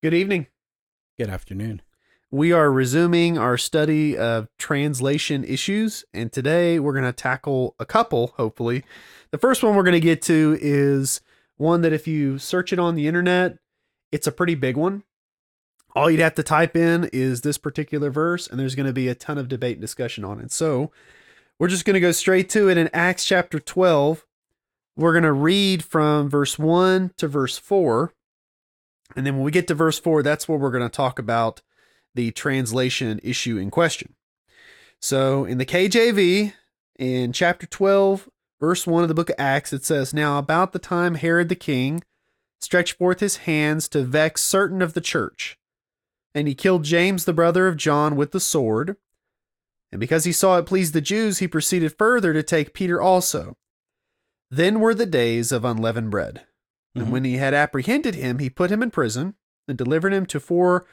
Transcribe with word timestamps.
Good 0.00 0.14
evening. 0.14 0.46
Good 1.18 1.28
afternoon. 1.28 1.82
We 2.30 2.52
are 2.52 2.70
resuming 2.70 3.36
our 3.36 3.58
study 3.58 4.16
of 4.16 4.46
translation 4.56 5.42
issues, 5.42 6.04
and 6.14 6.30
today 6.30 6.78
we're 6.78 6.92
going 6.92 7.04
to 7.04 7.12
tackle 7.12 7.74
a 7.80 7.84
couple, 7.84 8.28
hopefully. 8.36 8.84
The 9.32 9.38
first 9.38 9.64
one 9.64 9.74
we're 9.74 9.82
going 9.82 9.94
to 9.94 10.00
get 10.00 10.22
to 10.22 10.56
is 10.60 11.20
one 11.56 11.80
that 11.80 11.92
if 11.92 12.06
you 12.06 12.38
search 12.38 12.72
it 12.72 12.78
on 12.78 12.94
the 12.94 13.08
internet, 13.08 13.58
it's 14.12 14.28
a 14.28 14.32
pretty 14.32 14.54
big 14.54 14.76
one. 14.76 15.02
All 15.96 16.08
you'd 16.08 16.20
have 16.20 16.36
to 16.36 16.44
type 16.44 16.76
in 16.76 17.10
is 17.12 17.40
this 17.40 17.58
particular 17.58 18.08
verse, 18.08 18.46
and 18.46 18.60
there's 18.60 18.76
going 18.76 18.86
to 18.86 18.92
be 18.92 19.08
a 19.08 19.16
ton 19.16 19.36
of 19.36 19.48
debate 19.48 19.78
and 19.78 19.80
discussion 19.80 20.24
on 20.24 20.38
it. 20.38 20.52
So 20.52 20.92
we're 21.58 21.66
just 21.66 21.84
going 21.84 21.94
to 21.94 22.00
go 22.00 22.12
straight 22.12 22.48
to 22.50 22.70
it 22.70 22.78
in 22.78 22.88
Acts 22.92 23.24
chapter 23.24 23.58
12. 23.58 24.24
We're 24.94 25.12
going 25.12 25.24
to 25.24 25.32
read 25.32 25.82
from 25.82 26.30
verse 26.30 26.56
1 26.56 27.14
to 27.16 27.26
verse 27.26 27.58
4. 27.58 28.12
And 29.16 29.26
then 29.26 29.36
when 29.36 29.44
we 29.44 29.50
get 29.50 29.66
to 29.68 29.74
verse 29.74 29.98
4, 29.98 30.22
that's 30.22 30.48
where 30.48 30.58
we're 30.58 30.70
going 30.70 30.82
to 30.82 30.88
talk 30.88 31.18
about 31.18 31.62
the 32.14 32.30
translation 32.30 33.20
issue 33.22 33.58
in 33.58 33.70
question. 33.70 34.14
So 35.00 35.44
in 35.44 35.58
the 35.58 35.66
KJV, 35.66 36.52
in 36.98 37.32
chapter 37.32 37.66
12, 37.66 38.28
verse 38.60 38.86
1 38.86 39.02
of 39.02 39.08
the 39.08 39.14
book 39.14 39.30
of 39.30 39.36
Acts, 39.38 39.72
it 39.72 39.84
says, 39.84 40.12
Now 40.12 40.38
about 40.38 40.72
the 40.72 40.78
time 40.78 41.14
Herod 41.14 41.48
the 41.48 41.54
king 41.54 42.02
stretched 42.60 42.98
forth 42.98 43.20
his 43.20 43.38
hands 43.38 43.88
to 43.88 44.02
vex 44.02 44.42
certain 44.42 44.82
of 44.82 44.94
the 44.94 45.00
church, 45.00 45.58
and 46.34 46.48
he 46.48 46.54
killed 46.54 46.82
James 46.82 47.24
the 47.24 47.32
brother 47.32 47.68
of 47.68 47.76
John 47.76 48.16
with 48.16 48.32
the 48.32 48.40
sword. 48.40 48.96
And 49.90 50.00
because 50.00 50.24
he 50.24 50.32
saw 50.32 50.58
it 50.58 50.66
pleased 50.66 50.92
the 50.92 51.00
Jews, 51.00 51.38
he 51.38 51.48
proceeded 51.48 51.96
further 51.96 52.32
to 52.32 52.42
take 52.42 52.74
Peter 52.74 53.00
also. 53.00 53.56
Then 54.50 54.80
were 54.80 54.94
the 54.94 55.06
days 55.06 55.52
of 55.52 55.64
unleavened 55.64 56.10
bread. 56.10 56.44
And 56.94 57.06
Mhm. 57.06 57.10
when 57.10 57.24
he 57.24 57.36
had 57.36 57.54
apprehended 57.54 58.14
him, 58.14 58.38
he 58.38 58.50
put 58.50 58.70
him 58.70 58.82
in 58.82 58.90
prison 58.90 59.34
and 59.66 59.76
delivered 59.78 60.12
him 60.12 60.26
to 60.26 60.40
four 60.40 60.86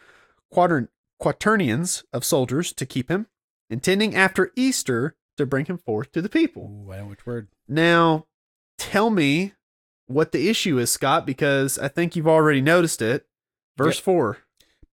quatern- 0.54 0.90
quaternions 1.20 2.04
of 2.14 2.24
soldiers 2.26 2.74
to 2.74 2.86
keep 2.86 3.10
him, 3.10 3.28
intending 3.70 4.16
after 4.16 4.52
Easter 4.56 5.16
to 5.38 5.46
bring 5.46 5.66
him 5.66 5.78
forth 5.78 6.12
to 6.12 6.22
the 6.22 6.30
people. 6.30 6.86
Ooh, 6.88 6.92
I 6.92 6.98
know 6.98 7.08
which 7.08 7.26
word. 7.26 7.48
Now, 7.68 8.28
tell 8.78 9.10
me 9.10 9.54
what 10.08 10.32
the 10.32 10.50
issue 10.50 10.78
is, 10.78 10.92
Scott, 10.92 11.26
because 11.26 11.80
I 11.80 11.88
think 11.88 12.16
you've 12.16 12.28
already 12.28 12.62
noticed 12.62 13.02
it. 13.02 13.28
Verse 13.78 13.98
Yep. 13.98 14.04
4. 14.04 14.38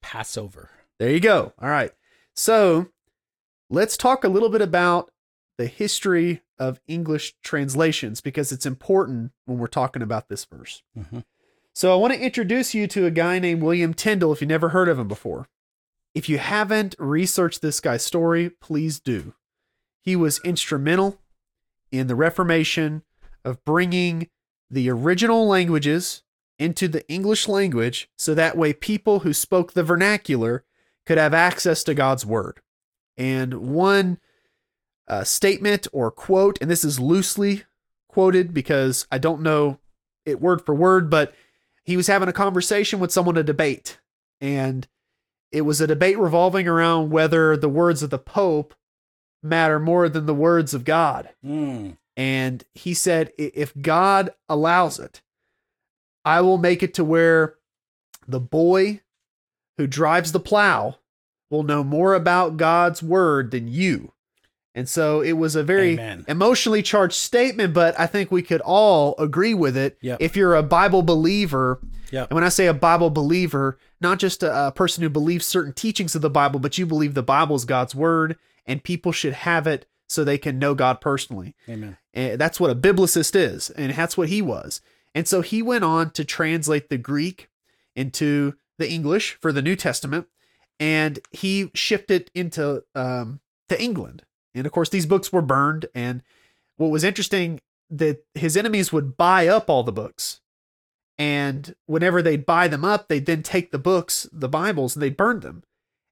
Passover. 0.01 0.71
There 0.99 1.11
you 1.11 1.21
go. 1.21 1.53
All 1.59 1.69
right. 1.69 1.93
So 2.35 2.89
let's 3.71 3.97
talk 3.97 4.25
a 4.25 4.29
little 4.29 4.49
bit 4.49 4.63
about 4.63 5.12
the 5.63 5.69
history 5.69 6.43
of 6.59 6.81
English 6.89 7.35
translations 7.41 8.21
because 8.21 8.51
it's 8.51 8.67
important 8.67 9.31
when 9.45 9.59
we're 9.59 9.69
talking 9.69 10.03
about 10.03 10.29
this 10.29 10.45
verse. 10.45 10.83
hmm 10.93 11.21
So 11.73 11.93
I 11.93 11.95
want 11.95 12.13
to 12.13 12.21
introduce 12.21 12.75
you 12.75 12.89
to 12.89 13.07
a 13.07 13.13
guy 13.13 13.39
named 13.39 13.63
William 13.63 13.95
Tyndale 13.95 14.33
if 14.33 14.41
you 14.41 14.49
never 14.49 14.71
heard 14.71 14.89
of 14.89 14.99
him 14.99 15.07
before. 15.07 15.47
If 16.17 16.29
you 16.29 16.39
haven't 16.39 16.97
researched 16.99 17.63
this 17.63 17.79
guy's 17.79 18.03
story, 18.03 18.51
please 18.51 18.99
do. 18.99 19.35
He 20.01 20.17
was 20.17 20.41
instrumental 20.41 21.21
in 21.93 22.09
the 22.09 22.17
Reformation 22.17 23.05
of 23.45 23.65
bringing 23.65 24.31
the 24.69 24.91
original 24.91 25.47
languages 25.47 26.25
into 26.59 26.89
the 26.89 27.09
English 27.09 27.47
language 27.47 28.11
so 28.19 28.35
that 28.35 28.57
way 28.57 28.73
people 28.73 29.21
who 29.21 29.33
spoke 29.33 29.75
the 29.75 29.85
vernacular 29.85 30.65
could 31.07 31.19
have 31.19 31.33
access 31.33 31.85
to 31.85 31.95
God's 31.95 32.27
word. 32.27 32.59
And 33.17 33.73
one 33.73 34.19
uh, 35.13 35.25
statement 35.25 35.87
or 35.93 36.11
quote, 36.11 36.59
and 36.61 36.71
this 36.71 36.85
is 36.85 36.99
loosely 36.99 37.65
quoted 38.09 38.53
because 38.55 39.07
I 39.11 39.19
don't 39.19 39.43
know 39.43 39.79
it 40.25 40.41
word 40.41 40.65
for 40.65 40.75
word, 40.75 41.11
but 41.11 41.35
he 41.85 41.97
was 41.97 42.07
having 42.07 42.29
a 42.29 42.33
conversation 42.33 43.01
with 43.01 43.13
someone 43.13 43.35
to 43.35 43.43
debate 43.43 43.99
and 44.41 44.87
it 45.51 45.63
was 45.63 45.81
a 45.81 45.87
debate 45.87 46.19
revolving 46.19 46.67
around 46.67 47.11
whether 47.11 47.57
the 47.57 47.69
words 47.69 48.03
of 48.03 48.11
the 48.11 48.19
pope 48.19 48.75
matter 49.43 49.79
more 49.81 50.09
than 50.09 50.27
the 50.27 50.35
words 50.35 50.73
of 50.75 50.85
god 50.85 51.31
Mm. 51.45 51.97
and 52.17 52.65
he 52.75 52.95
said 52.95 53.33
if 53.37 53.73
god 53.81 54.33
allows 54.49 54.99
it 55.01 55.23
i 56.25 56.41
will 56.41 56.59
make 56.59 56.83
it 56.83 56.95
to 56.95 57.05
where 57.05 57.57
the 58.29 58.41
boy 58.41 59.01
who 59.77 59.87
drives 59.89 60.31
the 60.33 60.41
plow 60.41 60.97
will 61.51 61.65
know 61.65 61.83
more 61.83 62.15
about 62.15 62.57
god's 62.57 63.03
word 63.03 63.51
than 63.51 63.67
you 63.67 64.13
and 64.75 64.89
so 64.89 65.21
it 65.21 65.33
was 65.33 65.55
a 65.57 65.63
very 65.63 65.93
Amen. 65.93 66.25
emotionally 66.29 66.83
charged 66.83 67.15
statement 67.15 67.75
but 67.75 67.99
i 67.99 68.07
think 68.07 68.31
we 68.31 68.43
could 68.43 68.61
all 68.63 69.15
agree 69.19 69.55
with 69.55 69.77
it 69.77 69.99
Yep. 70.01 70.19
if 70.21 70.37
you're 70.37 70.55
a 70.55 70.63
bible 70.63 71.03
believer 71.03 71.81
Yep. 72.11 72.29
and 72.31 72.35
when 72.35 72.45
I 72.45 72.51
say 72.51 72.67
a 72.67 72.75
Bible 72.75 73.09
believer, 73.09 73.79
not 73.99 74.19
just 74.19 74.43
a, 74.43 74.67
a 74.67 74.71
person 74.71 75.03
who 75.03 75.09
believes 75.09 75.47
certain 75.47 75.73
teachings 75.73 76.15
of 76.15 76.21
the 76.21 76.29
Bible, 76.29 76.61
but 76.61 76.77
you 76.77 76.85
believe 76.85 77.15
the 77.15 77.23
Bible 77.23 77.57
is 77.57 77.65
God's 77.65 77.95
word 77.95 78.37
and 78.67 78.85
people 78.85 79.13
should 79.13 79.33
have 79.33 79.67
it 79.67 79.87
so 80.11 80.23
they 80.23 80.37
can 80.37 80.59
know 80.59 80.75
God 80.75 81.01
personally. 81.01 81.55
Amen. 81.67 81.97
And 82.13 82.39
that's 82.39 82.61
what 82.61 82.69
a 82.71 82.75
biblicist 82.75 83.35
is, 83.35 83.71
and 83.71 83.95
that's 83.95 84.19
what 84.19 84.29
he 84.29 84.43
was. 84.43 84.83
And 85.15 85.27
so 85.27 85.41
he 85.41 85.63
went 85.63 85.85
on 85.85 86.11
to 86.11 86.23
translate 86.23 86.91
the 86.91 86.99
Greek 86.99 87.49
into 87.97 88.57
the 88.79 88.91
English 88.91 89.39
for 89.41 89.51
the 89.51 89.63
New 89.63 89.75
Testament, 89.75 90.27
and 90.79 91.19
he 91.31 91.71
shipped 91.73 92.11
it 92.11 92.31
into 92.35 92.85
um, 92.95 93.41
to 93.71 93.83
England. 93.83 94.23
And 94.55 94.67
of 94.67 94.73
course, 94.73 94.89
these 94.89 95.07
books 95.07 95.33
were 95.33 95.43
burned. 95.43 95.87
And 95.95 96.23
what 96.77 96.91
was 96.91 97.05
interesting 97.05 97.61
that 97.91 98.25
his 98.35 98.57
enemies 98.57 98.93
would 98.93 99.17
buy 99.17 99.47
up 99.47 99.69
all 99.69 99.83
the 99.83 99.93
books, 99.93 100.41
and 101.19 101.75
whenever 101.87 102.23
they'd 102.23 102.47
buy 102.47 102.69
them 102.69 102.85
up, 102.85 103.09
they'd 103.09 103.27
then 103.27 103.43
take 103.43 103.71
the 103.71 103.79
books, 103.79 104.29
the 104.33 104.49
Bibles, 104.49 104.97
and 104.97 105.03
they 105.03 105.11
burned 105.11 105.43
them. 105.43 105.63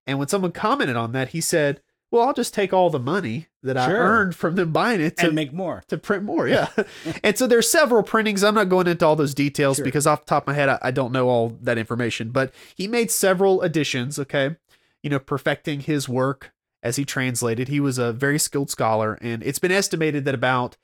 And 0.07 0.19
when 0.19 0.29
someone 0.29 0.53
commented 0.53 0.97
on 0.97 1.13
that, 1.13 1.31
he 1.31 1.41
said, 1.41 1.81
"Well, 2.11 2.27
I'll 2.27 2.35
just 2.35 2.53
take 2.55 2.73
all 2.73 2.91
the 2.91 2.99
money 2.99 3.49
that 3.63 3.77
I 3.77 3.93
earned 3.93 4.35
from 4.35 4.57
them 4.57 4.73
buying 4.73 5.01
it 5.01 5.17
to 5.19 5.27
and 5.27 5.35
make 5.35 5.53
more. 5.53 5.83
to 5.89 5.99
print 5.99 6.25
more. 6.25 6.49
Yeah. 6.49 6.69
and 7.25 7.37
so 7.37 7.47
there's 7.47 7.71
several 7.71 8.03
printings. 8.03 8.43
I'm 8.43 8.55
not 8.55 8.69
going 8.69 8.87
into 8.87 9.07
all 9.07 9.17
those 9.17 9.35
details 9.35 9.77
Sure. 9.77 9.85
because 9.85 10.07
off 10.07 10.21
the 10.21 10.27
top 10.27 10.45
of 10.45 10.47
my 10.49 10.55
head, 10.55 10.69
I, 10.69 10.79
I 10.83 10.91
don't 10.91 11.13
know 11.13 11.29
all 11.29 11.57
that 11.63 11.79
information, 11.79 12.31
but 12.31 12.53
he 12.75 12.87
made 12.89 13.11
several 13.11 13.63
additions. 13.63 14.19
Okay. 14.19 14.57
You 15.03 15.11
know, 15.11 15.19
perfecting 15.19 15.81
his 15.81 16.09
work 16.09 16.53
as 16.83 16.97
he 16.97 17.05
translated. 17.05 17.69
He 17.69 17.81
was 17.81 17.99
a 17.99 18.13
very 18.13 18.39
skilled 18.39 18.71
scholar, 18.71 19.19
and 19.21 19.43
it's 19.43 19.59
been 19.59 19.73
estimated 19.73 20.25
that 20.25 20.35
about 20.35 20.77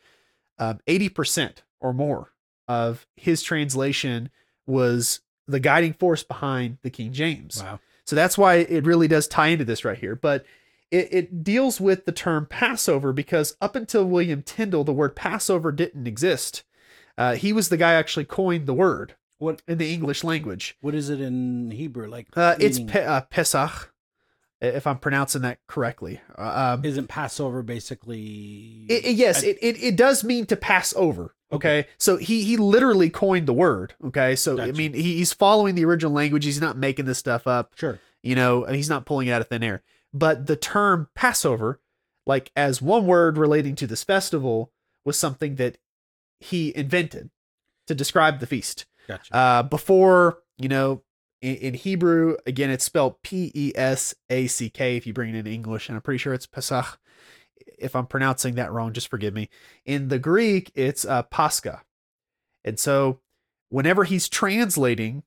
um, 0.58 0.80
80% 0.86 1.58
or 1.80 1.92
more 1.92 2.32
of 2.68 3.06
his 3.16 3.42
translation 3.42 4.30
was 4.66 5.20
the 5.46 5.60
guiding 5.60 5.92
force 5.92 6.22
behind 6.22 6.78
the 6.82 6.90
King 6.90 7.12
James. 7.12 7.62
Wow. 7.62 7.80
So 8.04 8.16
that's 8.16 8.38
why 8.38 8.56
it 8.56 8.84
really 8.84 9.08
does 9.08 9.28
tie 9.28 9.48
into 9.48 9.64
this 9.64 9.84
right 9.84 9.98
here. 9.98 10.14
But 10.16 10.44
it, 10.90 11.08
it 11.12 11.44
deals 11.44 11.80
with 11.80 12.04
the 12.04 12.12
term 12.12 12.46
Passover 12.46 13.12
because 13.12 13.56
up 13.60 13.74
until 13.74 14.04
William 14.04 14.42
Tyndale, 14.42 14.84
the 14.84 14.92
word 14.92 15.16
Passover 15.16 15.72
didn't 15.72 16.06
exist. 16.06 16.62
Uh, 17.18 17.34
he 17.34 17.52
was 17.52 17.68
the 17.68 17.76
guy 17.76 17.92
who 17.92 17.98
actually 17.98 18.24
coined 18.24 18.66
the 18.66 18.74
word 18.74 19.14
What 19.38 19.62
in 19.66 19.78
the 19.78 19.92
English 19.92 20.22
language. 20.22 20.76
What 20.80 20.94
is 20.94 21.08
it 21.10 21.20
in 21.20 21.70
Hebrew? 21.70 22.08
Like 22.08 22.28
Uh, 22.36 22.56
it's 22.60 22.78
pe- 22.78 23.04
uh, 23.04 23.22
Pesach, 23.22 23.92
if 24.60 24.86
I'm 24.86 24.98
pronouncing 24.98 25.42
that 25.42 25.58
correctly. 25.66 26.20
Uh, 26.36 26.74
um, 26.78 26.84
isn't 26.84 27.08
Passover 27.08 27.62
basically? 27.62 28.86
it, 28.88 29.04
it- 29.06 29.16
yes, 29.16 29.42
I- 29.42 29.48
it, 29.48 29.58
it, 29.60 29.82
it 29.82 29.96
does 29.96 30.24
mean 30.24 30.46
to 30.46 30.56
pass 30.56 30.92
over. 30.96 31.34
Okay. 31.52 31.86
So 31.98 32.16
he, 32.16 32.42
he 32.42 32.56
literally 32.56 33.08
coined 33.08 33.46
the 33.46 33.52
word. 33.52 33.94
Okay. 34.04 34.34
So, 34.34 34.60
I 34.60 34.72
mean, 34.72 34.94
he, 34.94 35.16
he's 35.18 35.32
following 35.32 35.74
the 35.76 35.84
original 35.84 36.12
language. 36.12 36.44
He's 36.44 36.60
not 36.60 36.76
making 36.76 37.04
this 37.04 37.18
stuff 37.18 37.46
up. 37.46 37.72
sure. 37.76 38.00
you 38.22 38.34
know 38.34 38.64
he's 38.64 38.88
not 38.88 39.06
pulling 39.06 39.28
it 39.28 39.30
out 39.32 39.40
of 39.40 39.48
thin 39.48 39.62
air 39.62 39.82
but 40.12 40.46
the 40.46 40.56
term 40.56 41.08
passover 41.14 41.78
like 42.26 42.50
as 42.56 42.80
one 42.82 43.06
word 43.06 43.36
relating 43.38 43.76
to 43.76 43.86
this 43.86 44.02
festival 44.02 44.72
was 45.04 45.16
something 45.18 45.54
that 45.56 45.78
he 46.40 46.74
invented 46.76 47.30
to 47.86 47.94
describe 47.94 48.40
the 48.40 48.46
feast 48.46 48.86
Gotcha. 49.06 49.36
uh 49.36 49.62
before 49.62 50.38
you 50.58 50.68
know 50.68 51.02
in, 51.46 51.56
in 51.56 51.74
hebrew 51.74 52.36
again 52.46 52.70
it's 52.70 52.84
spelled 52.84 53.22
p-e-s-a-c-k 53.22 54.96
if 54.96 55.06
you 55.06 55.12
bring 55.12 55.34
it 55.34 55.38
in 55.38 55.46
english 55.46 55.88
and 55.88 55.96
i'm 55.96 56.02
pretty 56.02 56.18
sure 56.18 56.34
it's 56.34 56.46
pesach 56.46 56.98
if 57.78 57.94
i'm 57.94 58.06
pronouncing 58.06 58.54
that 58.54 58.72
wrong 58.72 58.92
just 58.92 59.08
forgive 59.08 59.34
me 59.34 59.48
in 59.84 60.08
the 60.08 60.18
greek 60.18 60.70
it's 60.74 61.04
uh, 61.04 61.22
pascha 61.22 61.82
and 62.64 62.78
so 62.78 63.20
whenever 63.68 64.04
he's 64.04 64.28
translating 64.28 65.22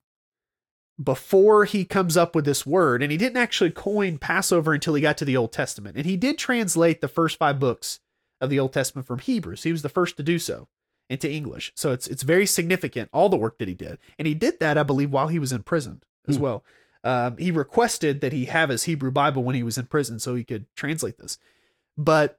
before 1.02 1.64
he 1.64 1.84
comes 1.84 2.16
up 2.16 2.34
with 2.34 2.44
this 2.44 2.66
word, 2.66 3.02
and 3.02 3.10
he 3.10 3.16
didn't 3.16 3.38
actually 3.38 3.70
coin 3.70 4.18
Passover 4.18 4.74
until 4.74 4.94
he 4.94 5.00
got 5.00 5.16
to 5.18 5.24
the 5.24 5.36
Old 5.36 5.52
Testament. 5.52 5.96
And 5.96 6.04
he 6.04 6.16
did 6.16 6.36
translate 6.36 7.00
the 7.00 7.08
first 7.08 7.38
five 7.38 7.58
books 7.58 8.00
of 8.40 8.50
the 8.50 8.60
Old 8.60 8.72
Testament 8.72 9.06
from 9.06 9.18
Hebrew. 9.18 9.56
So 9.56 9.68
he 9.68 9.72
was 9.72 9.82
the 9.82 9.88
first 9.88 10.16
to 10.18 10.22
do 10.22 10.38
so 10.38 10.68
into 11.08 11.30
English. 11.30 11.72
So 11.74 11.92
it's 11.92 12.06
it's 12.06 12.22
very 12.22 12.46
significant, 12.46 13.08
all 13.12 13.28
the 13.28 13.36
work 13.36 13.58
that 13.58 13.68
he 13.68 13.74
did. 13.74 13.98
And 14.18 14.28
he 14.28 14.34
did 14.34 14.60
that, 14.60 14.76
I 14.76 14.82
believe, 14.82 15.10
while 15.10 15.28
he 15.28 15.38
was 15.38 15.52
in 15.52 15.62
prison 15.62 16.02
as 16.28 16.36
Hmm. 16.36 16.42
well. 16.42 16.64
Um, 17.02 17.36
he 17.38 17.50
requested 17.50 18.20
that 18.20 18.32
he 18.32 18.44
have 18.46 18.68
his 18.68 18.82
Hebrew 18.84 19.10
Bible 19.10 19.42
when 19.42 19.54
he 19.54 19.62
was 19.62 19.78
in 19.78 19.86
prison 19.86 20.18
so 20.18 20.34
he 20.34 20.44
could 20.44 20.66
translate 20.76 21.18
this. 21.18 21.38
But 21.96 22.38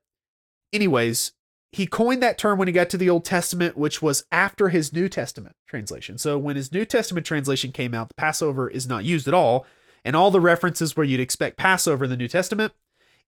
anyways, 0.72 1.32
he 1.72 1.88
coined 1.88 2.22
that 2.22 2.38
term 2.38 2.60
when 2.60 2.68
he 2.68 2.74
got 2.74 2.90
to 2.92 2.98
the 2.98 3.10
Old 3.10 3.26
Testament, 3.26 3.78
which 3.78 4.02
was 4.02 4.26
after 4.32 4.70
his 4.70 4.92
New 4.94 5.08
Testament 5.10 5.56
translation. 5.68 6.18
So 6.18 6.38
when 6.38 6.56
his 6.58 6.72
New 6.72 6.86
Testament 6.86 7.26
translation 7.26 7.72
came 7.72 7.94
out, 7.94 8.10
the 8.10 8.16
Passover 8.16 8.70
is 8.70 8.88
not 8.88 9.06
used 9.06 9.28
at 9.28 9.34
all. 9.34 9.66
And 10.04 10.16
all 10.16 10.32
the 10.32 10.42
references 10.42 10.98
where 10.98 11.06
you'd 11.06 11.20
expect 11.20 11.58
Passover 11.58 12.04
in 12.04 12.10
the 12.10 12.18
New 12.18 12.28
Testament, 12.28 12.74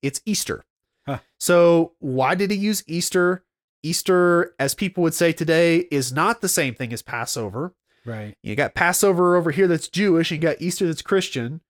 it's 0.02 0.22
Easter. 0.26 0.66
Huh. 1.06 1.20
So 1.40 1.94
why 2.00 2.36
did 2.36 2.52
he 2.52 2.58
use 2.58 2.84
Easter? 2.88 3.44
Easter, 3.84 4.56
as 4.60 4.74
people 4.74 5.04
would 5.04 5.14
say 5.14 5.32
today, 5.34 5.88
is 5.92 6.12
not 6.12 6.42
the 6.42 6.48
same 6.48 6.74
thing 6.74 6.92
as 6.94 7.02
Passover. 7.02 7.74
Right. 8.06 8.36
You 8.44 8.56
got 8.56 8.74
Passover 8.76 9.36
over 9.36 9.52
here 9.52 9.68
that's 9.68 9.88
Jewish, 9.88 10.32
and 10.32 10.42
you 10.42 10.50
got 10.50 10.62
Easter 10.62 10.86
that's 10.88 11.02
Christian. 11.02 11.62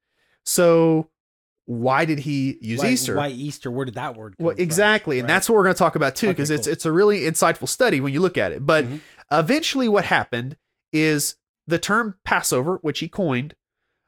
So 0.45 1.09
why 1.65 2.05
did 2.05 2.19
he 2.19 2.57
use 2.61 2.79
why, 2.81 2.89
Easter? 2.89 3.15
Why 3.15 3.27
Easter? 3.29 3.71
Where 3.71 3.85
did 3.85 3.95
that 3.95 4.15
word 4.15 4.35
come 4.37 4.45
Well, 4.47 4.55
from? 4.55 4.63
exactly, 4.63 5.19
and 5.19 5.27
Right. 5.27 5.33
that's 5.35 5.47
what 5.49 5.55
we're 5.55 5.63
going 5.63 5.75
to 5.75 5.79
talk 5.79 5.95
about 5.95 6.15
too, 6.15 6.27
Okay, 6.27 6.33
because 6.33 6.49
it's 6.49 6.67
cool. 6.67 6.73
it's 6.73 6.85
a 6.85 6.91
really 6.91 7.21
insightful 7.21 7.67
study 7.69 8.01
when 8.01 8.13
you 8.13 8.19
look 8.19 8.37
at 8.37 8.51
it. 8.51 8.65
But 8.65 8.85
Mhm. 8.85 8.99
eventually, 9.31 9.87
what 9.87 10.05
happened 10.05 10.57
is 10.91 11.35
the 11.67 11.79
term 11.79 12.15
Passover, 12.25 12.77
which 12.81 12.99
he 12.99 13.07
coined, 13.07 13.55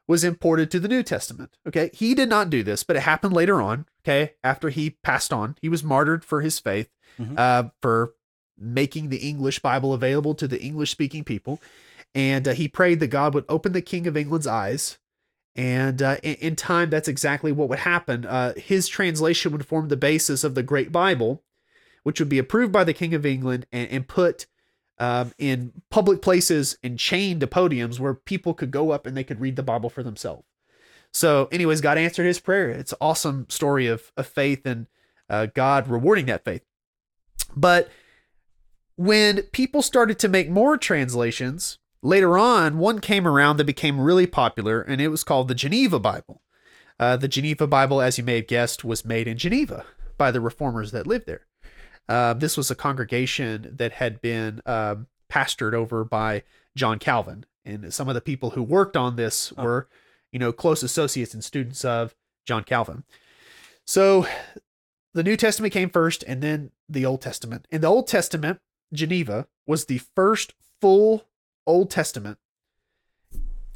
was 0.08 0.22
imported 0.22 0.70
to 0.70 0.78
the 0.78 0.88
New 0.88 1.02
Testament. 1.02 1.56
Okay, 1.66 1.90
he 1.94 2.14
did 2.14 2.28
not 2.28 2.50
do 2.50 2.62
this, 2.62 2.82
but 2.84 2.96
it 2.96 3.00
happened 3.00 3.32
later 3.32 3.60
on. 3.62 3.86
Okay, 4.04 4.34
after 4.44 4.68
he 4.68 4.90
passed 4.90 5.32
on, 5.32 5.56
he 5.62 5.68
was 5.68 5.82
martyred 5.82 6.24
for 6.24 6.42
his 6.42 6.58
faith, 6.58 6.90
Mhm. 7.18 7.38
uh, 7.38 7.70
for 7.82 8.12
making 8.58 9.08
the 9.08 9.16
English 9.18 9.58
Bible 9.60 9.92
available 9.92 10.34
to 10.34 10.46
the 10.46 10.60
English 10.62 10.90
speaking 10.90 11.24
people, 11.24 11.60
and 12.14 12.48
uh, 12.48 12.52
he 12.52 12.68
prayed 12.68 13.00
that 13.00 13.08
God 13.08 13.34
would 13.34 13.44
open 13.48 13.72
the 13.72 13.82
King 13.82 14.06
of 14.06 14.16
England's 14.16 14.46
eyes. 14.46 14.98
And 15.54 16.02
uh, 16.02 16.16
in, 16.22 16.34
in 16.36 16.56
time, 16.56 16.90
that's 16.90 17.08
exactly 17.08 17.50
what 17.52 17.68
would 17.68 17.80
happen. 17.80 18.26
Uh, 18.26 18.52
his 18.56 18.88
translation 18.88 19.52
would 19.52 19.66
form 19.66 19.88
the 19.88 19.96
basis 19.96 20.44
of 20.44 20.54
the 20.54 20.62
Great 20.62 20.92
Bible, 20.92 21.42
which 22.02 22.20
would 22.20 22.28
be 22.28 22.38
approved 22.38 22.72
by 22.72 22.84
the 22.84 22.92
King 22.92 23.14
of 23.14 23.24
England 23.24 23.66
and, 23.72 23.88
and 23.90 24.08
put 24.08 24.46
um, 24.98 25.32
in 25.38 25.72
public 25.90 26.22
places 26.22 26.78
and 26.82 26.98
chained 26.98 27.40
to 27.40 27.46
podiums 27.46 27.98
where 27.98 28.14
people 28.14 28.54
could 28.54 28.70
go 28.70 28.90
up 28.90 29.06
and 29.06 29.16
they 29.16 29.24
could 29.24 29.40
read 29.40 29.56
the 29.56 29.62
Bible 29.62 29.90
for 29.90 30.02
themselves. 30.02 30.44
So, 31.12 31.48
anyways, 31.50 31.80
God 31.80 31.98
answered 31.98 32.26
his 32.26 32.40
prayer. 32.40 32.68
It's 32.70 32.92
an 32.92 32.98
awesome 33.00 33.46
story 33.48 33.86
of, 33.86 34.12
of 34.16 34.26
faith 34.26 34.66
and 34.66 34.86
uh, 35.30 35.46
God 35.46 35.88
rewarding 35.88 36.26
that 36.26 36.44
faith. 36.44 36.62
But 37.54 37.88
when 38.96 39.42
people 39.44 39.82
started 39.82 40.18
to 40.18 40.28
make 40.28 40.50
more 40.50 40.76
translations, 40.76 41.78
later 42.06 42.38
on, 42.38 42.78
one 42.78 43.00
came 43.00 43.26
around 43.26 43.56
that 43.56 43.64
became 43.64 44.00
really 44.00 44.26
popular, 44.26 44.80
and 44.80 45.00
it 45.00 45.08
was 45.08 45.24
called 45.24 45.48
the 45.48 45.54
Geneva 45.54 45.98
Bible. 45.98 46.40
Uh, 46.98 47.16
the 47.16 47.28
Geneva 47.28 47.66
Bible, 47.66 48.00
as 48.00 48.16
you 48.16 48.24
may 48.24 48.36
have 48.36 48.46
guessed, 48.46 48.84
was 48.84 49.04
made 49.04 49.28
in 49.28 49.36
Geneva 49.36 49.84
by 50.16 50.30
the 50.30 50.40
reformers 50.40 50.92
that 50.92 51.06
lived 51.06 51.26
there. 51.26 51.46
Uh, 52.08 52.32
this 52.32 52.56
was 52.56 52.70
a 52.70 52.76
congregation 52.76 53.74
that 53.76 53.92
had 53.92 54.22
been 54.22 54.62
um, 54.64 55.08
pastored 55.28 55.74
over 55.74 56.04
by 56.04 56.44
John 56.76 56.98
Calvin, 56.98 57.44
and 57.64 57.92
some 57.92 58.08
of 58.08 58.14
the 58.14 58.20
people 58.20 58.50
who 58.50 58.62
worked 58.62 58.96
on 58.96 59.16
this 59.16 59.52
were, 59.52 59.88
you 60.30 60.38
know, 60.38 60.52
close 60.52 60.82
associates 60.82 61.34
and 61.34 61.42
students 61.42 61.84
of 61.84 62.14
John 62.46 62.62
Calvin. 62.62 63.02
So, 63.84 64.26
the 65.12 65.24
New 65.24 65.36
Testament 65.36 65.72
came 65.72 65.90
first, 65.90 66.22
and 66.24 66.42
then 66.42 66.70
the 66.88 67.04
Old 67.04 67.20
Testament. 67.20 67.66
In 67.70 67.80
the 67.80 67.88
Old 67.88 68.06
Testament, 68.06 68.60
Geneva 68.92 69.48
was 69.66 69.86
the 69.86 69.98
first 70.14 70.54
full 70.80 71.26
Old 71.66 71.90
Testament 71.90 72.38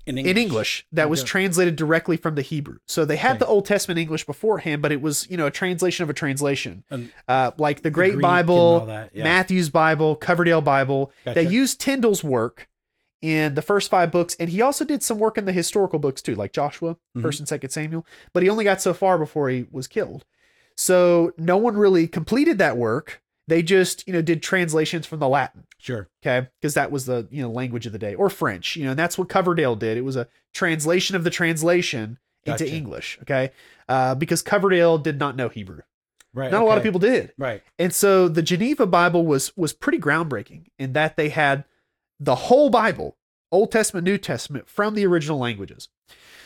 in 0.07 0.17
in 0.17 0.39
English 0.39 0.87
that 0.93 1.11
was 1.11 1.23
translated 1.23 1.77
directly 1.77 2.17
from 2.17 2.35
the 2.35 2.43
Hebrew. 2.43 2.79
So 2.87 3.05
they 3.05 3.17
had 3.17 3.33
Okay. 3.33 3.39
the 3.41 3.47
Old 3.47 3.67
Testament 3.67 3.99
English 3.99 4.25
beforehand, 4.25 4.81
but 4.83 4.93
it 4.93 5.03
was 5.03 5.29
you 5.31 5.37
know 5.37 5.47
a 5.47 5.51
translation 5.51 6.03
of 6.03 6.11
a 6.11 6.15
translation, 6.15 6.85
And 6.91 7.13
uh, 7.29 7.51
like 7.59 7.83
the 7.83 7.91
Great 7.91 8.13
Greek 8.15 8.23
Bible, 8.23 8.87
that, 8.87 9.11
yeah. 9.15 9.25
Matthew's 9.25 9.69
Bible, 9.69 10.17
Coverdale 10.17 10.63
Bible. 10.63 11.13
They 11.25 11.47
used 11.47 11.81
Tyndale's 11.81 12.25
work 12.25 12.69
in 13.21 13.55
the 13.55 13.63
first 13.63 13.91
five 13.91 14.11
books, 14.11 14.35
and 14.41 14.49
he 14.49 14.63
also 14.63 14.83
did 14.87 15.03
some 15.03 15.19
work 15.19 15.37
in 15.37 15.45
the 15.45 15.53
historical 15.53 15.99
books 15.99 16.23
too, 16.23 16.35
like 16.35 16.53
Joshua, 16.55 16.97
Mhm. 17.15 17.21
First 17.23 17.39
and 17.39 17.47
Second 17.47 17.69
Samuel. 17.69 18.07
But 18.33 18.43
he 18.43 18.49
only 18.49 18.65
got 18.65 18.81
so 18.81 18.95
far 18.95 19.19
before 19.19 19.51
he 19.51 19.67
was 19.71 19.87
killed. 19.87 20.25
So 20.77 21.33
no 21.37 21.59
one 21.59 21.77
really 21.77 22.09
completed 22.09 22.57
that 22.57 22.79
work. 22.79 23.21
They 23.51 23.65
just 23.65 24.07
you 24.07 24.13
know 24.13 24.23
did 24.23 24.45
translations 24.45 25.07
from 25.07 25.19
the 25.19 25.29
Latin. 25.29 25.65
Sure. 25.77 26.09
okay? 26.23 26.47
Because 26.61 26.75
that 26.75 26.93
was 26.93 27.07
the 27.07 27.27
you 27.33 27.43
know 27.43 27.51
language 27.51 27.85
of 27.85 27.93
the 27.93 27.99
day. 27.99 28.15
Or 28.15 28.31
french 28.31 28.77
you 28.77 28.85
know 28.85 28.91
and 28.91 28.99
that's 28.99 29.19
what 29.19 29.29
coverdale 29.29 29.75
did. 29.75 29.99
It 29.99 30.05
was 30.05 30.15
a 30.15 30.29
translation 30.55 31.17
of 31.17 31.25
the 31.25 31.31
translation 31.31 32.19
into 32.47 32.67
english 32.67 33.19
okay? 33.23 33.51
Uh, 33.89 34.15
because 34.15 34.41
coverdale 34.41 34.99
did 34.99 35.19
not 35.19 35.37
know 35.37 35.49
hebrew. 35.49 35.81
Right. 36.33 36.51
not 36.53 36.63
a 36.63 36.65
lot 36.65 36.79
of 36.79 36.85
people 36.85 37.01
did. 37.01 37.33
Right. 37.37 37.63
and 37.77 37.93
so 37.93 38.29
the 38.29 38.43
geneva 38.43 38.87
bible 38.87 39.27
was 39.27 39.55
was 39.57 39.73
pretty 39.73 39.99
groundbreaking 39.99 40.67
in 40.79 40.93
that 40.93 41.17
they 41.17 41.29
had 41.29 41.65
the 42.21 42.37
whole 42.37 42.71
bible 42.71 43.17
old 43.51 43.73
testament 43.73 44.05
new 44.05 44.17
testament 44.17 44.69
from 44.69 44.95
the 44.95 45.05
original 45.05 45.39
languages. 45.39 45.89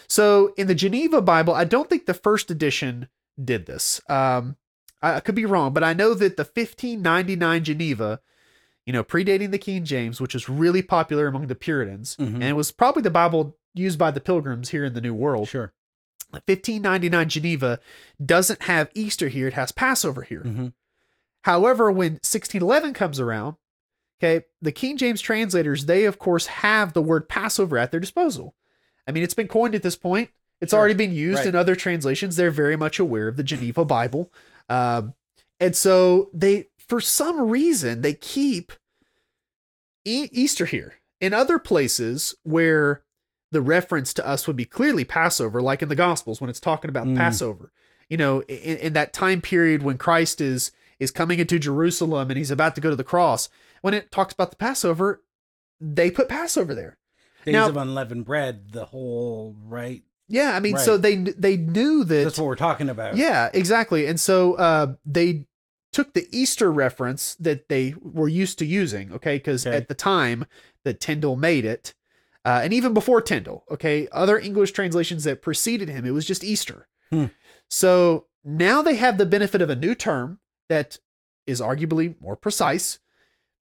So 0.08 0.54
in 0.56 0.68
the 0.68 0.74
geneva 0.74 1.20
bible 1.20 1.52
i 1.52 1.64
don't 1.64 1.90
think 1.90 2.06
the 2.06 2.14
first 2.14 2.50
edition 2.50 3.08
did 3.42 3.66
this. 3.66 4.00
Um 4.08 4.56
I 5.04 5.16
I 5.16 5.20
could 5.20 5.34
be 5.34 5.44
wrong, 5.46 5.72
but 5.72 5.84
I 5.84 5.92
know 5.92 6.14
that 6.14 6.36
the 6.36 6.44
1599 6.44 7.64
Geneva, 7.64 8.20
you 8.86 8.92
know, 8.92 9.04
predating 9.04 9.50
the 9.50 9.58
King 9.58 9.84
James, 9.84 10.20
which 10.20 10.34
was 10.34 10.48
really 10.48 10.82
popular 10.82 11.26
among 11.26 11.46
the 11.46 11.54
Puritans, 11.54 12.16
Mhm. 12.16 12.34
and 12.34 12.42
it 12.44 12.56
was 12.56 12.72
probably 12.72 13.02
the 13.02 13.10
Bible 13.10 13.56
used 13.74 13.98
by 13.98 14.10
the 14.10 14.20
Pilgrims 14.20 14.70
here 14.70 14.84
in 14.84 14.94
the 14.94 15.00
New 15.00 15.14
World. 15.14 15.48
Sure. 15.48 15.72
1599 16.32 17.28
Geneva 17.28 17.78
doesn't 18.24 18.62
have 18.62 18.90
Easter 18.94 19.28
here; 19.28 19.46
it 19.48 19.54
has 19.54 19.72
Passover 19.72 20.22
here. 20.22 20.40
hmm 20.40 20.68
However, 21.42 21.92
when 21.92 22.12
1611 22.22 22.94
comes 22.94 23.20
around, 23.20 23.56
okay, 24.18 24.46
the 24.62 24.72
King 24.72 24.96
James 24.96 25.20
translators, 25.20 25.84
they 25.86 26.06
of 26.06 26.18
course 26.18 26.46
have 26.46 26.92
the 26.94 27.02
word 27.02 27.28
Passover 27.28 27.76
at 27.76 27.90
their 27.90 28.00
disposal. 28.00 28.54
I 29.06 29.12
mean, 29.12 29.22
it's 29.22 29.34
been 29.34 29.48
coined 29.48 29.74
at 29.74 29.82
this 29.82 29.96
point. 29.96 30.30
It's 30.62 30.70
Sure. 30.70 30.78
already 30.78 30.94
been 30.94 31.12
used 31.12 31.40
Right. 31.40 31.48
in 31.48 31.54
other 31.54 31.76
translations. 31.76 32.36
They're 32.36 32.50
very 32.50 32.76
much 32.76 32.98
aware 32.98 33.28
of 33.28 33.36
the 33.36 33.42
Geneva 33.42 33.84
Bible. 33.84 34.32
Um, 34.68 35.14
and 35.60 35.74
so 35.76 36.30
they, 36.32 36.68
for 36.78 37.00
some 37.00 37.48
reason, 37.48 38.00
they 38.02 38.14
keep 38.14 38.72
e- 40.04 40.28
Easter 40.32 40.66
here. 40.66 40.94
In 41.20 41.32
other 41.32 41.58
places 41.58 42.34
where 42.42 43.02
the 43.50 43.62
reference 43.62 44.12
to 44.14 44.26
us 44.26 44.46
would 44.46 44.56
be 44.56 44.64
clearly 44.64 45.04
Passover, 45.04 45.62
like 45.62 45.82
in 45.82 45.88
the 45.88 45.94
Gospels 45.94 46.40
when 46.40 46.50
it's 46.50 46.60
talking 46.60 46.88
about 46.88 47.06
Mm. 47.06 47.16
Passover, 47.16 47.72
you 48.08 48.16
know, 48.16 48.42
in, 48.42 48.76
in 48.78 48.92
that 48.94 49.12
time 49.12 49.40
period 49.40 49.82
when 49.82 49.96
Christ 49.98 50.40
is 50.40 50.72
is 51.00 51.10
coming 51.10 51.40
into 51.40 51.58
Jerusalem 51.58 52.30
and 52.30 52.38
he's 52.38 52.50
about 52.52 52.74
to 52.76 52.80
go 52.80 52.88
to 52.90 52.96
the 52.96 53.02
cross, 53.04 53.48
when 53.80 53.94
it 53.94 54.10
talks 54.12 54.32
about 54.32 54.50
the 54.50 54.56
Passover, 54.56 55.22
they 55.80 56.10
put 56.10 56.28
Passover 56.28 56.74
there. 56.74 56.98
Days 57.44 57.52
Now- 57.52 57.68
of 57.68 57.76
unleavened 57.76 58.24
bread. 58.24 58.70
The 58.72 58.86
whole 58.86 59.56
right. 59.64 60.02
Yeah, 60.28 60.56
I 60.56 60.60
mean, 60.60 60.78
so 60.78 60.96
they 60.96 61.16
they 61.16 61.56
knew 61.56 62.04
that. 62.04 62.24
That's 62.24 62.38
what 62.38 62.46
we're 62.46 62.56
talking 62.56 62.88
about. 62.88 63.16
Yeah, 63.16 63.50
exactly. 63.52 64.06
And 64.06 64.18
so 64.18 64.54
uh, 64.54 64.94
they 65.04 65.46
took 65.92 66.14
the 66.14 66.26
Easter 66.32 66.72
reference 66.72 67.34
that 67.36 67.68
they 67.68 67.94
were 68.00 68.28
used 68.28 68.58
to 68.58 68.66
using, 68.66 69.12
okay, 69.12 69.36
because 69.36 69.66
Okay. 69.66 69.76
at 69.76 69.88
the 69.88 69.94
time 69.94 70.44
that 70.84 70.98
Tyndale 71.00 71.36
made 71.36 71.64
it, 71.64 71.94
uh, 72.44 72.60
and 72.64 72.72
even 72.72 72.92
before 72.94 73.20
Tyndale, 73.20 73.64
okay, 73.70 74.08
other 74.12 74.38
English 74.38 74.72
translations 74.72 75.24
that 75.24 75.40
preceded 75.42 75.88
him, 75.88 76.04
it 76.04 76.10
was 76.10 76.26
just 76.26 76.42
Easter. 76.42 76.88
Hmm. 77.10 77.26
So 77.70 78.26
now 78.44 78.82
they 78.82 78.96
have 78.96 79.18
the 79.18 79.26
benefit 79.26 79.62
of 79.62 79.70
a 79.70 79.76
new 79.76 79.94
term 79.94 80.40
that 80.68 80.98
is 81.46 81.60
arguably 81.60 82.20
more 82.20 82.36
precise, 82.36 82.98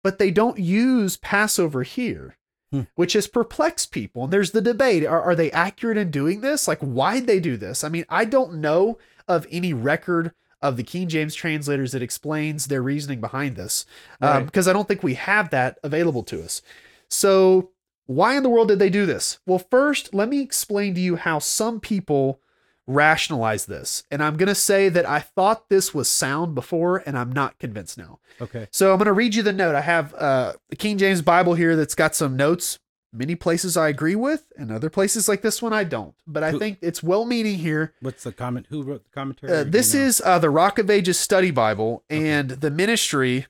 but 0.04 0.18
they 0.20 0.32
don't 0.32 0.58
use 0.58 1.18
Passover 1.18 1.84
here. 1.84 2.38
Hmm. 2.72 2.82
Which 2.96 3.14
has 3.14 3.28
perplexed 3.28 3.92
people. 3.92 4.24
And 4.24 4.32
there's 4.34 4.52
the 4.52 4.62
debate. 4.62 5.06
Are, 5.06 5.22
are 5.22 5.36
they 5.36 5.52
accurate 5.52 5.98
in 5.98 6.10
doing 6.10 6.40
this? 6.42 6.68
Like, 6.68 6.80
why'd 6.80 7.28
they 7.28 7.40
do 7.40 7.58
this? 7.58 7.84
I 7.84 7.90
mean, 7.90 8.06
I 8.08 8.24
don't 8.26 8.56
know 8.62 8.98
of 9.28 9.46
any 9.52 9.74
record 9.74 10.32
of 10.62 10.78
the 10.78 10.84
King 10.84 11.10
James 11.10 11.36
translators 11.36 11.92
that 11.92 12.02
explains 12.04 12.68
their 12.68 12.82
reasoning 12.82 13.20
behind 13.20 13.56
this 13.56 13.86
uh, 14.22 14.26
Right. 14.28 14.46
because 14.46 14.68
I 14.68 14.74
don't 14.74 14.88
think 14.88 15.02
we 15.04 15.16
have 15.16 15.50
that 15.50 15.80
available 15.84 16.24
to 16.24 16.44
us. 16.44 16.62
So, 17.10 17.72
why 18.06 18.36
in 18.36 18.44
the 18.44 18.50
world 18.50 18.68
did 18.68 18.80
they 18.80 18.90
do 18.90 19.06
this? 19.06 19.40
Well, 19.46 19.60
first, 19.60 20.14
let 20.14 20.30
me 20.30 20.42
explain 20.42 20.94
to 20.96 21.02
you 21.02 21.16
how 21.16 21.40
some 21.40 21.80
people 21.80 22.41
rationalize 22.88 23.66
this. 23.66 24.04
And 24.12 24.24
I'm 24.24 24.38
going 24.38 24.48
to 24.48 24.56
say 24.56 24.90
that 24.90 25.08
I 25.08 25.20
thought 25.20 25.70
this 25.70 25.94
was 25.94 26.08
sound 26.10 26.56
before, 26.56 27.04
and 27.06 27.18
I'm 27.18 27.32
not 27.32 27.58
convinced 27.60 27.98
now. 27.98 28.20
Okay. 28.42 28.68
So 28.72 28.92
I'm 28.92 28.98
going 28.98 29.06
to 29.06 29.14
read 29.14 29.36
you 29.36 29.44
the 29.44 29.54
note. 29.54 29.76
I 29.76 29.82
have 29.82 30.14
uh, 30.16 30.54
the 30.70 30.76
King 30.76 30.98
James 30.98 31.22
Bible 31.22 31.54
here 31.54 31.76
that's 31.76 31.96
got 31.96 32.16
some 32.16 32.36
notes. 32.36 32.80
Many 33.14 33.36
places 33.36 33.76
I 33.76 33.90
agree 33.90 34.16
with, 34.16 34.46
and 34.58 34.72
other 34.72 34.90
places 34.90 35.28
like 35.28 35.42
this 35.42 35.62
one 35.62 35.74
I 35.74 35.84
don't. 35.84 36.16
But 36.26 36.44
I 36.44 36.52
Who- 36.52 36.60
think 36.60 36.78
it's 36.82 37.04
well 37.04 37.26
meaning 37.26 37.58
here. 37.58 37.94
What's 38.00 38.24
the 38.24 38.32
comment? 38.32 38.68
Who 38.70 38.84
wrote 38.84 39.04
the 39.04 39.10
commentary? 39.10 39.52
Uh, 39.52 39.64
Do 39.64 39.66
you 39.68 39.72
this 39.72 39.94
know? 39.94 40.00
is 40.00 40.22
uh, 40.26 40.40
the 40.40 40.50
Rock 40.50 40.80
of 40.80 40.90
Ages 40.90 41.20
Study 41.20 41.52
Bible, 41.52 42.06
and 42.10 42.52
the 42.52 42.72
ministry 42.72 43.48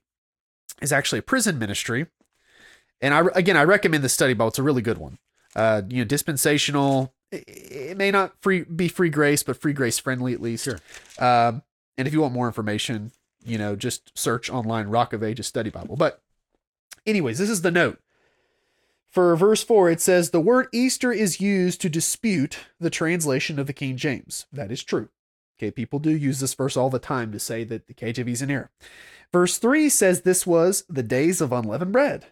is 0.82 0.92
actually 0.92 1.20
a 1.20 1.22
prison 1.24 1.60
ministry. 1.60 2.08
And 3.02 3.14
I 3.14 3.22
again, 3.36 3.56
I 3.56 3.64
recommend 3.64 4.04
the 4.04 4.10
study 4.10 4.34
Bible. 4.34 4.48
It's 4.50 4.58
a 4.60 4.64
really 4.64 4.82
good 4.82 4.98
one. 4.98 5.20
Uh, 5.56 5.84
you 5.88 6.00
know, 6.00 6.06
dispensational. 6.08 7.14
It, 7.32 7.98
may 7.98 8.12
not 8.12 8.34
free 8.42 8.64
be 8.64 8.88
free 8.88 9.10
grace, 9.10 9.44
but 9.44 9.62
free 9.62 9.74
grace 9.74 10.00
friendly 10.00 10.34
at 10.34 10.42
least. 10.42 10.66
Sure. 10.66 10.80
Um, 11.20 11.64
and 11.98 12.08
if 12.08 12.14
you 12.14 12.22
want 12.22 12.34
more 12.34 12.48
information, 12.48 13.12
you 13.44 13.58
know, 13.58 13.76
just 13.76 14.18
search 14.18 14.50
online 14.50 14.88
Rock 14.88 15.14
of 15.14 15.24
Ages 15.24 15.48
Study 15.48 15.70
Bible. 15.70 15.96
But, 15.96 16.22
anyways, 17.06 17.38
this 17.38 17.50
is 17.50 17.62
the 17.62 17.72
note. 17.72 18.00
For 19.12 19.36
verse 19.36 19.64
4, 19.64 19.92
it 19.92 20.02
says, 20.02 20.30
The 20.30 20.40
word 20.40 20.68
Easter 20.72 21.12
is 21.12 21.42
used 21.42 21.82
to 21.82 21.90
dispute 21.90 22.60
the 22.80 22.90
translation 22.90 23.60
of 23.60 23.68
the 23.68 23.74
King 23.74 23.98
James. 23.98 24.46
That 24.54 24.72
is 24.72 24.84
true. 24.84 25.10
Okay, 25.60 25.70
people 25.70 26.00
do 26.00 26.12
use 26.12 26.40
this 26.40 26.54
verse 26.54 26.78
all 26.78 26.90
the 26.90 26.98
time 26.98 27.32
to 27.32 27.40
say 27.40 27.64
that 27.66 27.88
the 27.88 27.94
KJV 27.94 28.30
is 28.30 28.42
in 28.42 28.50
error. 28.50 28.72
Verse 29.32 29.58
3 29.58 29.90
says 29.90 30.22
this 30.22 30.48
was 30.48 30.86
the 30.90 31.04
days 31.04 31.42
of 31.42 31.52
unleavened 31.52 31.92
bread. 31.92 32.28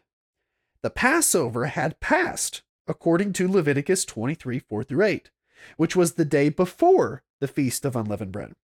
The 0.82 0.90
Passover 0.90 1.66
had 1.66 2.00
passed, 2.00 2.62
according 2.90 3.32
to 3.34 3.48
Leviticus 3.48 4.04
23 4.04 4.60
4 4.60 4.84
through 4.84 5.06
8, 5.06 5.30
which 5.78 5.96
was 5.96 6.14
the 6.14 6.26
day 6.26 6.50
before 6.50 7.24
the 7.40 7.48
feast 7.48 7.86
of 7.86 7.96
unleavened 7.96 8.34
bread. 8.34 8.56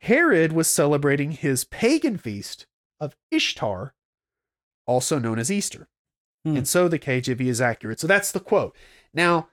Herod 0.00 0.52
was 0.52 0.68
celebrating 0.68 1.32
his 1.32 1.64
pagan 1.64 2.18
feast 2.18 2.66
of 2.98 3.16
Ishtar, 3.30 3.94
also 4.86 5.18
known 5.18 5.38
as 5.38 5.50
Easter. 5.50 5.88
Hmm. 6.44 6.56
And 6.56 6.68
so 6.68 6.88
the 6.88 6.98
KJV 6.98 7.40
is 7.42 7.60
accurate. 7.60 8.00
So 8.00 8.06
that's 8.06 8.32
the 8.32 8.40
quote. 8.40 8.74
Now, 9.12 9.48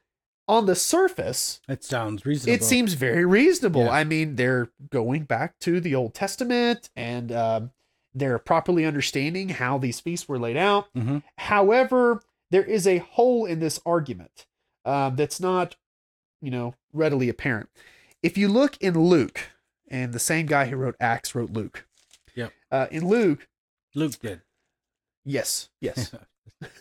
on 0.48 0.66
the 0.66 0.76
surface, 0.76 1.60
it 1.68 1.84
sounds 1.84 2.26
reasonable. 2.26 2.56
it 2.56 2.64
seems 2.64 2.94
very 2.94 3.26
reasonable. 3.26 3.86
Yeah. 3.86 3.92
I 3.92 4.04
mean, 4.06 4.36
they're 4.36 4.70
going 4.90 5.24
back 5.24 5.60
to 5.60 5.82
the 5.82 5.94
Old 5.94 6.14
Testament 6.14 6.90
and 6.96 7.32
um, 7.34 7.72
they're 8.16 8.40
properly 8.40 8.86
understanding 8.86 9.50
how 9.50 9.78
these 9.78 10.00
feasts 10.00 10.30
were 10.30 10.40
laid 10.40 10.56
out. 10.56 10.88
Mm-hmm. 10.96 11.18
However, 11.38 12.22
there 12.52 12.64
is 12.64 12.88
a 12.88 13.00
hole 13.00 13.46
in 13.46 13.60
this 13.60 13.80
argument 13.86 14.46
um, 14.86 15.16
that's 15.16 15.40
not, 15.40 15.76
you 16.42 16.52
know, 16.52 16.76
readily 16.94 17.30
apparent. 17.30 17.70
If 18.24 18.38
you 18.38 18.48
look 18.48 18.78
in 18.78 19.00
Luke, 19.00 19.52
and 19.90 20.14
the 20.14 20.20
same 20.20 20.46
guy 20.46 20.66
who 20.66 20.76
wrote 20.76 20.96
Acts 21.00 21.34
wrote 21.34 21.52
Luke. 21.52 21.86
Yep. 22.36 22.54
Uh, 22.72 22.88
in 22.92 23.08
Luke, 23.08 23.48
Luke 23.96 24.20
did. 24.20 24.42
yes, 25.26 25.70
yes. 25.80 26.12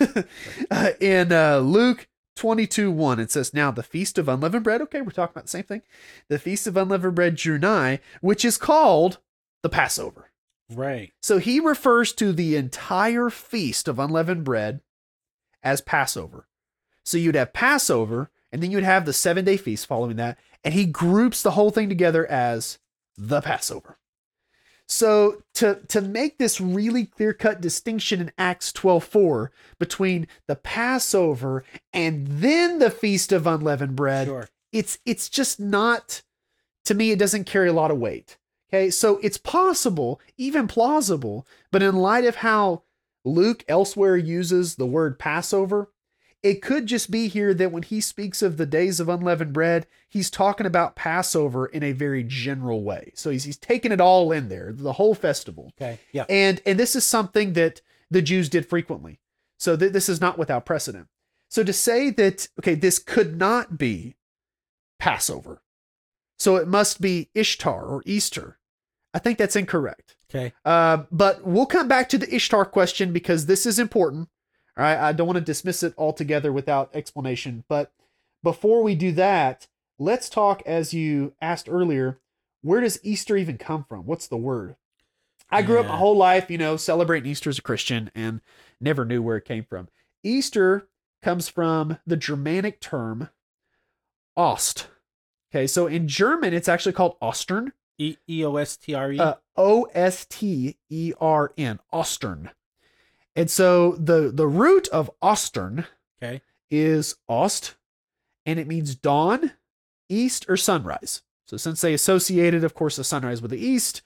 uh, 0.71 0.91
in 1.01 1.33
uh, 1.33 1.59
Luke 1.59 2.09
22 2.37 2.91
1, 2.91 3.21
it 3.21 3.31
says, 3.31 3.55
Now 3.55 3.71
the 3.71 3.83
feast 3.83 4.19
of 4.19 4.29
unleavened 4.29 4.65
bread, 4.65 4.81
okay, 4.83 5.01
we're 5.01 5.11
talking 5.11 5.33
about 5.35 5.45
the 5.45 5.51
same 5.51 5.65
thing. 5.65 5.83
The 6.29 6.39
feast 6.39 6.67
of 6.67 6.77
unleavened 6.77 7.15
bread 7.15 7.37
drew 7.37 7.59
nigh, 7.59 8.01
which 8.21 8.45
is 8.45 8.57
called 8.57 9.19
the 9.63 9.69
Passover. 9.69 10.31
right. 10.71 11.13
So 11.23 11.39
he 11.39 11.61
refers 11.61 12.13
to 12.15 12.33
the 12.33 12.57
entire 12.57 13.31
feast 13.31 13.89
of 13.89 13.99
unleavened 13.99 14.45
bread 14.45 14.81
as 15.63 15.81
Passover. 15.81 16.47
So 17.05 17.17
you'd 17.19 17.35
have 17.37 17.53
Passover, 17.53 18.31
and 18.53 18.63
then 18.63 18.71
you'd 18.71 18.83
have 18.85 19.05
the 19.07 19.13
seven 19.13 19.45
day 19.45 19.57
feast 19.57 19.87
following 19.87 20.17
that, 20.17 20.39
and 20.65 20.75
he 20.75 20.87
groups 20.87 21.43
the 21.43 21.53
whole 21.53 21.71
thing 21.71 21.89
together 21.89 22.27
as 22.27 22.79
the 23.17 23.41
Passover. 23.41 23.99
So 24.89 25.43
to 25.55 25.81
to 25.89 26.01
make 26.01 26.39
this 26.39 26.61
really 26.61 27.07
clear 27.07 27.33
cut 27.33 27.61
distinction 27.61 28.21
in 28.21 28.33
Acts 28.39 28.73
12:4 28.73 29.51
between 29.79 30.29
the 30.47 30.55
Passover 30.57 31.65
and 31.93 32.27
then 32.27 32.79
the 32.79 32.91
feast 32.91 33.33
of 33.33 33.47
unleavened 33.47 33.97
bread, 33.97 34.29
Sure. 34.29 34.49
it's 34.73 34.99
it's 35.05 35.29
just 35.29 35.59
not 35.59 36.23
to 36.85 36.95
me 36.95 37.11
it 37.11 37.19
doesn't 37.19 37.45
carry 37.45 37.69
a 37.69 37.73
lot 37.73 37.91
of 37.91 37.99
weight 37.99 38.37
okay 38.71 38.89
so 38.91 39.19
it's 39.25 39.39
possible 39.39 40.21
even 40.37 40.69
plausible 40.69 41.45
but 41.73 41.83
in 41.83 41.97
light 41.97 42.25
of 42.25 42.37
how 42.37 42.83
luke 43.27 43.65
elsewhere 43.69 44.17
uses 44.17 44.77
the 44.77 44.87
word 44.87 45.19
passover 45.19 45.91
it 46.43 46.63
could 46.63 46.87
just 46.87 47.11
be 47.11 47.27
here 47.27 47.53
that 47.53 47.73
when 47.73 47.83
he 47.83 48.01
speaks 48.01 48.41
of 48.41 48.57
the 48.57 48.67
days 48.67 49.01
of 49.01 49.09
unleavened 49.09 49.53
bread 49.53 49.87
he's 50.09 50.31
talking 50.31 50.67
about 50.67 50.95
passover 50.97 51.67
in 51.67 51.83
a 51.83 51.93
very 51.93 52.23
general 52.23 52.83
way 52.85 53.11
so 53.15 53.31
he's, 53.31 53.45
he's 53.45 53.57
taking 53.57 53.91
it 53.93 54.01
all 54.01 54.31
in 54.33 54.49
there 54.49 54.73
the 54.73 54.93
whole 54.95 55.15
festival 55.15 55.73
Okay. 55.81 55.99
Yeah. 56.13 56.25
and 56.29 56.63
and 56.65 56.79
this 56.79 56.95
is 56.97 57.05
something 57.05 57.53
that 57.55 57.81
the 58.09 58.23
Jews 58.23 58.49
did 58.49 58.65
frequently. 58.69 59.19
So 59.59 59.77
th- 59.77 59.93
this 59.93 60.09
is 60.09 60.21
not 60.21 60.39
without 60.39 60.65
precedent. 60.65 61.09
So 61.49 61.65
to 61.65 61.73
say 61.73 62.11
that 62.11 62.47
okay, 62.61 62.77
this 62.77 63.01
could 63.01 63.37
not 63.37 63.77
be 63.79 64.15
Passover, 65.01 65.63
so 66.39 66.55
it 66.57 66.69
must 66.69 67.01
be 67.01 67.31
Ishtar 67.35 67.85
or 67.85 68.03
Easter. 68.07 68.59
I 69.13 69.19
think 69.19 69.39
that's 69.39 69.57
incorrect. 69.57 70.16
Okay. 70.31 70.53
Uh, 70.65 71.05
but 71.11 71.47
we'll 71.47 71.67
come 71.67 71.89
back 71.89 72.09
to 72.09 72.19
the 72.19 72.35
Ishtar 72.35 72.65
question 72.65 73.13
because 73.13 73.47
this 73.47 73.65
is 73.65 73.79
important. 73.79 74.29
All 74.77 74.85
right, 74.85 74.99
I 74.99 75.13
don't 75.13 75.27
want 75.27 75.39
to 75.39 75.45
dismiss 75.45 75.83
it 75.83 75.95
altogether 75.97 76.53
without 76.53 76.91
explanation. 76.95 77.65
But 77.69 77.93
before 78.43 78.83
we 78.83 78.95
do 78.95 79.13
that, 79.13 79.69
let's 79.99 80.29
talk 80.29 80.63
as 80.67 80.93
you 80.93 81.35
asked 81.41 81.69
earlier. 81.71 82.21
Where 82.63 82.81
does 82.81 82.99
Easter 83.03 83.37
even 83.37 83.59
come 83.59 83.85
from? 83.89 84.07
What's 84.07 84.27
the 84.27 84.37
word? 84.37 84.77
I 85.49 85.63
grew 85.63 85.79
up 85.79 85.87
my 85.87 85.97
whole 85.97 86.17
life, 86.17 86.51
you 86.51 86.59
know, 86.59 86.77
celebrating 86.77 87.31
Easter 87.31 87.49
as 87.49 87.59
a 87.59 87.63
Christian 87.63 88.11
and 88.15 88.41
never 88.81 89.05
knew 89.05 89.23
where 89.23 89.37
it 89.37 89.45
came 89.45 89.65
from. 89.65 89.89
Easter 90.25 90.89
comes 91.23 91.49
from 91.49 91.99
the 92.05 92.17
Germanic 92.17 92.81
term 92.81 93.29
Ost. 94.37 94.89
Okay, 95.51 95.67
so 95.67 95.87
in 95.87 96.09
German, 96.09 96.53
it's 96.53 96.69
actually 96.69 96.93
called 96.93 97.19
Ostern. 97.21 97.73
E 97.99 98.17
E 98.29 98.45
O 98.45 98.57
S 98.57 98.77
T 98.77 98.95
R 98.95 99.13
E. 99.13 99.19
Uh, 99.19 99.35
O 99.57 99.85
S 99.95 100.27
T 100.27 100.77
E 100.91 101.13
R 101.21 101.53
N, 101.57 101.81
Ostern. 101.93 102.51
And 103.35 103.51
so 103.51 103.93
the 103.93 104.31
the 104.33 104.47
root 104.47 104.89
of 104.89 105.11
Ostern 105.23 105.87
Okay. 106.23 106.41
is 106.71 107.17
Ost, 107.29 107.77
and 108.47 108.59
it 108.59 108.67
means 108.67 108.95
dawn, 108.95 109.53
east, 110.09 110.47
or 110.49 110.57
sunrise. 110.57 111.23
So 111.47 111.57
since 111.57 111.81
they 111.81 111.95
associated, 111.95 112.65
of 112.65 112.75
course, 112.75 112.97
the 112.97 113.05
sunrise 113.05 113.41
with 113.41 113.51
the 113.53 113.65
east, 113.65 114.03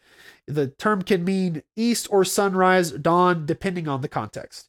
the 0.47 0.67
term 0.69 1.03
can 1.03 1.25
mean 1.25 1.63
east 1.77 2.07
or 2.11 2.25
sunrise, 2.25 2.91
dawn, 2.93 3.47
depending 3.47 3.89
on 3.89 4.03
the 4.03 4.09
context. 4.09 4.69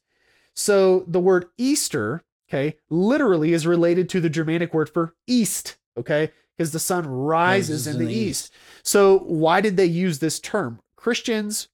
So 0.54 1.04
the 1.06 1.20
word 1.20 1.46
Easter, 1.58 2.22
okay, 2.48 2.76
literally 2.88 3.52
is 3.52 3.66
related 3.66 4.08
to 4.10 4.20
the 4.20 4.30
Germanic 4.30 4.72
word 4.72 4.88
for 4.88 5.14
east, 5.26 5.76
okay, 5.98 6.30
because 6.56 6.72
the 6.72 6.78
sun 6.78 7.06
rises 7.06 7.86
in, 7.86 7.98
the, 7.98 8.12
east. 8.12 8.52
So 8.82 9.18
why 9.20 9.60
did 9.60 9.76
they 9.76 9.86
use 9.86 10.18
this 10.18 10.38
term? 10.38 10.80
Christians 10.96 11.68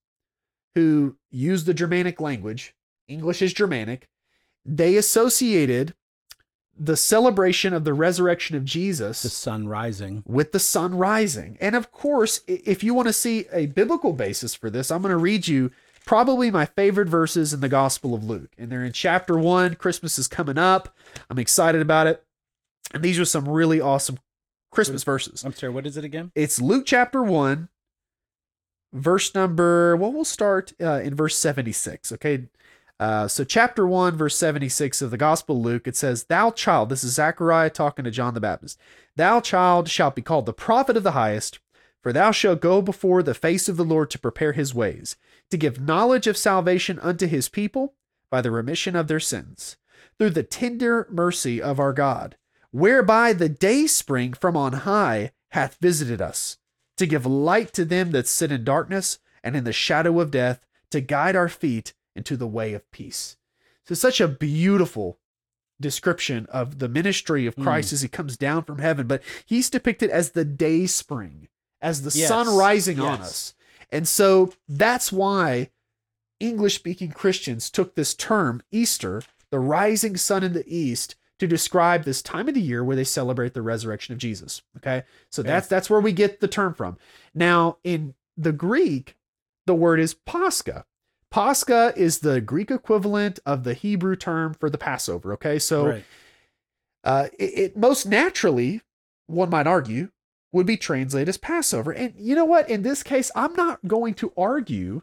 who 0.74 1.16
use 1.30 1.64
the 1.64 1.74
Germanic 1.74 2.20
language, 2.20 2.74
English 3.08 3.42
is 3.42 3.52
Germanic, 3.52 4.08
they 4.64 4.96
associated 4.96 5.94
the 6.78 6.96
celebration 6.96 7.74
of 7.74 7.82
the 7.84 7.92
resurrection 7.92 8.56
of 8.56 8.64
Jesus 8.64 9.22
The 9.22 9.28
sun 9.28 9.66
rising. 9.66 10.22
with 10.26 10.52
the 10.52 10.60
sun 10.60 10.94
rising. 10.94 11.58
And 11.60 11.74
of 11.74 11.90
course, 11.90 12.40
if 12.46 12.84
you 12.84 12.94
want 12.94 13.08
to 13.08 13.12
see 13.12 13.46
a 13.52 13.66
biblical 13.66 14.12
basis 14.12 14.54
for 14.54 14.70
this, 14.70 14.90
I'm 14.90 15.02
going 15.02 15.10
to 15.10 15.16
read 15.18 15.48
you 15.48 15.72
probably 16.06 16.50
my 16.50 16.66
favorite 16.66 17.08
verses 17.08 17.52
in 17.52 17.60
the 17.60 17.68
Gospel 17.68 18.14
of 18.14 18.22
Luke. 18.22 18.50
And 18.56 18.70
they're 18.70 18.84
in 18.84 18.92
chapter 18.92 19.36
one. 19.36 19.74
Christmas 19.74 20.18
is 20.18 20.28
coming 20.28 20.56
up. 20.56 20.94
I'm 21.28 21.38
excited 21.38 21.82
about 21.82 22.06
it. 22.06 22.24
And 22.94 23.02
these 23.02 23.18
are 23.18 23.24
some 23.24 23.48
really 23.48 23.80
awesome 23.80 24.18
Christmas 24.70 25.04
verses. 25.04 25.44
I'm 25.44 25.52
sorry. 25.52 25.72
What 25.72 25.86
is 25.86 25.96
it 25.96 26.04
again? 26.04 26.32
It's 26.34 26.60
Luke 26.60 26.84
chapter 26.86 27.22
1, 27.22 27.68
verse 28.92 29.34
number, 29.34 29.96
well, 29.96 30.12
we'll 30.12 30.24
start 30.24 30.72
uh, 30.80 31.00
in 31.00 31.14
verse 31.14 31.36
76. 31.38 32.12
Okay. 32.12 32.48
Uh, 33.00 33.28
so, 33.28 33.44
chapter 33.44 33.86
1, 33.86 34.16
verse 34.16 34.36
76 34.36 35.02
of 35.02 35.12
the 35.12 35.16
Gospel 35.16 35.56
of 35.56 35.62
Luke, 35.62 35.86
it 35.86 35.96
says, 35.96 36.24
Thou 36.24 36.50
child, 36.50 36.88
this 36.88 37.04
is 37.04 37.14
Zechariah 37.14 37.70
talking 37.70 38.04
to 38.04 38.10
John 38.10 38.34
the 38.34 38.40
Baptist, 38.40 38.78
Thou 39.14 39.40
child 39.40 39.88
shalt 39.88 40.16
be 40.16 40.22
called 40.22 40.46
the 40.46 40.52
prophet 40.52 40.96
of 40.96 41.04
the 41.04 41.12
highest, 41.12 41.60
for 42.02 42.12
thou 42.12 42.32
shalt 42.32 42.60
go 42.60 42.82
before 42.82 43.22
the 43.22 43.34
face 43.34 43.68
of 43.68 43.76
the 43.76 43.84
Lord 43.84 44.10
to 44.10 44.18
prepare 44.18 44.52
his 44.52 44.74
ways, 44.74 45.16
to 45.50 45.56
give 45.56 45.80
knowledge 45.80 46.26
of 46.26 46.36
salvation 46.36 46.98
unto 47.00 47.26
his 47.28 47.48
people 47.48 47.94
by 48.30 48.40
the 48.40 48.50
remission 48.50 48.96
of 48.96 49.06
their 49.06 49.20
sins, 49.20 49.76
through 50.18 50.30
the 50.30 50.42
tender 50.42 51.06
mercy 51.10 51.62
of 51.62 51.78
our 51.78 51.92
God, 51.92 52.36
whereby 52.70 53.32
the 53.32 53.48
day 53.48 53.86
spring 53.86 54.32
from 54.32 54.56
on 54.56 54.72
high 54.72 55.32
hath 55.50 55.78
visited 55.80 56.20
us, 56.20 56.58
to 56.96 57.06
give 57.06 57.24
light 57.24 57.72
to 57.72 57.84
them 57.84 58.10
that 58.10 58.26
sit 58.26 58.52
in 58.52 58.64
darkness 58.64 59.18
and 59.42 59.56
in 59.56 59.64
the 59.64 59.72
shadow 59.72 60.20
of 60.20 60.30
death, 60.30 60.66
to 60.90 61.00
guide 61.00 61.36
our 61.36 61.48
feet 61.48 61.94
into 62.16 62.36
the 62.36 62.46
way 62.46 62.74
of 62.74 62.90
peace. 62.90 63.36
So, 63.86 63.94
such 63.94 64.20
a 64.20 64.28
beautiful 64.28 65.18
description 65.80 66.46
of 66.50 66.78
the 66.78 66.88
ministry 66.88 67.46
of 67.46 67.56
mm. 67.56 67.62
Christ 67.62 67.92
as 67.92 68.02
he 68.02 68.08
comes 68.08 68.36
down 68.36 68.64
from 68.64 68.78
heaven, 68.78 69.06
but 69.06 69.22
he's 69.46 69.70
depicted 69.70 70.10
as 70.10 70.32
the 70.32 70.44
day 70.44 70.86
spring, 70.86 71.48
as 71.80 72.02
the 72.02 72.18
Yes, 72.18 72.28
sun 72.28 72.48
rising 72.56 73.00
on 73.00 73.20
us. 73.20 73.54
And 73.90 74.06
so 74.06 74.52
that's 74.68 75.12
why 75.12 75.70
English 76.40 76.74
speaking 76.74 77.10
Christians 77.10 77.70
took 77.70 77.94
this 77.94 78.14
term, 78.14 78.62
Easter, 78.70 79.22
the 79.50 79.60
rising 79.60 80.16
sun 80.16 80.44
in 80.44 80.52
the 80.52 80.66
east, 80.66 81.16
to 81.38 81.46
describe 81.46 82.04
this 82.04 82.22
time 82.22 82.48
of 82.48 82.54
the 82.54 82.60
year 82.60 82.82
where 82.82 82.96
they 82.96 83.04
celebrate 83.04 83.54
the 83.54 83.62
resurrection 83.62 84.12
of 84.12 84.18
Jesus. 84.18 84.62
Okay. 84.76 85.04
So 85.30 85.42
Okay. 85.42 85.48
that's 85.48 85.68
that's 85.68 85.88
where 85.88 86.00
we 86.00 86.12
get 86.12 86.40
the 86.40 86.48
term 86.48 86.74
from. 86.74 86.98
Now, 87.34 87.78
in 87.84 88.14
the 88.36 88.52
Greek, 88.52 89.16
the 89.66 89.74
word 89.74 90.00
is 90.00 90.14
Pascha. 90.14 90.84
Pascha 91.30 91.92
is 91.96 92.20
the 92.20 92.40
Greek 92.40 92.70
equivalent 92.70 93.38
of 93.44 93.64
the 93.64 93.74
Hebrew 93.74 94.16
term 94.16 94.54
for 94.54 94.70
the 94.70 94.78
Passover. 94.78 95.32
Okay. 95.34 95.58
So 95.58 95.86
right. 95.86 96.04
uh, 97.04 97.28
it, 97.38 97.58
it 97.58 97.76
most 97.76 98.06
naturally, 98.06 98.80
one 99.26 99.50
might 99.50 99.66
argue, 99.66 100.10
would 100.52 100.66
be 100.66 100.78
translated 100.78 101.28
as 101.28 101.36
Passover. 101.36 101.92
And 101.92 102.14
you 102.16 102.34
know 102.34 102.46
what? 102.46 102.70
In 102.70 102.82
this 102.82 103.02
case, 103.02 103.30
I'm 103.36 103.52
not 103.54 103.86
going 103.86 104.14
to 104.14 104.32
argue 104.36 105.02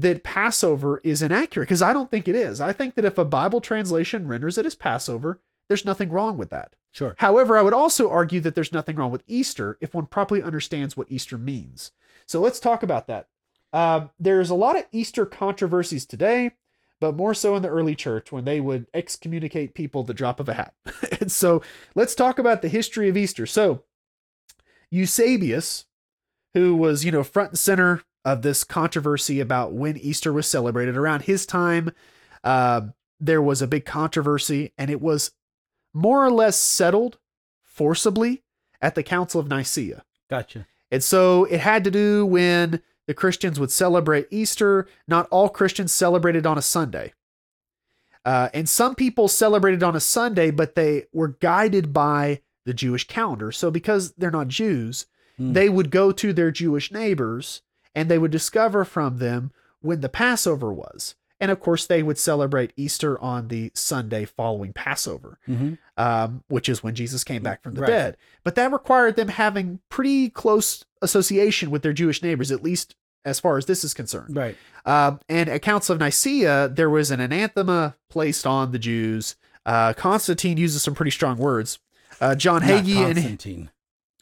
that 0.00 0.22
Passover 0.22 1.00
is 1.02 1.22
inaccurate 1.22 1.64
because 1.64 1.82
I 1.82 1.92
don't 1.92 2.10
think 2.10 2.28
it 2.28 2.36
is. 2.36 2.60
I 2.60 2.72
think 2.72 2.94
that 2.94 3.04
if 3.04 3.18
a 3.18 3.24
Bible 3.24 3.60
translation 3.60 4.28
renders 4.28 4.56
it 4.56 4.64
as 4.64 4.76
Passover, 4.76 5.40
there's 5.68 5.84
nothing 5.84 6.10
wrong 6.10 6.38
with 6.38 6.50
that. 6.50 6.76
Sure. 6.92 7.16
However, 7.18 7.58
I 7.58 7.62
would 7.62 7.74
also 7.74 8.08
argue 8.08 8.40
that 8.40 8.54
there's 8.54 8.72
nothing 8.72 8.96
wrong 8.96 9.10
with 9.10 9.24
Easter 9.26 9.76
if 9.80 9.94
one 9.94 10.06
properly 10.06 10.42
understands 10.42 10.96
what 10.96 11.10
Easter 11.10 11.36
means. 11.36 11.90
So 12.26 12.40
let's 12.40 12.60
talk 12.60 12.82
about 12.82 13.08
that. 13.08 13.26
Um, 13.72 14.10
there's 14.18 14.50
a 14.50 14.54
lot 14.54 14.78
of 14.78 14.86
Easter 14.92 15.26
controversies 15.26 16.06
today, 16.06 16.52
but 17.00 17.16
more 17.16 17.34
so 17.34 17.56
in 17.56 17.62
the 17.62 17.68
early 17.68 17.96
church 17.96 18.30
when 18.30 18.44
they 18.44 18.60
would 18.60 18.86
excommunicate 18.94 19.74
people 19.74 20.04
the 20.04 20.14
drop 20.14 20.38
of 20.38 20.48
a 20.48 20.54
hat. 20.54 20.74
and 21.20 21.30
so 21.30 21.60
let's 21.96 22.14
talk 22.14 22.38
about 22.38 22.62
the 22.62 22.68
history 22.68 23.08
of 23.08 23.16
Easter. 23.16 23.46
So 23.46 23.82
Eusebius, 24.90 25.86
who 26.54 26.76
was, 26.76 27.04
you 27.04 27.10
know, 27.10 27.24
front 27.24 27.50
and 27.50 27.58
center 27.58 28.02
of 28.24 28.42
this 28.42 28.64
controversy 28.64 29.40
about 29.40 29.72
when 29.72 29.96
Easter 29.96 30.32
was 30.32 30.46
celebrated, 30.46 30.96
around 30.96 31.22
his 31.22 31.46
time, 31.46 31.90
uh, 32.44 32.82
there 33.20 33.42
was 33.42 33.62
a 33.62 33.66
big 33.66 33.84
controversy, 33.84 34.72
and 34.78 34.90
it 34.90 35.00
was 35.00 35.32
more 35.94 36.24
or 36.24 36.30
less 36.30 36.56
settled 36.58 37.18
forcibly 37.64 38.42
at 38.80 38.94
the 38.94 39.02
Council 39.02 39.40
of 39.40 39.48
Nicaea. 39.48 40.04
Gotcha. 40.28 40.66
And 40.90 41.02
so 41.02 41.44
it 41.44 41.60
had 41.60 41.84
to 41.84 41.90
do 41.90 42.24
when 42.26 42.80
the 43.06 43.14
Christians 43.14 43.58
would 43.58 43.70
celebrate 43.70 44.26
Easter. 44.30 44.86
Not 45.06 45.26
all 45.30 45.48
Christians 45.48 45.92
celebrated 45.92 46.46
on 46.46 46.58
a 46.58 46.62
Sunday. 46.62 47.12
Uh, 48.24 48.48
and 48.52 48.68
some 48.68 48.94
people 48.94 49.28
celebrated 49.28 49.82
on 49.82 49.96
a 49.96 50.00
Sunday, 50.00 50.50
but 50.50 50.74
they 50.74 51.06
were 51.12 51.28
guided 51.28 51.92
by 51.92 52.42
the 52.66 52.74
Jewish 52.74 53.06
calendar. 53.06 53.50
So 53.52 53.70
because 53.70 54.12
they're 54.12 54.30
not 54.30 54.48
Jews, 54.48 55.06
Hmm. 55.38 55.52
they 55.52 55.68
would 55.68 55.90
go 55.90 56.10
to 56.12 56.32
their 56.32 56.50
Jewish 56.50 56.90
neighbors 56.92 57.62
and 57.94 58.08
they 58.10 58.18
would 58.18 58.30
discover 58.30 58.84
from 58.84 59.18
them 59.18 59.52
when 59.80 60.00
the 60.00 60.08
Passover 60.08 60.72
was. 60.72 61.14
And 61.40 61.52
of 61.52 61.60
course, 61.60 61.86
they 61.86 62.02
would 62.02 62.18
celebrate 62.18 62.72
Easter 62.76 63.16
on 63.20 63.46
the 63.48 63.70
Sunday 63.74 64.24
following 64.24 64.72
Passover 64.72 65.38
hmm 65.46 65.74
um, 65.96 66.44
which 66.48 66.68
is 66.68 66.80
when 66.82 66.94
Jesus 66.94 67.24
came 67.24 67.42
back 67.42 67.60
from 67.62 67.74
the 67.74 67.80
Right. 67.80 67.88
dead. 67.88 68.16
But 68.44 68.54
that 68.54 68.70
required 68.72 69.16
them 69.16 69.26
having 69.28 69.80
pretty 69.88 70.30
close 70.30 70.84
association 71.02 71.70
with 71.72 71.82
their 71.82 71.92
Jewish 71.92 72.22
neighbors, 72.22 72.52
at 72.52 72.62
least 72.62 72.94
as 73.24 73.40
far 73.40 73.58
as 73.58 73.66
this 73.66 73.82
is 73.82 73.94
concerned. 73.94 74.36
Right. 74.36 74.56
Um, 74.86 75.18
and 75.28 75.48
at 75.48 75.62
Council 75.62 75.94
of 75.94 75.98
Nicaea, 76.00 76.68
there 76.68 76.88
was 76.88 77.10
an 77.10 77.18
anathema 77.20 77.96
placed 78.08 78.46
on 78.46 78.70
the 78.70 78.78
Jews. 78.78 79.34
Uh, 79.66 79.92
Constantine 79.92 80.56
uses 80.56 80.82
some 80.82 80.94
pretty 80.94 81.10
strong 81.10 81.36
words. 81.36 81.80
Uh, 82.20 82.36
John 82.36 82.62
Not 82.62 82.84
Hagee 82.84 83.04
and 83.04 83.18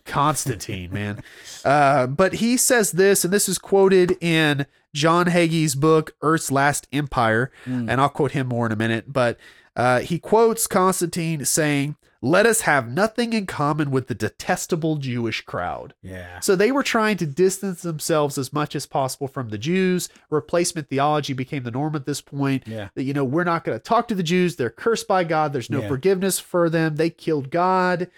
Constantine. 0.06 0.92
Man. 0.92 1.22
Uh, 1.64 2.06
but 2.06 2.34
he 2.34 2.56
says 2.56 2.92
this, 2.92 3.24
and 3.24 3.32
this 3.32 3.48
is 3.48 3.58
quoted 3.58 4.16
in 4.22 4.66
John 4.94 5.26
Hagee's 5.26 5.74
book, 5.74 6.14
Earth's 6.22 6.50
Last 6.50 6.86
Empire. 6.92 7.50
Mm. 7.66 7.90
And 7.90 8.00
I'll 8.00 8.08
quote 8.08 8.32
him 8.32 8.46
more 8.48 8.66
in 8.66 8.72
a 8.72 8.76
minute. 8.76 9.12
But 9.12 9.38
uh, 9.74 10.00
he 10.00 10.18
quotes 10.18 10.66
Constantine 10.66 11.44
saying, 11.44 11.96
Let 12.22 12.46
us 12.46 12.62
have 12.62 12.88
nothing 12.88 13.34
in 13.34 13.44
common 13.44 13.90
with 13.90 14.06
the 14.08 14.14
detestable 14.14 14.96
Jewish 14.96 15.42
crowd. 15.42 15.92
Yeah. 16.00 16.40
So 16.40 16.56
they 16.56 16.72
were 16.72 16.82
trying 16.82 17.18
to 17.18 17.26
distance 17.26 17.82
themselves 17.82 18.38
as 18.38 18.54
much 18.54 18.74
as 18.74 18.86
possible 18.86 19.28
from 19.28 19.50
the 19.50 19.58
Jews. 19.58 20.08
Replacement 20.30 20.88
theology 20.88 21.34
became 21.34 21.64
the 21.64 21.70
norm 21.70 21.94
at 21.94 22.06
this 22.06 22.22
point. 22.22 22.62
Yeah. 22.66 22.88
That, 22.94 23.02
you 23.02 23.12
know, 23.12 23.24
we're 23.24 23.44
not 23.44 23.64
going 23.64 23.78
to 23.78 23.82
talk 23.82 24.08
to 24.08 24.14
the 24.14 24.22
Jews. 24.22 24.56
They're 24.56 24.70
cursed 24.70 25.06
by 25.06 25.24
God. 25.24 25.52
There's 25.52 25.68
no 25.68 25.82
Yeah. 25.82 25.88
forgiveness 25.88 26.38
for 26.38 26.70
them. 26.70 26.96
They 26.96 27.10
killed 27.10 27.50
God. 27.50 28.08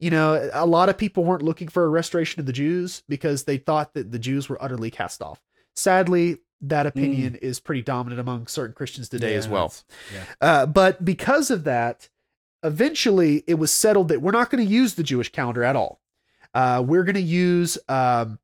You 0.00 0.10
know, 0.10 0.50
a 0.52 0.66
lot 0.66 0.88
of 0.88 0.98
people 0.98 1.24
weren't 1.24 1.42
looking 1.42 1.68
for 1.68 1.84
a 1.84 1.88
restoration 1.88 2.40
of 2.40 2.46
the 2.46 2.52
Jews 2.52 3.02
because 3.08 3.44
they 3.44 3.58
thought 3.58 3.94
that 3.94 4.10
the 4.10 4.18
Jews 4.18 4.48
were 4.48 4.62
utterly 4.62 4.90
cast 4.90 5.22
off. 5.22 5.40
Sadly, 5.76 6.38
that 6.62 6.86
opinion 6.86 7.36
is 7.36 7.60
pretty 7.60 7.82
dominant 7.82 8.20
among 8.20 8.46
certain 8.46 8.74
Christians 8.74 9.08
today 9.08 9.32
Yeah, 9.32 9.38
as 9.38 9.48
well. 9.48 9.72
Yeah. 10.12 10.24
Uh, 10.40 10.66
but 10.66 11.04
because 11.04 11.50
of 11.50 11.64
that, 11.64 12.08
eventually 12.62 13.44
it 13.46 13.54
was 13.54 13.70
settled 13.70 14.08
that 14.08 14.20
we're 14.20 14.32
not 14.32 14.50
going 14.50 14.64
to 14.64 14.70
use 14.70 14.94
the 14.94 15.02
Jewish 15.02 15.30
calendar 15.32 15.64
at 15.64 15.76
all. 15.76 16.00
Uh, 16.52 16.82
we're 16.84 17.04
going 17.04 17.14
to 17.14 17.20
use 17.20 17.78
um, 17.88 18.38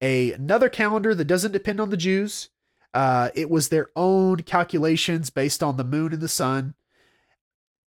a 0.00 0.32
another 0.32 0.68
calendar 0.68 1.14
that 1.14 1.26
doesn't 1.26 1.52
depend 1.52 1.80
on 1.80 1.90
the 1.90 1.96
Jews. 1.96 2.50
Uh, 2.92 3.30
it 3.34 3.50
was 3.50 3.68
their 3.68 3.88
own 3.94 4.38
calculations 4.38 5.30
based 5.30 5.62
on 5.62 5.76
the 5.76 5.84
moon 5.84 6.12
and 6.12 6.22
the 6.22 6.28
sun, 6.28 6.74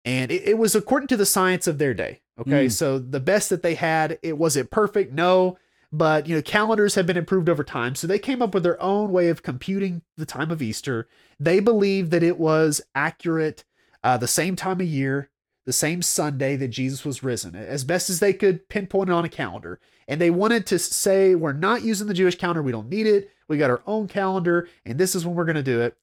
and 0.05 0.31
it, 0.31 0.43
it 0.47 0.57
was 0.57 0.75
according 0.75 1.07
to 1.07 1.17
the 1.17 1.25
science 1.25 1.67
of 1.67 1.77
their 1.77 1.93
day. 1.93 2.21
Okay, 2.39 2.65
Mm. 2.65 2.71
so 2.71 2.97
the 2.99 3.19
best 3.19 3.49
that 3.49 3.61
they 3.63 3.75
had. 3.75 4.17
It 4.23 4.37
was 4.37 4.55
it 4.55 4.71
perfect? 4.71 5.13
No, 5.13 5.57
but 5.91 6.27
you 6.27 6.35
know 6.35 6.41
calendars 6.41 6.95
have 6.95 7.05
been 7.05 7.17
improved 7.17 7.47
over 7.49 7.63
time, 7.63 7.95
so 7.95 8.07
they 8.07 8.19
came 8.19 8.41
up 8.41 8.53
with 8.53 8.63
their 8.63 8.81
own 8.81 9.11
way 9.11 9.29
of 9.29 9.43
computing 9.43 10.01
the 10.17 10.25
time 10.25 10.49
of 10.51 10.61
Easter. 10.61 11.07
They 11.39 11.59
believed 11.59 12.11
that 12.11 12.23
it 12.23 12.39
was 12.39 12.81
accurate, 12.95 13.63
uh, 14.03 14.17
the 14.17 14.27
same 14.27 14.55
time 14.55 14.81
of 14.81 14.87
year, 14.87 15.29
the 15.65 15.73
same 15.73 16.01
Sunday 16.01 16.55
that 16.55 16.69
Jesus 16.69 17.05
was 17.05 17.21
risen, 17.23 17.55
as 17.55 17.83
best 17.83 18.09
as 18.09 18.19
they 18.19 18.33
could 18.33 18.67
pinpoint 18.67 19.09
it 19.09 19.13
on 19.13 19.25
a 19.25 19.29
calendar. 19.29 19.79
And 20.07 20.19
they 20.19 20.31
wanted 20.31 20.65
to 20.67 20.79
say, 20.79 21.35
we're 21.35 21.53
not 21.53 21.83
using 21.83 22.07
the 22.07 22.13
Jewish 22.13 22.35
calendar. 22.35 22.61
We 22.61 22.73
don't 22.73 22.89
need 22.89 23.07
it. 23.07 23.29
We 23.47 23.57
got 23.57 23.69
our 23.69 23.81
own 23.87 24.07
calendar, 24.07 24.67
and 24.85 24.97
this 24.99 25.15
is 25.15 25.25
when 25.25 25.35
we're 25.35 25.45
going 25.45 25.55
to 25.55 25.63
do 25.63 25.81
it. 25.81 25.95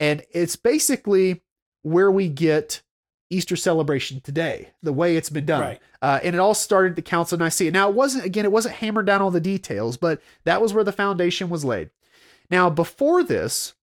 And 0.00 0.22
it's 0.32 0.56
basically 0.56 1.42
where 1.82 2.10
we 2.10 2.28
get 2.28 2.82
Easter 3.30 3.56
celebration 3.56 4.20
today, 4.20 4.70
the 4.82 4.92
way 4.92 5.16
it's 5.16 5.30
been 5.30 5.46
done. 5.46 5.60
Right. 5.60 5.80
Uh, 6.00 6.20
and 6.22 6.34
it 6.34 6.38
all 6.38 6.54
started 6.54 6.90
at 6.90 6.96
the 6.96 7.02
Council 7.02 7.36
of 7.36 7.40
Nicaea. 7.40 7.70
Now, 7.72 7.88
it 7.88 7.94
wasn't, 7.96 8.24
again, 8.24 8.44
it 8.44 8.52
wasn't 8.52 8.76
hammered 8.76 9.06
down 9.06 9.20
all 9.22 9.30
the 9.32 9.40
details, 9.40 9.96
but 9.96 10.20
that 10.44 10.60
was 10.62 10.72
where 10.72 10.84
the 10.84 10.92
foundation 10.92 11.48
was 11.48 11.64
laid. 11.64 11.90
Now, 12.50 12.70
before 12.70 13.24
this, 13.24 13.74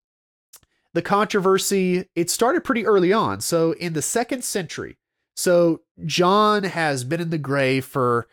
the 0.94 1.02
controversy, 1.02 2.06
it 2.16 2.30
started 2.30 2.64
pretty 2.64 2.86
early 2.86 3.12
on. 3.12 3.42
So, 3.42 3.74
in 3.74 3.94
the 3.94 4.02
second 4.02 4.44
century, 4.44 4.98
so 5.36 5.82
John 6.06 6.64
has 6.64 7.04
been 7.04 7.20
in 7.20 7.30
the 7.32 7.38
grave 7.38 7.84
for, 7.86 8.28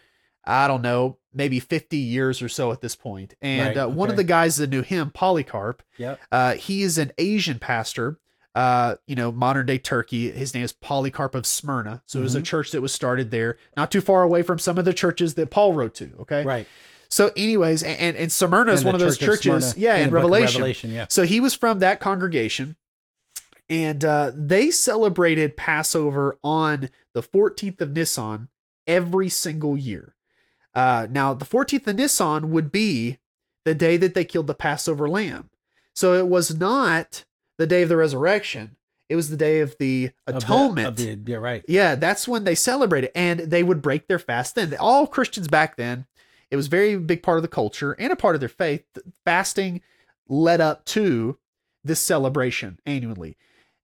I 0.44 0.68
don't 0.68 0.83
know, 0.83 1.16
maybe 1.33 1.59
50 1.61 1.96
years 1.96 2.42
or 2.42 2.49
so 2.49 2.70
at 2.73 2.81
this 2.83 2.94
point. 2.96 3.35
And 3.40 3.77
Right, 3.77 3.85
uh, 3.85 3.88
one 3.88 4.11
of 4.11 4.16
the 4.16 4.25
guys 4.25 4.57
that 4.57 4.70
knew 4.70 4.83
him, 4.83 5.11
Polycarp, 5.11 5.83
Yep. 5.96 6.20
uh, 6.31 6.55
he 6.55 6.83
is 6.83 6.99
an 6.99 7.12
Asian 7.18 7.59
pastor, 7.59 8.18
uh, 8.54 8.96
you 9.06 9.14
know, 9.14 9.30
modern 9.30 9.66
day 9.66 9.78
Turkey. 9.78 10.30
His 10.30 10.54
name 10.54 10.64
is 10.64 10.72
Polycarp 10.72 11.34
of 11.34 11.46
Smyrna. 11.46 12.02
So 12.06 12.18
it 12.18 12.22
was 12.22 12.34
a 12.34 12.40
Mhm. 12.40 12.44
church 12.46 12.70
that 12.72 12.80
was 12.80 12.92
started 12.92 13.30
there, 13.30 13.56
not 13.76 13.90
too 13.92 14.00
far 14.00 14.22
away 14.22 14.42
from 14.42 14.58
some 14.58 14.76
of 14.78 14.84
the 14.84 14.92
churches 14.92 15.34
that 15.34 15.50
Paul 15.50 15.72
wrote 15.74 15.94
to. 15.96 16.10
Okay. 16.20 16.44
Right. 16.44 16.66
So, 17.08 17.32
anyways, 17.36 17.82
and, 17.82 17.98
and, 17.98 18.16
and 18.16 18.32
Smyrna 18.32 18.72
is 18.72 18.84
one 18.84 18.94
of 18.94 19.00
those 19.00 19.18
Church 19.18 19.44
of 19.46 19.52
churches. 19.52 19.70
Smyrna 19.72 19.82
yeah, 19.82 19.94
in 19.96 20.02
in 20.02 20.06
the 20.06 20.10
book 20.10 20.18
of 20.18 20.22
Revelation. 20.30 20.60
Revelation. 20.60 20.90
Yeah. 20.92 21.06
So 21.08 21.24
he 21.24 21.40
was 21.40 21.54
from 21.54 21.78
that 21.80 21.98
congregation, 22.00 22.76
and 23.68 24.04
uh, 24.04 24.32
they 24.34 24.70
celebrated 24.70 25.56
Passover 25.56 26.38
on 26.44 26.90
the 27.14 27.22
14th 27.22 27.80
of 27.80 27.92
Nisan 27.92 28.48
every 28.86 29.28
single 29.28 29.76
year. 29.76 30.14
Uh, 30.74 31.06
now, 31.10 31.34
the 31.34 31.44
14th 31.44 31.86
of 31.88 31.96
Nisan 31.96 32.50
would 32.52 32.70
be 32.70 33.18
the 33.64 33.74
day 33.74 33.96
that 33.96 34.14
they 34.14 34.24
killed 34.24 34.46
the 34.46 34.54
Passover 34.54 35.08
lamb. 35.08 35.50
So 35.94 36.14
it 36.14 36.28
was 36.28 36.54
not 36.54 37.24
the 37.61 37.66
day 37.66 37.83
of 37.83 37.88
the 37.90 37.96
resurrection, 37.96 38.75
it 39.09 39.16
was 39.16 39.29
the 39.31 39.37
day 39.37 39.61
of 39.61 39.77
the 39.79 40.11
Of 40.27 40.35
the- 40.35 40.38
atonement. 40.38 40.88
Of 40.88 40.96
the, 40.96 41.18
yeah. 41.31 41.37
Right. 41.37 41.62
Yeah, 41.68 41.94
that's 41.94 42.27
when 42.27 42.44
they 42.44 42.55
celebrated, 42.55 43.11
and 43.14 43.40
they 43.40 43.62
would 43.62 43.83
break 43.83 44.09
their 44.09 44.18
fast. 44.18 44.55
Then 44.55 44.75
all 44.81 45.07
Christians 45.07 45.46
back 45.46 45.77
then, 45.77 46.07
it 46.51 46.57
was 46.57 46.66
a 46.66 46.70
very 46.70 46.96
big 46.96 47.23
part 47.23 47.37
of 47.38 47.42
the 47.42 47.49
culture 47.49 47.92
and 47.92 48.12
a 48.12 48.16
part 48.16 48.35
of 48.35 48.40
their 48.40 48.49
faith. 48.49 48.83
Fasting 49.25 49.83
led 50.29 50.61
up 50.61 50.85
to 50.87 51.38
this 51.85 52.01
celebration 52.01 52.79
annually. 52.87 53.37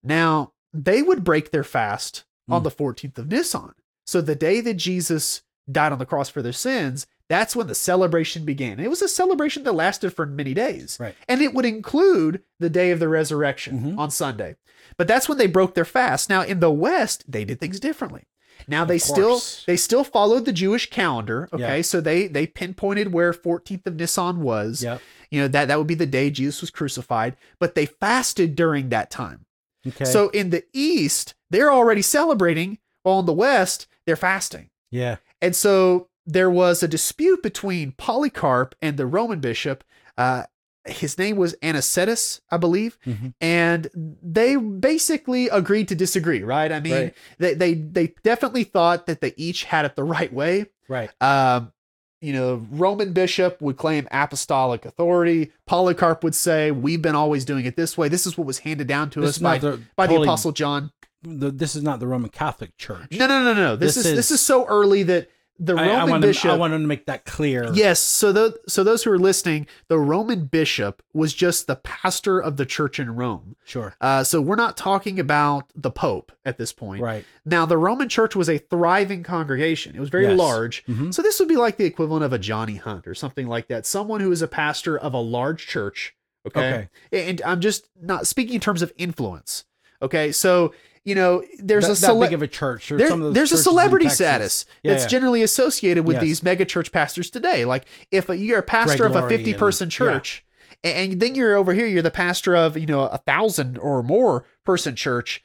Now 0.02 0.52
they 0.72 1.02
would 1.02 1.22
break 1.24 1.50
their 1.50 1.64
fast 1.64 2.24
on 2.48 2.60
Mm. 2.60 2.64
the 2.64 2.70
14th 2.70 3.18
of 3.18 3.28
Nisan. 3.28 3.72
So 4.06 4.20
the 4.20 4.34
day 4.36 4.60
that 4.60 4.74
Jesus 4.74 5.42
died 5.70 5.92
on 5.92 5.98
the 5.98 6.06
cross 6.06 6.28
for 6.28 6.42
their 6.42 6.52
sins, 6.52 7.06
that's 7.28 7.56
when 7.56 7.66
the 7.66 7.74
celebration 7.74 8.44
began. 8.44 8.78
It 8.80 8.90
was 8.90 9.02
a 9.02 9.08
celebration 9.08 9.64
that 9.64 9.72
lasted 9.72 10.10
for 10.12 10.26
many 10.26 10.54
days. 10.54 10.96
Right. 11.00 11.14
And 11.28 11.40
it 11.42 11.54
would 11.54 11.64
include 11.64 12.42
the 12.60 12.70
day 12.70 12.90
of 12.90 12.98
the 13.00 13.08
resurrection 13.08 13.80
Mhm. 13.80 13.98
on 13.98 14.10
Sunday. 14.10 14.56
But 14.96 15.08
that's 15.08 15.28
when 15.28 15.38
they 15.38 15.46
broke 15.48 15.74
their 15.74 15.84
fast. 15.84 16.28
Now 16.30 16.42
in 16.42 16.60
the 16.60 16.70
West, 16.70 17.24
they 17.30 17.44
did 17.44 17.58
things 17.60 17.80
differently. 17.80 18.24
Now 18.68 18.84
they 18.84 18.98
still 18.98 19.40
they 19.66 19.76
still 19.76 20.02
followed 20.04 20.44
the 20.46 20.52
Jewish 20.52 20.88
calendar. 20.88 21.48
Okay. 21.52 21.76
Yeah. 21.76 21.82
So 21.82 22.00
they 22.00 22.26
they 22.26 22.46
pinpointed 22.46 23.12
where 23.12 23.32
14th 23.32 23.86
of 23.86 23.96
Nisan 23.96 24.40
was. 24.40 24.82
Yep. 24.82 25.02
You 25.30 25.40
know, 25.42 25.48
that 25.48 25.68
that 25.68 25.78
would 25.78 25.86
be 25.86 25.94
the 25.94 26.06
day 26.06 26.30
Jesus 26.30 26.60
was 26.62 26.70
crucified, 26.70 27.36
but 27.58 27.74
they 27.74 27.86
fasted 27.86 28.54
during 28.56 28.88
that 28.90 29.10
time. 29.10 29.44
Okay. 29.86 30.04
So 30.04 30.28
in 30.30 30.50
the 30.50 30.64
East, 30.72 31.34
they're 31.50 31.72
already 31.72 32.02
celebrating, 32.02 32.78
while 33.02 33.20
in 33.20 33.26
the 33.26 33.32
West, 33.32 33.86
they're 34.06 34.16
fasting. 34.16 34.70
yeah. 34.90 35.16
And 35.42 35.54
so 35.54 36.08
there 36.26 36.50
was 36.50 36.82
a 36.82 36.88
dispute 36.88 37.42
between 37.42 37.92
Polycarp 37.92 38.74
and 38.82 38.96
the 38.96 39.06
Roman 39.06 39.40
bishop. 39.40 39.84
Uh, 40.18 40.44
his 40.84 41.18
name 41.18 41.36
was 41.36 41.54
Anicetus, 41.62 42.40
I 42.50 42.56
believe, 42.58 42.98
Mhm. 43.06 43.34
and 43.40 43.88
they 44.22 44.56
basically 44.56 45.48
agreed 45.48 45.88
to 45.88 45.94
disagree. 45.94 46.42
Right? 46.42 46.70
I 46.70 46.80
mean, 46.80 46.92
Right. 46.92 47.14
they 47.38 47.54
they 47.54 47.74
they 47.74 48.14
definitely 48.22 48.64
thought 48.64 49.06
that 49.06 49.20
they 49.20 49.34
each 49.36 49.64
had 49.64 49.84
it 49.84 49.96
the 49.96 50.04
right 50.04 50.32
way. 50.32 50.66
Right. 50.88 51.10
Um, 51.20 51.72
you 52.20 52.32
know, 52.32 52.66
Roman 52.70 53.12
bishop 53.12 53.60
would 53.60 53.76
claim 53.76 54.08
apostolic 54.10 54.84
authority. 54.86 55.52
Polycarp 55.66 56.22
would 56.24 56.34
say, 56.34 56.70
"We've 56.70 57.02
been 57.02 57.14
always 57.16 57.44
doing 57.44 57.66
it 57.66 57.76
this 57.76 57.98
way. 57.98 58.08
This 58.08 58.26
is 58.26 58.38
what 58.38 58.46
was 58.46 58.60
handed 58.60 58.86
down 58.86 59.10
to 59.10 59.20
This 59.20 59.30
us 59.30 59.38
by, 59.38 59.58
the 59.58 59.80
by 59.96 60.06
the 60.06 60.16
apostle 60.22 60.52
John." 60.52 60.92
the, 61.22 61.50
this 61.50 61.74
is 61.74 61.82
not 61.82 61.98
the 61.98 62.06
Roman 62.06 62.30
Catholic 62.30 62.76
Church. 62.78 63.08
No, 63.10 63.26
no, 63.26 63.42
no, 63.42 63.52
no. 63.52 63.74
This, 63.74 63.96
This 63.96 64.06
is, 64.06 64.14
this 64.14 64.26
is- 64.30 64.38
is 64.38 64.40
so 64.40 64.64
early 64.66 65.02
that 65.04 65.28
the 65.58 65.74
Roman 65.74 65.90
I 65.90 66.04
want 66.04 66.22
bishop. 66.22 66.50
I 66.50 66.56
wanted 66.56 66.78
to 66.78 66.86
make 66.86 67.06
that 67.06 67.24
clear. 67.24 67.72
Yes, 67.72 67.98
so 68.00 68.32
the, 68.32 68.58
so 68.68 68.84
those 68.84 69.04
who 69.04 69.10
are 69.10 69.18
listening, 69.18 69.66
the 69.88 69.98
Roman 69.98 70.46
bishop 70.46 71.02
was 71.14 71.32
just 71.34 71.66
the 71.66 71.76
pastor 71.76 72.38
of 72.38 72.56
the 72.56 72.66
church 72.66 72.98
in 73.00 73.14
Rome. 73.16 73.56
Sure. 73.64 73.94
Uh, 74.00 74.22
so 74.24 74.40
we're 74.40 74.56
not 74.56 74.76
talking 74.76 75.18
about 75.18 75.70
the 75.74 75.90
Pope 75.90 76.32
at 76.44 76.58
this 76.58 76.72
point. 76.72 77.02
Right. 77.02 77.24
Now, 77.44 77.64
the 77.66 77.78
Roman 77.78 78.08
church 78.08 78.36
was 78.36 78.48
a 78.48 78.58
thriving 78.58 79.22
congregation. 79.22 79.96
It 79.96 80.00
was 80.00 80.10
very 80.10 80.26
Yes. 80.26 80.38
large. 80.38 80.84
Mhm. 80.86 81.12
So 81.14 81.22
this 81.22 81.38
would 81.40 81.48
be 81.48 81.56
like 81.56 81.76
the 81.78 81.84
equivalent 81.86 82.24
of 82.24 82.32
a 82.32 82.38
Johnny 82.38 82.76
Hunt 82.76 83.06
or 83.06 83.14
something 83.14 83.46
like 83.46 83.68
that. 83.68 83.86
Someone 83.86 84.20
who 84.20 84.30
is 84.32 84.42
a 84.42 84.48
pastor 84.48 84.96
of 84.98 85.14
a 85.14 85.20
large 85.20 85.66
church. 85.66 86.14
Okay. 86.46 86.88
And 87.10 87.42
I'm 87.44 87.60
just 87.60 87.88
not 88.00 88.26
speaking 88.26 88.54
in 88.54 88.60
terms 88.60 88.82
of 88.82 88.92
influence. 88.96 89.64
Okay. 90.00 90.30
So, 90.32 90.72
you 91.06 91.14
know, 91.14 91.42
there's 91.58 91.86
that, 91.86 91.96
a 91.96 92.00
that 92.14 92.20
big 92.20 92.32
of 92.34 92.42
a 92.42 92.48
church. 92.48 92.90
Or 92.92 92.98
there- 92.98 93.08
some 93.08 93.20
of 93.22 93.26
those 93.28 93.34
there's 93.34 93.52
a 93.52 93.58
celebrity 93.62 94.08
status 94.10 94.66
Yeah, 94.82 94.92
that's 94.92 95.04
yeah. 95.04 95.08
generally 95.08 95.42
associated 95.42 96.04
with 96.04 96.16
Yes. 96.16 96.22
these 96.22 96.42
mega 96.42 96.64
church 96.66 96.90
pastors 96.92 97.30
today. 97.30 97.64
Like 97.64 97.86
if 98.10 98.28
you're 98.28 98.58
a 98.58 98.62
pastor 98.62 99.08
Greg 99.08 99.16
of 99.16 99.24
a 99.24 99.28
50 99.28 99.54
person 99.54 99.84
and- 99.86 99.92
church, 99.92 100.44
a- 100.84 100.88
and 100.88 101.20
then 101.20 101.34
you're 101.34 101.54
over 101.56 101.72
here, 101.72 101.86
you're 101.86 102.02
the 102.02 102.10
pastor 102.10 102.54
of 102.56 102.76
you 102.76 102.86
know 102.86 103.02
a 103.02 103.18
thousand 103.18 103.78
or 103.78 104.02
more 104.02 104.44
person 104.64 104.94
church. 104.96 105.42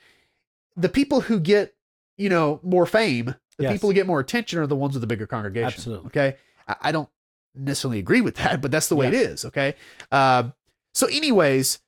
The 0.75 0.89
people 0.89 1.21
who 1.21 1.39
get 1.39 1.75
you 2.17 2.27
know 2.29 2.59
more 2.63 2.85
fame, 2.87 3.35
the 3.57 3.63
Yes. 3.65 3.73
people 3.73 3.89
who 3.89 3.93
get 3.93 4.07
more 4.07 4.19
attention, 4.19 4.57
are 4.59 4.67
the 4.67 4.75
ones 4.75 4.95
with 4.95 5.01
the 5.01 5.07
bigger 5.07 5.27
congregation. 5.27 5.67
Absolutely. 5.67 6.07
Okay, 6.07 6.35
I, 6.67 6.75
I 6.81 6.91
don't 6.91 7.09
necessarily 7.53 7.99
agree 7.99 8.21
with 8.21 8.35
that, 8.37 8.61
but 8.61 8.71
that's 8.71 8.87
the 8.89 8.95
way 8.95 9.07
it 9.07 9.13
Yes. 9.13 9.25
is. 9.31 9.45
Okay. 9.45 9.75
Um, 10.11 10.53
so, 10.93 11.05
anyways, 11.07 11.79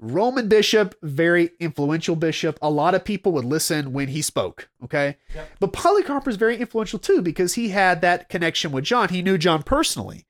Roman 0.00 0.48
bishop, 0.48 0.94
very 1.02 1.50
influential 1.60 2.16
bishop. 2.16 2.58
A 2.62 2.70
lot 2.70 2.94
of 2.94 3.04
people 3.04 3.32
would 3.32 3.44
listen 3.44 3.92
when 3.92 4.08
he 4.08 4.22
spoke. 4.22 4.70
Okay. 4.82 5.18
Yep. 5.34 5.50
But 5.60 5.72
Polycarp 5.74 6.26
was 6.26 6.36
very 6.36 6.56
influential 6.56 6.98
too 6.98 7.20
because 7.20 7.54
he 7.54 7.68
had 7.68 8.00
that 8.00 8.30
connection 8.30 8.72
with 8.72 8.84
John. 8.84 9.10
He 9.10 9.22
knew 9.22 9.36
John 9.36 9.62
personally. 9.62 10.24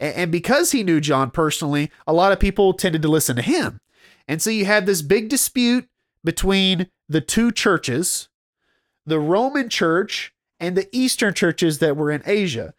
And 0.00 0.32
because 0.32 0.72
he 0.72 0.82
knew 0.82 1.00
John 1.00 1.30
personally, 1.30 1.90
a 2.06 2.14
lot 2.14 2.32
of 2.32 2.40
people 2.40 2.72
tended 2.72 3.02
to 3.02 3.08
listen 3.08 3.36
to 3.36 3.42
him. 3.42 3.80
And 4.26 4.40
so 4.40 4.48
you 4.48 4.64
had 4.64 4.86
this 4.86 5.02
big 5.02 5.28
dispute 5.28 5.86
between 6.24 6.88
the 7.06 7.20
two 7.20 7.52
churches, 7.52 8.28
the 9.04 9.20
Roman 9.20 9.68
church 9.68 10.32
and 10.58 10.76
the 10.76 10.88
Eastern 10.92 11.34
churches 11.34 11.78
that 11.80 11.96
were 11.96 12.10
in 12.10 12.22
Asia. 12.24 12.72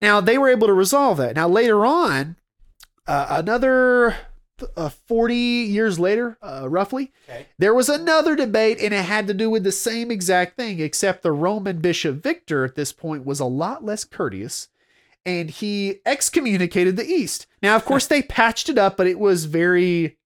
Now, 0.00 0.22
they 0.22 0.38
were 0.38 0.48
able 0.48 0.66
to 0.66 0.72
resolve 0.72 1.18
that. 1.18 1.36
Now, 1.36 1.48
later 1.48 1.84
on, 1.84 2.36
uh, 3.06 3.26
another 3.30 4.16
uh, 4.76 4.88
40 4.88 5.34
years 5.36 5.98
later, 5.98 6.38
uh, 6.42 6.66
roughly, 6.68 7.12
Okay. 7.28 7.46
there 7.58 7.74
was 7.74 7.88
another 7.88 8.34
debate, 8.36 8.78
and 8.80 8.92
it 8.94 9.04
had 9.04 9.26
to 9.26 9.34
do 9.34 9.50
with 9.50 9.64
the 9.64 9.72
same 9.72 10.10
exact 10.10 10.56
thing, 10.56 10.80
except 10.80 11.22
the 11.22 11.32
Roman 11.32 11.78
Bishop 11.80 12.22
Victor 12.22 12.64
at 12.64 12.74
this 12.74 12.92
point 12.92 13.24
was 13.26 13.40
a 13.40 13.44
lot 13.44 13.84
less 13.84 14.04
courteous 14.04 14.68
and 15.24 15.50
he 15.50 15.98
excommunicated 16.06 16.96
the 16.96 17.04
East. 17.04 17.48
Now, 17.60 17.74
of 17.74 17.84
course, 17.84 18.06
they 18.06 18.22
patched 18.22 18.68
it 18.68 18.78
up, 18.78 18.96
but 18.96 19.08
it 19.08 19.18
was 19.18 19.46
very, 19.46 20.04
it 20.04 20.16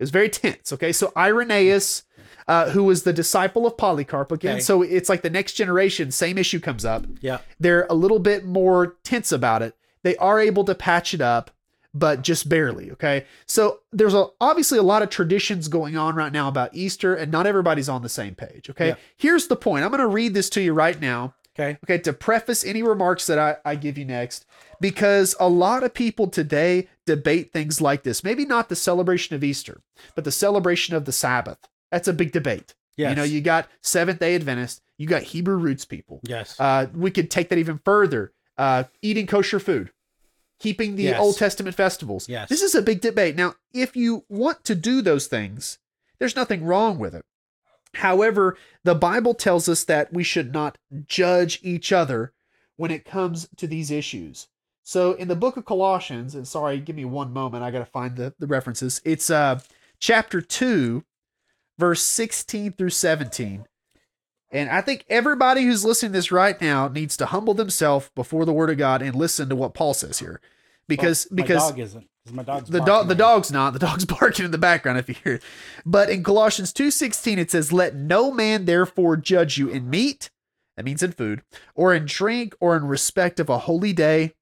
was 0.00 0.10
very 0.10 0.28
tense. 0.28 0.72
Okay, 0.72 0.92
so 0.92 1.12
Irenaeus, 1.16 2.02
uh, 2.48 2.70
who 2.70 2.82
was 2.82 3.04
the 3.04 3.12
disciple 3.12 3.64
of 3.64 3.76
Polycarp, 3.76 4.32
again, 4.32 4.54
Okay. 4.54 4.60
so 4.60 4.82
it's 4.82 5.08
like 5.08 5.22
the 5.22 5.30
next 5.30 5.52
generation, 5.52 6.10
same 6.10 6.36
issue 6.36 6.58
comes 6.58 6.84
up. 6.84 7.06
Yeah. 7.20 7.38
They're 7.60 7.86
a 7.88 7.94
little 7.94 8.18
bit 8.18 8.44
more 8.44 8.96
tense 9.04 9.30
about 9.30 9.62
it. 9.62 9.76
They 10.02 10.16
are 10.16 10.40
able 10.40 10.64
to 10.64 10.74
patch 10.74 11.14
it 11.14 11.20
up, 11.20 11.52
but 11.94 12.22
just 12.22 12.48
barely. 12.48 12.90
Okay, 12.92 13.24
so 13.46 13.80
there's 13.92 14.14
a, 14.14 14.26
obviously 14.40 14.78
a 14.78 14.82
lot 14.82 15.02
of 15.02 15.10
traditions 15.10 15.68
going 15.68 15.96
on 15.96 16.14
right 16.14 16.32
now 16.32 16.48
about 16.48 16.74
Easter, 16.74 17.14
and 17.14 17.30
not 17.32 17.46
everybody's 17.46 17.88
on 17.88 18.02
the 18.02 18.08
same 18.08 18.34
page. 18.34 18.70
Okay, 18.70 18.88
Yeah. 18.88 18.94
here's 19.16 19.46
the 19.48 19.56
point. 19.56 19.84
I'm 19.84 19.90
going 19.90 20.00
to 20.00 20.06
read 20.06 20.34
this 20.34 20.48
to 20.50 20.60
you 20.62 20.72
right 20.72 21.00
now 21.00 21.34
Okay. 21.58 21.76
okay, 21.84 21.98
to 21.98 22.12
preface 22.12 22.64
any 22.64 22.82
remarks 22.82 23.26
that 23.26 23.38
I, 23.38 23.56
I 23.64 23.74
give 23.74 23.98
you 23.98 24.04
next, 24.04 24.46
because 24.80 25.34
a 25.40 25.48
lot 25.48 25.82
of 25.82 25.92
people 25.92 26.28
today 26.28 26.88
debate 27.06 27.52
things 27.52 27.80
like 27.80 28.02
this. 28.04 28.22
Maybe 28.22 28.44
not 28.44 28.68
the 28.68 28.76
celebration 28.76 29.34
of 29.34 29.42
Easter, 29.44 29.80
but 30.14 30.24
the 30.24 30.30
celebration 30.32 30.94
of 30.94 31.04
the 31.06 31.12
Sabbath. 31.12 31.58
That's 31.90 32.06
a 32.08 32.12
big 32.12 32.30
debate. 32.32 32.74
Yes. 32.96 33.10
You 33.10 33.16
know, 33.16 33.22
you 33.24 33.40
got 33.40 33.68
Seventh 33.82 34.20
day 34.20 34.34
Adventists, 34.36 34.80
you 34.96 35.06
got 35.08 35.22
Hebrew 35.22 35.56
roots 35.56 35.84
people. 35.84 36.20
Yes. 36.22 36.54
Uh, 36.60 36.86
we 36.94 37.10
could 37.10 37.30
take 37.30 37.48
that 37.48 37.58
even 37.58 37.80
further. 37.84 38.32
Uh, 38.56 38.84
eating 39.02 39.26
kosher 39.26 39.58
food, 39.58 39.90
keeping 40.60 40.94
the 40.94 41.04
Yes. 41.04 41.20
Old 41.20 41.36
Testament 41.36 41.74
festivals. 41.74 42.28
Yes. 42.28 42.48
This 42.48 42.62
is 42.62 42.74
a 42.74 42.82
big 42.82 43.00
debate. 43.00 43.34
Now, 43.34 43.54
if 43.74 43.96
you 43.96 44.24
want 44.28 44.62
to 44.64 44.74
do 44.74 45.02
those 45.02 45.26
things, 45.26 45.78
there's 46.18 46.36
nothing 46.36 46.64
wrong 46.64 46.98
with 46.98 47.14
it. 47.14 47.24
However, 47.94 48.56
the 48.84 48.94
Bible 48.94 49.34
tells 49.34 49.68
us 49.68 49.82
that 49.84 50.12
we 50.12 50.22
should 50.22 50.52
not 50.52 50.78
judge 51.06 51.58
each 51.62 51.92
other 51.92 52.32
when 52.76 52.90
it 52.92 53.04
comes 53.04 53.48
to 53.56 53.66
these 53.66 53.90
issues. 53.90 54.46
So 54.84 55.14
in 55.14 55.28
the 55.28 55.36
book 55.36 55.56
of 55.56 55.64
Colossians, 55.64 56.34
and 56.34 56.46
sorry, 56.46 56.78
give 56.78 56.94
me 56.96 57.04
one 57.04 57.32
moment, 57.32 57.64
I 57.64 57.70
got 57.70 57.80
to 57.80 57.84
find 57.84 58.16
the, 58.16 58.32
the 58.38 58.46
references. 58.46 59.00
It's 59.04 59.28
uh 59.30 59.60
chapter 59.98 60.40
2, 60.40 61.04
verse 61.78 62.02
16 62.02 62.72
through 62.72 62.90
17. 62.90 63.66
And 64.50 64.68
I 64.68 64.80
think 64.80 65.04
everybody 65.08 65.62
who's 65.62 65.84
listening 65.84 66.12
to 66.12 66.18
this 66.18 66.32
right 66.32 66.60
now 66.60 66.88
needs 66.88 67.16
to 67.18 67.26
humble 67.26 67.54
themselves 67.54 68.10
before 68.14 68.44
the 68.44 68.52
word 68.52 68.70
of 68.70 68.78
God 68.78 69.00
and 69.00 69.14
listen 69.14 69.48
to 69.48 69.56
what 69.56 69.74
Paul 69.74 69.94
says 69.94 70.18
here. 70.18 70.40
Because 70.88 71.28
Well, 71.30 71.36
my 71.36 71.42
because 71.42 71.68
dog 71.68 71.78
isn't. 71.78 72.10
My 72.32 72.42
dog's 72.42 72.68
the 72.68 72.80
dog 72.80 73.08
the 73.08 73.14
dog's 73.14 73.50
not 73.50 73.72
the 73.72 73.78
dog's 73.78 74.04
barking 74.20 74.44
in 74.44 74.50
the 74.50 74.58
background 74.58 74.98
if 74.98 75.08
you 75.08 75.14
hear 75.14 75.34
it 75.36 75.42
but 75.86 76.10
in 76.10 76.22
colossians 76.22 76.72
2.16 76.72 77.38
it 77.38 77.50
says 77.50 77.72
let 77.72 77.94
no 77.94 78.30
man 78.30 78.66
therefore 78.66 79.16
judge 79.16 79.56
you 79.56 79.68
in 79.68 79.88
meat 79.88 80.30
that 80.76 80.84
means 80.84 81.02
in 81.02 81.12
food 81.12 81.42
or 81.74 81.94
in 81.94 82.04
drink 82.04 82.54
or 82.60 82.76
in 82.76 82.84
respect 82.84 83.40
of 83.40 83.48
a 83.48 83.60
holy 83.60 83.92
day 83.94 84.34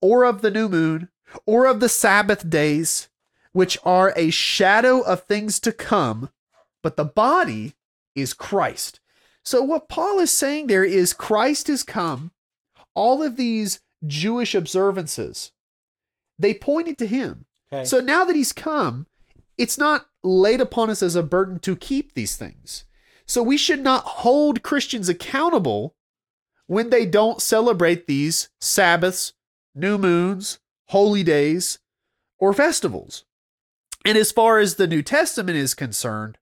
or 0.00 0.24
of 0.24 0.40
the 0.40 0.50
new 0.50 0.68
moon 0.68 1.08
or 1.44 1.66
of 1.66 1.80
the 1.80 1.90
sabbath 1.90 2.48
days 2.48 3.08
which 3.52 3.78
are 3.84 4.14
a 4.16 4.30
shadow 4.30 5.02
of 5.02 5.22
things 5.24 5.60
to 5.60 5.72
come 5.72 6.30
but 6.82 6.96
the 6.96 7.04
body 7.04 7.74
is 8.14 8.32
christ 8.32 8.98
so 9.46 9.62
what 9.62 9.88
paul 9.88 10.18
is 10.18 10.30
saying 10.30 10.66
there 10.66 10.84
is 10.84 11.14
christ 11.14 11.68
has 11.68 11.82
come 11.82 12.30
all 12.94 13.22
of 13.22 13.36
these 13.36 13.80
jewish 14.06 14.54
observances 14.54 15.52
they 16.38 16.52
pointed 16.52 16.98
to 16.98 17.06
him 17.06 17.46
Okay. 17.72 17.84
so 17.84 17.98
now 17.98 18.24
that 18.24 18.36
he's 18.36 18.52
come, 18.52 19.06
it's 19.58 19.76
not 19.78 20.06
laid 20.22 20.60
upon 20.60 20.90
us 20.90 21.02
as 21.02 21.16
a 21.16 21.22
burden 21.22 21.58
to 21.60 21.74
keep 21.76 22.14
these 22.14 22.36
things. 22.36 22.84
So 23.26 23.42
we 23.42 23.58
should 23.58 23.80
not 23.80 24.04
hold 24.04 24.62
Christians 24.62 25.08
accountable 25.08 25.96
when 26.66 26.90
they 26.90 27.06
don't 27.06 27.42
celebrate 27.42 28.06
these 28.06 28.50
Sabbaths, 28.60 29.32
new 29.74 29.98
moons, 29.98 30.60
holy 30.88 31.24
days, 31.24 31.80
or 32.38 32.52
festivals. 32.52 33.24
And 34.04 34.16
as 34.16 34.30
far 34.30 34.58
as 34.58 34.76
the 34.76 34.86
New 34.86 35.02
Testament 35.02 35.56
is 35.58 35.74
concerned, 35.74 36.38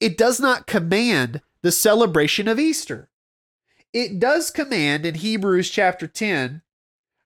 it 0.00 0.18
does 0.18 0.40
not 0.40 0.66
command 0.66 1.42
the 1.62 1.72
celebration 1.72 2.48
of 2.48 2.58
Easter. 2.58 3.10
It 3.92 4.18
does 4.18 4.50
command 4.50 5.04
in 5.04 5.16
Hebrews 5.16 5.70
chapter 5.70 6.06
10, 6.06 6.62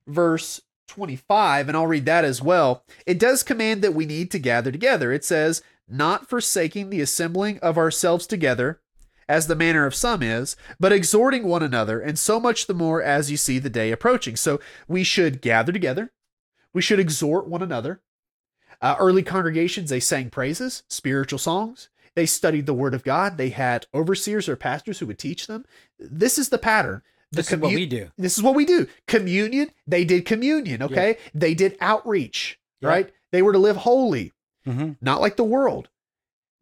verse 0.06 0.62
25, 0.88 1.68
and 1.68 1.76
I'll 1.76 1.86
read 1.86 2.06
that 2.06 2.24
as 2.24 2.40
well. 2.40 2.84
It 3.06 3.18
does 3.18 3.42
command 3.42 3.82
that 3.82 3.94
we 3.94 4.06
need 4.06 4.30
to 4.30 4.38
gather 4.38 4.72
together. 4.72 5.12
It 5.12 5.24
says, 5.24 5.62
not 5.88 6.28
forsaking 6.28 6.90
the 6.90 7.00
assembling 7.00 7.58
of 7.58 7.76
ourselves 7.76 8.26
together, 8.26 8.80
as 9.28 9.46
the 9.46 9.56
manner 9.56 9.86
of 9.86 9.94
some 9.94 10.22
is, 10.22 10.56
but 10.78 10.92
exhorting 10.92 11.44
one 11.44 11.62
another, 11.62 12.00
and 12.00 12.18
so 12.18 12.38
much 12.38 12.66
the 12.66 12.74
more 12.74 13.02
as 13.02 13.30
you 13.30 13.36
see 13.36 13.58
the 13.58 13.70
day 13.70 13.90
approaching. 13.90 14.36
So 14.36 14.60
we 14.86 15.02
should 15.04 15.40
gather 15.40 15.72
together. 15.72 16.12
We 16.72 16.82
should 16.82 17.00
exhort 17.00 17.46
one 17.46 17.62
another. 17.62 18.02
Uh, 18.80 18.96
early 18.98 19.22
congregations, 19.22 19.90
they 19.90 20.00
sang 20.00 20.30
praises, 20.30 20.82
spiritual 20.88 21.38
songs. 21.38 21.88
They 22.14 22.26
studied 22.26 22.66
the 22.66 22.74
word 22.74 22.94
of 22.94 23.02
God. 23.04 23.36
They 23.38 23.48
had 23.50 23.86
overseers 23.92 24.48
or 24.48 24.56
pastors 24.56 24.98
who 24.98 25.06
would 25.06 25.18
teach 25.18 25.46
them. 25.46 25.64
This 25.98 26.38
is 26.38 26.48
the 26.48 26.58
pattern. 26.58 27.02
The 27.32 27.38
This 27.38 27.52
is 27.52 27.58
what 27.58 27.74
we 27.74 27.86
do. 27.86 28.10
this 28.16 28.36
is 28.38 28.42
what 28.44 28.54
we 28.54 28.64
do. 28.64 28.86
Communion, 29.08 29.70
they 29.86 30.04
did 30.04 30.24
communion, 30.24 30.82
okay? 30.82 31.16
They 31.34 31.54
did 31.54 31.76
outreach, 31.80 32.60
Yeah. 32.80 32.88
right? 32.88 33.12
They 33.32 33.42
were 33.42 33.52
to 33.52 33.58
live 33.58 33.76
holy, 33.78 34.32
hmm 34.64 34.92
not 35.00 35.20
like 35.20 35.36
the 35.36 35.42
world. 35.44 35.88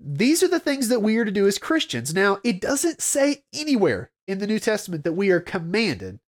These 0.01 0.43
are 0.43 0.49
the 0.49 0.59
things 0.61 0.89
that 0.89 1.01
we 1.01 1.17
are 1.19 1.25
to 1.25 1.31
do 1.31 1.47
as 1.47 1.59
Christians. 1.59 2.15
Now, 2.15 2.39
it 2.43 2.61
doesn't 2.61 3.03
say 3.03 3.45
anywhere 3.53 4.11
in 4.27 4.39
the 4.39 4.47
New 4.47 4.59
Testament 4.59 5.05
that 5.05 5.13
we 5.13 5.31
are 5.31 5.41
commanded 5.41 6.19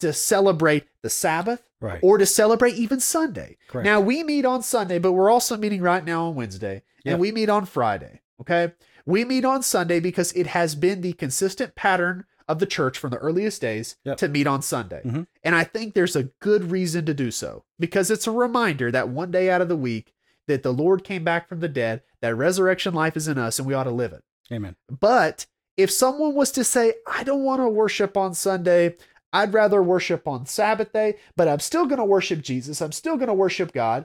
to 0.00 0.12
celebrate 0.12 0.84
the 1.02 1.10
Sabbath 1.10 1.68
Right. 1.80 2.00
or 2.02 2.18
to 2.18 2.26
celebrate 2.26 2.74
even 2.74 3.00
Sunday. 3.00 3.56
Correct. 3.68 3.84
Now, 3.86 4.00
we 4.00 4.22
meet 4.22 4.44
on 4.44 4.62
Sunday, 4.62 4.98
but 4.98 5.12
we're 5.12 5.30
also 5.30 5.56
meeting 5.56 5.80
right 5.80 6.04
now 6.04 6.26
on 6.26 6.34
Wednesday, 6.34 6.82
and 7.06 7.18
we 7.18 7.32
meet 7.32 7.48
on 7.48 7.64
Friday, 7.66 8.20
okay? 8.40 8.72
We 9.06 9.24
meet 9.24 9.44
on 9.44 9.62
Sunday 9.62 10.00
because 10.00 10.32
it 10.32 10.48
has 10.48 10.74
been 10.74 11.00
the 11.00 11.12
consistent 11.14 11.74
pattern 11.74 12.24
of 12.48 12.58
the 12.58 12.66
church 12.66 12.98
from 12.98 13.10
the 13.10 13.16
earliest 13.18 13.60
days 13.62 13.96
Yep. 14.04 14.16
to 14.18 14.28
meet 14.28 14.46
on 14.46 14.60
Sunday. 14.62 15.00
Mhm. 15.04 15.26
And 15.42 15.54
I 15.54 15.64
think 15.64 15.94
there's 15.94 16.16
a 16.16 16.24
good 16.40 16.70
reason 16.70 17.06
to 17.06 17.14
do 17.14 17.30
so 17.30 17.64
because 17.78 18.10
it's 18.10 18.26
a 18.26 18.30
reminder 18.30 18.90
that 18.90 19.08
one 19.08 19.30
day 19.30 19.50
out 19.50 19.62
of 19.62 19.68
the 19.68 19.76
week 19.76 20.12
that 20.46 20.62
the 20.62 20.72
Lord 20.72 21.04
came 21.04 21.24
back 21.24 21.48
from 21.48 21.60
the 21.60 21.68
dead, 21.68 22.02
that 22.20 22.34
resurrection 22.34 22.92
life 22.92 23.16
is 23.16 23.28
in 23.28 23.38
us 23.38 23.58
and 23.58 23.66
we 23.66 23.72
ought 23.72 23.84
to 23.84 23.90
live 23.90 24.12
it. 24.12 24.22
Amen. 24.52 24.76
But 24.90 25.46
if 25.78 25.90
someone 25.90 26.34
was 26.34 26.50
to 26.52 26.64
say, 26.64 26.94
I 27.06 27.24
don't 27.24 27.44
want 27.44 27.62
to 27.62 27.68
worship 27.68 28.14
on 28.16 28.34
Sunday, 28.34 28.96
I'd 29.32 29.54
rather 29.54 29.82
worship 29.82 30.28
on 30.28 30.44
Sabbath 30.44 30.92
day, 30.92 31.16
but 31.34 31.48
I'm 31.48 31.60
still 31.60 31.86
going 31.86 31.98
to 31.98 32.04
worship 32.04 32.42
Jesus, 32.42 32.80
I'm 32.82 32.92
still 32.92 33.16
going 33.16 33.28
to 33.28 33.34
worship 33.34 33.72
God, 33.72 34.04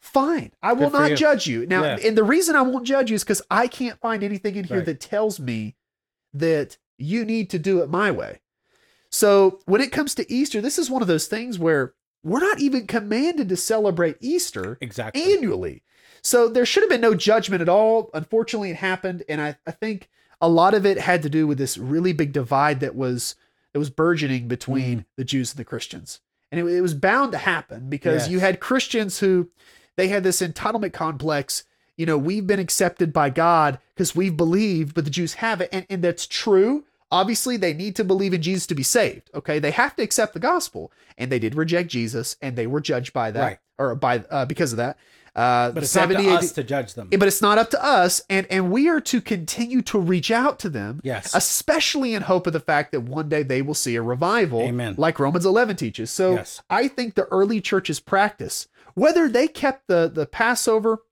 fine. 0.00 0.52
I 0.62 0.72
will 0.72 0.90
not 0.90 1.10
you. 1.10 1.16
judge 1.16 1.46
you. 1.46 1.66
Now, 1.66 1.82
Yeah. 1.82 1.98
and 2.04 2.16
the 2.16 2.24
reason 2.24 2.56
I 2.56 2.62
won't 2.62 2.86
judge 2.86 3.10
you 3.10 3.14
is 3.16 3.24
because 3.24 3.42
I 3.50 3.66
can't 3.66 4.00
find 4.00 4.22
anything 4.22 4.56
in 4.56 4.64
here 4.64 4.78
Right. 4.78 4.86
that 4.86 5.00
tells 5.00 5.38
me 5.40 5.76
that 6.32 6.76
you 6.98 7.24
need 7.24 7.50
to 7.50 7.58
do 7.58 7.80
it 7.82 7.90
my 7.90 8.10
way. 8.10 8.40
So 9.10 9.60
when 9.64 9.80
it 9.80 9.92
comes 9.92 10.14
to 10.16 10.30
Easter, 10.32 10.60
this 10.60 10.78
is 10.78 10.90
one 10.90 11.02
of 11.02 11.08
those 11.08 11.26
things 11.26 11.58
where 11.58 11.94
we're 12.22 12.40
not 12.40 12.60
even 12.60 12.86
commanded 12.86 13.48
to 13.48 13.56
celebrate 13.56 14.16
Easter 14.20 14.76
Exactly. 14.80 15.22
annually. 15.34 15.82
So 16.22 16.48
there 16.48 16.66
should 16.66 16.82
have 16.82 16.90
been 16.90 17.00
no 17.00 17.14
judgment 17.14 17.62
at 17.62 17.68
all. 17.68 18.10
Unfortunately, 18.12 18.70
it 18.70 18.76
happened, 18.76 19.22
and 19.28 19.40
I, 19.40 19.56
I 19.66 19.70
think 19.70 20.08
a 20.40 20.48
lot 20.48 20.74
of 20.74 20.84
it 20.84 20.98
had 20.98 21.22
to 21.22 21.30
do 21.30 21.46
with 21.46 21.58
this 21.58 21.78
really 21.78 22.12
big 22.12 22.32
divide 22.32 22.80
that 22.80 22.94
was 22.94 23.34
that 23.72 23.78
was 23.78 23.90
burgeoning 23.90 24.44
Mm. 24.44 24.48
between 24.48 25.04
the 25.16 25.24
Jews 25.24 25.52
and 25.52 25.58
the 25.58 25.64
Christians, 25.64 26.20
and 26.50 26.58
it, 26.60 26.66
it 26.66 26.80
was 26.80 26.94
bound 26.94 27.32
to 27.32 27.38
happen 27.38 27.88
because 27.88 28.22
Yes. 28.24 28.30
you 28.30 28.40
had 28.40 28.60
Christians 28.60 29.20
who 29.20 29.50
they 29.98 30.08
had 30.08 30.22
this 30.24 30.40
entitlement 30.40 30.94
complex. 30.94 31.64
You 31.96 32.06
know, 32.06 32.16
we've 32.16 32.46
been 32.46 32.60
accepted 32.60 33.12
by 33.12 33.28
God 33.28 33.78
because 33.94 34.14
we've 34.16 34.36
believed, 34.36 34.94
but 34.94 35.04
the 35.04 35.10
Jews 35.10 35.34
haven't, 35.34 35.68
and 35.72 35.84
and 35.90 36.02
that's 36.02 36.26
true. 36.26 36.84
Obviously, 37.10 37.56
they 37.56 37.72
need 37.74 37.96
to 37.96 38.04
believe 38.04 38.32
in 38.34 38.40
Jesus 38.42 38.66
to 38.68 38.74
be 38.74 38.82
saved. 38.82 39.30
Okay, 39.34 39.58
they 39.58 39.70
have 39.72 39.96
to 39.96 40.02
accept 40.02 40.32
the 40.34 40.40
gospel, 40.40 40.92
and 41.16 41.32
they 41.32 41.38
did 41.38 41.54
reject 41.54 41.90
Jesus, 41.90 42.36
and 42.40 42.54
they 42.56 42.66
were 42.66 42.80
judged 42.80 43.12
by 43.12 43.30
that, 43.32 43.42
Right. 43.42 43.58
or 43.78 43.94
by 43.94 44.18
uh, 44.30 44.44
because 44.44 44.72
of 44.72 44.76
that. 44.78 44.96
Uh, 45.34 45.70
But 45.70 45.82
it's 45.84 45.92
70 45.92 46.22
not 46.26 46.30
to 46.40 46.46
us 46.46 46.52
to 46.52 46.64
judge 46.64 46.94
them. 46.94 47.08
but 47.10 47.22
it's 47.28 47.40
not 47.42 47.58
up 47.58 47.70
to 47.70 47.84
us, 47.84 48.20
and 48.30 48.46
and 48.50 48.70
we 48.70 48.88
are 48.88 49.00
to 49.00 49.20
continue 49.20 49.82
to 49.82 49.98
reach 49.98 50.30
out 50.30 50.58
to 50.60 50.68
them, 50.68 51.00
Yes. 51.02 51.34
especially 51.34 52.14
in 52.14 52.22
hope 52.22 52.46
of 52.46 52.52
the 52.52 52.60
fact 52.60 52.92
that 52.92 53.00
one 53.00 53.28
day 53.28 53.42
they 53.42 53.62
will 53.62 53.74
see 53.74 53.96
a 53.96 54.02
revival, 54.02 54.60
Amen. 54.62 54.94
like 54.98 55.18
Romans 55.18 55.46
11 55.46 55.76
teaches. 55.76 56.10
So 56.10 56.34
Yes. 56.34 56.60
I 56.70 56.88
think 56.88 57.14
the 57.14 57.24
early 57.26 57.60
church's 57.60 58.00
practice, 58.00 58.68
whether 58.98 59.28
they 59.28 59.48
kept 59.48 59.88
the 59.88 60.10
the 60.12 60.26
Passover 60.26 61.02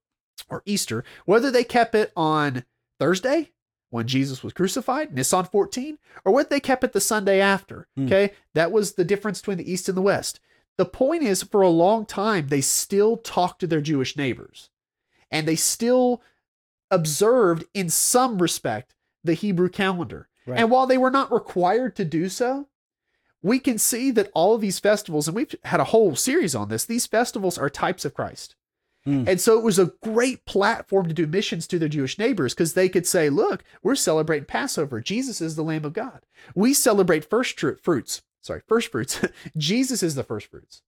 or 0.49 0.62
Easter, 0.66 1.05
whether 1.25 1.51
they 1.51 1.64
kept 1.64 1.94
it 1.94 2.12
on 2.16 2.64
Thursday 2.99 3.51
when 3.90 4.07
Jesus 4.07 4.42
was 4.42 4.53
crucified, 4.53 5.14
Nisan 5.14 5.44
14, 5.44 5.99
or 6.25 6.33
whether 6.33 6.49
they 6.49 6.61
kept 6.61 6.85
it 6.85 6.92
the 6.92 7.01
Sunday 7.01 7.40
after. 7.40 7.87
Hmm. 7.96 8.07
Okay, 8.07 8.33
that 8.55 8.72
was 8.72 8.92
the 8.92 9.05
difference 9.05 9.40
between 9.40 9.59
the 9.59 9.70
East 9.70 9.88
and 9.88 9.96
the 9.96 10.03
West. 10.03 10.40
The 10.77 10.85
point 10.85 11.22
is, 11.22 11.42
for 11.42 11.62
a 11.62 11.68
long 11.68 12.05
time, 12.05 12.49
they 12.49 12.61
still 12.61 13.16
talked 13.16 13.61
to 13.61 13.66
their 13.66 13.81
Jewish 13.81 14.16
neighbors, 14.16 14.68
and 15.31 15.49
they 15.49 15.57
still 15.57 16.22
observed, 16.90 17.64
in 17.72 17.88
some 17.88 18.40
respect, 18.42 18.94
the 19.25 19.35
Hebrew 19.35 19.68
calendar. 19.68 20.29
Right. 20.46 20.61
And 20.61 20.70
while 20.70 20.87
they 20.87 20.99
were 20.99 21.11
not 21.11 21.33
required 21.33 21.96
to 21.96 22.05
do 22.05 22.29
so, 22.29 22.68
we 23.47 23.61
can 23.61 23.79
see 23.79 24.11
that 24.11 24.31
all 24.35 24.55
of 24.57 24.61
these 24.61 24.81
festivals, 24.81 25.29
and 25.29 25.37
we've 25.37 25.55
had 25.65 25.79
a 25.79 25.85
whole 25.85 26.17
series 26.17 26.55
on 26.57 26.69
this, 26.69 26.85
these 26.85 27.07
festivals 27.07 27.57
are 27.57 27.71
types 27.71 28.05
of 28.05 28.13
Christ. 28.13 28.57
Hmm. 29.05 29.23
And 29.29 29.41
so 29.41 29.57
it 29.57 29.63
was 29.63 29.79
a 29.79 29.93
great 30.03 30.45
platform 30.47 31.07
to 31.07 31.15
do 31.15 31.29
missions 31.29 31.69
to 31.69 31.79
their 31.79 31.89
Jewish 31.89 32.19
neighbors 32.19 32.55
because 32.55 32.75
they 32.75 32.89
could 32.89 33.07
say, 33.07 33.31
look, 33.31 33.63
we're 33.85 33.95
celebrating 33.95 34.47
Passover. 34.47 35.01
Jesus 35.01 35.41
is 35.41 35.55
the 35.55 35.63
Lamb 35.63 35.85
of 35.85 35.93
God. 35.93 36.27
We 36.57 36.75
celebrate 36.75 37.31
first 37.31 37.57
tru- 37.57 37.77
fruits. 37.77 38.23
Sorry, 38.41 38.63
first 38.67 38.91
fruits. 38.91 39.21
Jesus 39.57 40.03
is 40.03 40.17
the 40.17 40.25
first 40.25 40.49
fruits. 40.51 40.83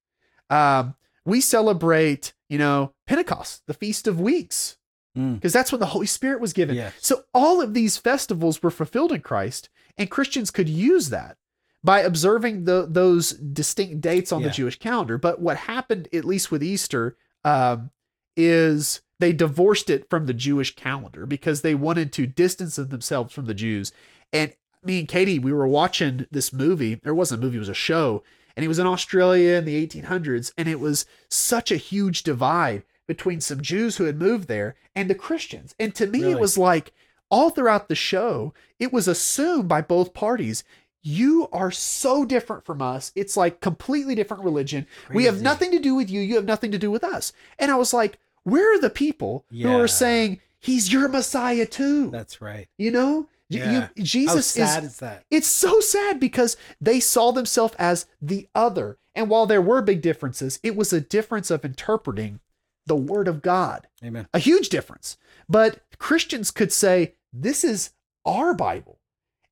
Um, 0.50 0.96
we 1.24 1.40
celebrate, 1.40 2.32
you 2.48 2.58
know, 2.58 2.92
Pentecost, 3.06 3.62
the 3.68 3.74
Feast 3.74 4.08
of 4.08 4.20
Weeks, 4.20 4.76
Mm. 5.16 5.34
because 5.36 5.52
that's 5.54 5.72
when 5.72 5.80
the 5.80 5.86
Holy 5.86 6.06
Spirit 6.06 6.40
was 6.40 6.52
given. 6.52 6.76
Yes. 6.76 6.92
So 7.00 7.24
all 7.32 7.62
of 7.62 7.72
these 7.72 7.96
festivals 7.96 8.62
were 8.62 8.70
fulfilled 8.70 9.10
in 9.10 9.22
Christ, 9.22 9.70
and 9.96 10.10
Christians 10.10 10.50
could 10.50 10.68
use 10.68 11.08
that 11.08 11.36
by 11.84 12.00
observing 12.00 12.64
the, 12.64 12.86
those 12.88 13.32
distinct 13.32 14.00
dates 14.00 14.32
on 14.32 14.42
the 14.42 14.50
Jewish 14.50 14.78
calendar. 14.78 15.16
But 15.16 15.40
what 15.40 15.56
happened, 15.56 16.08
at 16.12 16.24
least 16.24 16.50
with 16.50 16.62
Easter, 16.62 17.16
um, 17.44 17.90
is 18.36 19.00
they 19.20 19.32
divorced 19.32 19.90
it 19.90 20.08
from 20.08 20.26
the 20.26 20.34
Jewish 20.34 20.74
calendar 20.74 21.26
because 21.26 21.62
they 21.62 21.74
wanted 21.74 22.12
to 22.14 22.26
distance 22.26 22.76
themselves 22.76 23.32
from 23.32 23.46
the 23.46 23.54
Jews. 23.54 23.92
And 24.32 24.52
me 24.84 25.00
and 25.00 25.08
Katie, 25.08 25.38
we 25.38 25.52
were 25.52 25.68
watching 25.68 26.26
this 26.30 26.52
movie. 26.52 26.96
There 26.96 27.14
wasn't 27.14 27.42
a 27.42 27.44
movie; 27.44 27.56
it 27.56 27.60
was 27.60 27.68
a 27.68 27.74
show, 27.74 28.22
and 28.56 28.64
it 28.64 28.68
was 28.68 28.78
in 28.78 28.86
Australia 28.86 29.56
in 29.56 29.64
the 29.64 29.86
1800s, 29.86 30.52
and 30.56 30.68
it 30.68 30.80
was 30.80 31.06
such 31.28 31.70
a 31.70 31.76
huge 31.76 32.22
divide 32.22 32.84
between 33.06 33.40
some 33.40 33.60
Jews 33.60 33.96
who 33.96 34.04
had 34.04 34.18
moved 34.18 34.48
there 34.48 34.76
and 34.94 35.08
the 35.08 35.14
Christians. 35.14 35.74
And 35.80 35.94
to 35.94 36.06
me, 36.06 36.30
it 36.30 36.38
was 36.38 36.58
like 36.58 36.92
all 37.30 37.50
throughout 37.50 37.88
the 37.88 37.94
show, 37.94 38.52
it 38.78 38.92
was 38.92 39.08
assumed 39.08 39.68
by 39.68 39.80
both 39.80 40.14
parties. 40.14 40.62
You 41.08 41.48
are 41.52 41.70
so 41.70 42.26
different 42.26 42.66
from 42.66 42.82
us. 42.82 43.12
It's 43.14 43.34
like 43.34 43.62
completely 43.62 44.14
different 44.14 44.44
religion. 44.44 44.86
We 45.10 45.24
have 45.24 45.40
nothing 45.40 45.70
to 45.70 45.78
do 45.78 45.94
with 45.94 46.10
you. 46.10 46.20
You 46.20 46.34
have 46.36 46.44
nothing 46.44 46.70
to 46.72 46.78
do 46.78 46.90
with 46.90 47.02
us. 47.02 47.32
And 47.58 47.70
I 47.70 47.76
was 47.76 47.94
like, 47.94 48.18
where 48.42 48.74
are 48.74 48.78
the 48.80 48.90
people 48.90 49.46
who 49.50 49.80
are 49.80 49.88
saying 49.88 50.40
he's 50.58 50.92
your 50.92 51.08
Messiah 51.08 51.64
too? 51.64 52.10
That's 52.10 52.42
right. 52.42 52.68
you 52.76 52.90
know, 52.90 53.28
Yeah. 53.48 53.88
you, 53.96 54.04
Jesus 54.04 54.54
How 54.54 54.64
sad 54.64 54.84
is 54.84 54.90
is 54.90 54.96
that? 54.98 55.24
it's 55.30 55.46
so 55.48 55.80
sad 55.80 56.20
because 56.20 56.58
they 56.78 57.00
saw 57.00 57.32
themselves 57.32 57.74
as 57.78 58.04
the 58.20 58.46
other. 58.54 58.98
And 59.14 59.30
while 59.30 59.46
there 59.46 59.62
were 59.62 59.80
big 59.80 60.02
differences, 60.02 60.60
it 60.62 60.76
was 60.76 60.92
a 60.92 61.00
difference 61.00 61.50
of 61.50 61.64
interpreting 61.64 62.40
the 62.84 62.96
word 62.96 63.28
of 63.28 63.40
God. 63.40 63.86
Amen. 64.04 64.28
A 64.34 64.38
huge 64.38 64.68
difference. 64.68 65.16
But 65.48 65.80
Christians 65.98 66.50
could 66.50 66.72
say, 66.72 67.14
this 67.32 67.64
is 67.64 67.90
our 68.26 68.52
Bible. 68.52 68.97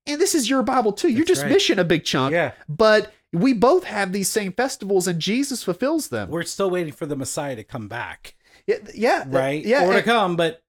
And 0.07 0.21
this 0.21 0.35
is 0.35 0.49
your 0.49 0.63
Bible 0.63 0.93
too. 0.93 1.09
You're 1.09 1.25
just 1.25 1.43
right. 1.43 1.51
missing 1.53 1.79
a 1.79 1.85
big 1.85 2.05
chunk. 2.05 2.33
Yeah. 2.33 2.53
But 2.69 3.13
we 3.33 3.53
both 3.53 3.85
have 3.85 4.13
these 4.13 4.29
same 4.29 4.53
festivals 4.53 5.07
and 5.09 5.21
Jesus 5.21 5.63
fulfills 5.63 6.09
them. 6.09 6.31
We're 6.31 6.45
still 6.45 6.71
waiting 6.71 6.93
for 6.93 7.07
the 7.07 7.17
Messiah 7.17 7.57
to 7.57 7.65
come 7.65 7.89
back, 7.89 8.35
yeah, 8.67 8.77
yeah. 8.95 9.25
right? 9.27 9.65
Yeah. 9.65 9.85
Or 9.85 9.91
to 9.93 9.97
and- 9.97 10.05
come, 10.05 10.37
but 10.37 10.63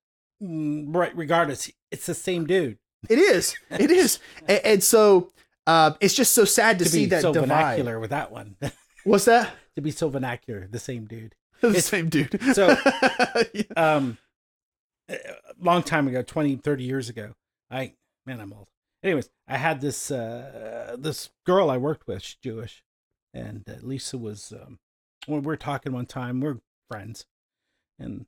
mm, 0.44 0.86
right, 0.96 1.16
regardless, 1.16 1.72
it's 1.92 2.06
the 2.08 2.14
same 2.16 2.46
dude. 2.46 2.78
It 3.10 3.20
is. 3.20 3.56
It 3.70 3.92
is. 3.92 4.20
And, 4.48 4.60
and 4.66 4.84
so 4.84 5.32
uh, 5.68 5.92
it's 6.02 6.16
just 6.16 6.34
so 6.34 6.46
sad 6.46 6.80
to, 6.80 6.86
To 6.86 6.90
see 6.92 7.00
be 7.06 7.10
that 7.12 7.22
so 7.22 7.32
divide. 7.32 7.48
vernacular 7.48 8.00
with 8.00 8.10
that 8.10 8.32
one. 8.32 8.56
What's 9.04 9.26
that? 9.26 9.52
to 9.76 9.82
be 9.82 9.92
so 9.92 10.10
vernacular, 10.10 10.68
the 10.70 10.80
same 10.80 11.06
dude. 11.06 11.36
the 11.62 11.68
It's- 11.70 11.86
same 11.86 12.10
dude. 12.10 12.42
so- 12.56 12.76
Yeah. 13.54 13.64
um 13.76 14.18
a 15.10 15.16
long 15.62 15.84
time 15.84 16.08
ago 16.08 16.22
20 16.22 16.58
30 16.58 16.84
years 16.84 17.08
ago 17.08 17.34
i 17.72 17.94
man 18.26 18.42
i'm 18.42 18.52
old 18.52 18.68
anyways 19.08 19.30
i 19.48 19.58
had 19.58 19.82
this 19.82 20.12
uh 20.12 20.96
this 21.00 21.30
girl 21.46 21.70
i 21.70 21.78
worked 21.78 22.08
with 22.08 22.22
she's 22.22 22.36
jewish 22.44 22.84
and 23.34 23.64
uh, 23.70 23.74
lisa 23.82 24.18
was 24.18 24.52
um 24.54 24.80
when 25.26 25.42
we 25.42 25.48
were 25.48 25.58
talking 25.58 25.92
one 25.94 26.06
time 26.06 26.40
we're 26.42 26.58
friends 26.90 27.26
and 28.00 28.26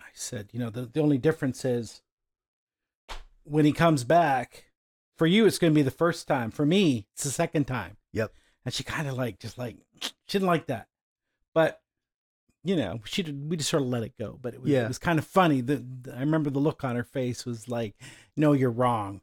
i 0.00 0.06
said 0.14 0.48
you 0.52 0.58
know 0.58 0.70
the, 0.70 0.82
the 0.82 1.00
only 1.00 1.18
difference 1.18 1.64
is 1.64 2.02
when 3.44 3.64
he 3.64 3.72
comes 3.72 4.04
back 4.04 4.66
for 5.16 5.26
you 5.26 5.46
it's 5.46 5.58
going 5.58 5.72
to 5.72 5.78
be 5.78 5.82
the 5.82 5.90
first 5.90 6.26
time 6.28 6.50
for 6.50 6.64
me 6.66 7.06
it's 7.14 7.24
the 7.24 7.30
second 7.30 7.64
time 7.66 7.96
Yep. 8.12 8.32
and 8.64 8.74
she 8.74 8.82
kind 8.84 9.08
of 9.08 9.14
like 9.14 9.38
just 9.38 9.58
like 9.58 9.76
she 10.00 10.12
didn't 10.28 10.46
like 10.48 10.66
that 10.66 10.86
but 11.54 11.80
you 12.62 12.76
know, 12.76 13.00
she 13.06 13.22
did, 13.22 13.48
we 13.48 13.56
just 13.56 13.70
sort 13.70 13.82
of 13.82 13.88
let 13.88 14.02
it 14.02 14.12
go. 14.18 14.38
But 14.40 14.52
it 14.52 14.60
was, 14.60 14.70
Yeah. 14.70 14.84
it 14.84 14.88
was 14.88 14.98
kind 14.98 15.18
of 15.18 15.26
funny. 15.26 15.62
The, 15.62 15.76
the- 16.02 16.14
I 16.14 16.20
remember 16.20 16.50
the 16.50 16.58
look 16.58 16.84
on 16.84 16.94
her 16.94 17.02
face 17.04 17.46
was 17.46 17.70
like, 17.70 17.94
"No, 18.36 18.52
you're 18.52 18.70
wrong." 18.70 19.22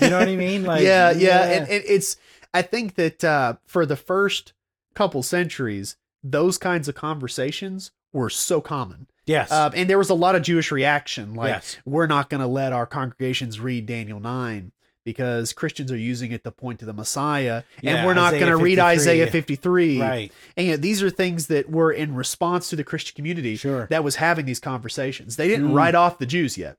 You 0.00 0.10
know 0.10 0.18
what 0.18 0.28
I 0.28 0.36
mean? 0.36 0.64
Like, 0.64 0.82
yeah, 0.82 1.10
yeah, 1.12 1.42
And, 1.44 1.68
and 1.68 1.84
it's. 1.86 2.16
I 2.52 2.62
think 2.62 2.94
that 2.94 3.24
uh, 3.24 3.54
for 3.66 3.84
the 3.84 3.96
first 3.96 4.52
couple 4.94 5.22
centuries, 5.22 5.96
those 6.22 6.56
kinds 6.58 6.86
of 6.88 6.94
conversations 6.94 7.90
were 8.12 8.30
so 8.30 8.60
common, 8.60 9.08
yes, 9.26 9.50
um, 9.50 9.72
and 9.74 9.90
there 9.90 9.98
was 9.98 10.08
a 10.10 10.14
lot 10.14 10.36
of 10.36 10.42
Jewish 10.42 10.70
reaction. 10.70 11.34
Like, 11.34 11.48
yes, 11.48 11.76
we're 11.84 12.06
not 12.06 12.30
going 12.30 12.40
to 12.40 12.46
let 12.46 12.72
our 12.72 12.86
congregations 12.86 13.58
read 13.58 13.86
Daniel 13.86 14.20
nine 14.20 14.70
because 15.04 15.52
Christians 15.52 15.90
are 15.92 15.96
using 15.98 16.30
it 16.32 16.44
to 16.44 16.50
point 16.52 16.78
to 16.78 16.86
the 16.86 16.92
Messiah, 16.92 17.64
and 17.78 17.82
Yeah, 17.82 18.06
we're 18.06 18.14
not 18.14 18.32
going 18.32 18.46
to 18.46 18.56
read 18.56 18.78
Isaiah 18.78 19.26
fifty 19.30 19.56
three. 19.56 20.00
right, 20.00 20.32
And 20.56 20.66
yet 20.68 20.80
these 20.80 21.02
are 21.02 21.10
things 21.10 21.48
that 21.48 21.68
were 21.68 21.90
in 21.92 22.14
response 22.14 22.70
to 22.70 22.76
the 22.76 22.84
Christian 22.84 23.14
community 23.16 23.56
sure, 23.56 23.86
that 23.90 24.04
was 24.04 24.16
having 24.16 24.46
these 24.46 24.60
conversations. 24.60 25.36
They 25.36 25.48
didn't 25.48 25.70
Mm. 25.70 25.74
write 25.74 25.94
off 25.96 26.18
the 26.18 26.26
Jews 26.26 26.56
yet. 26.56 26.78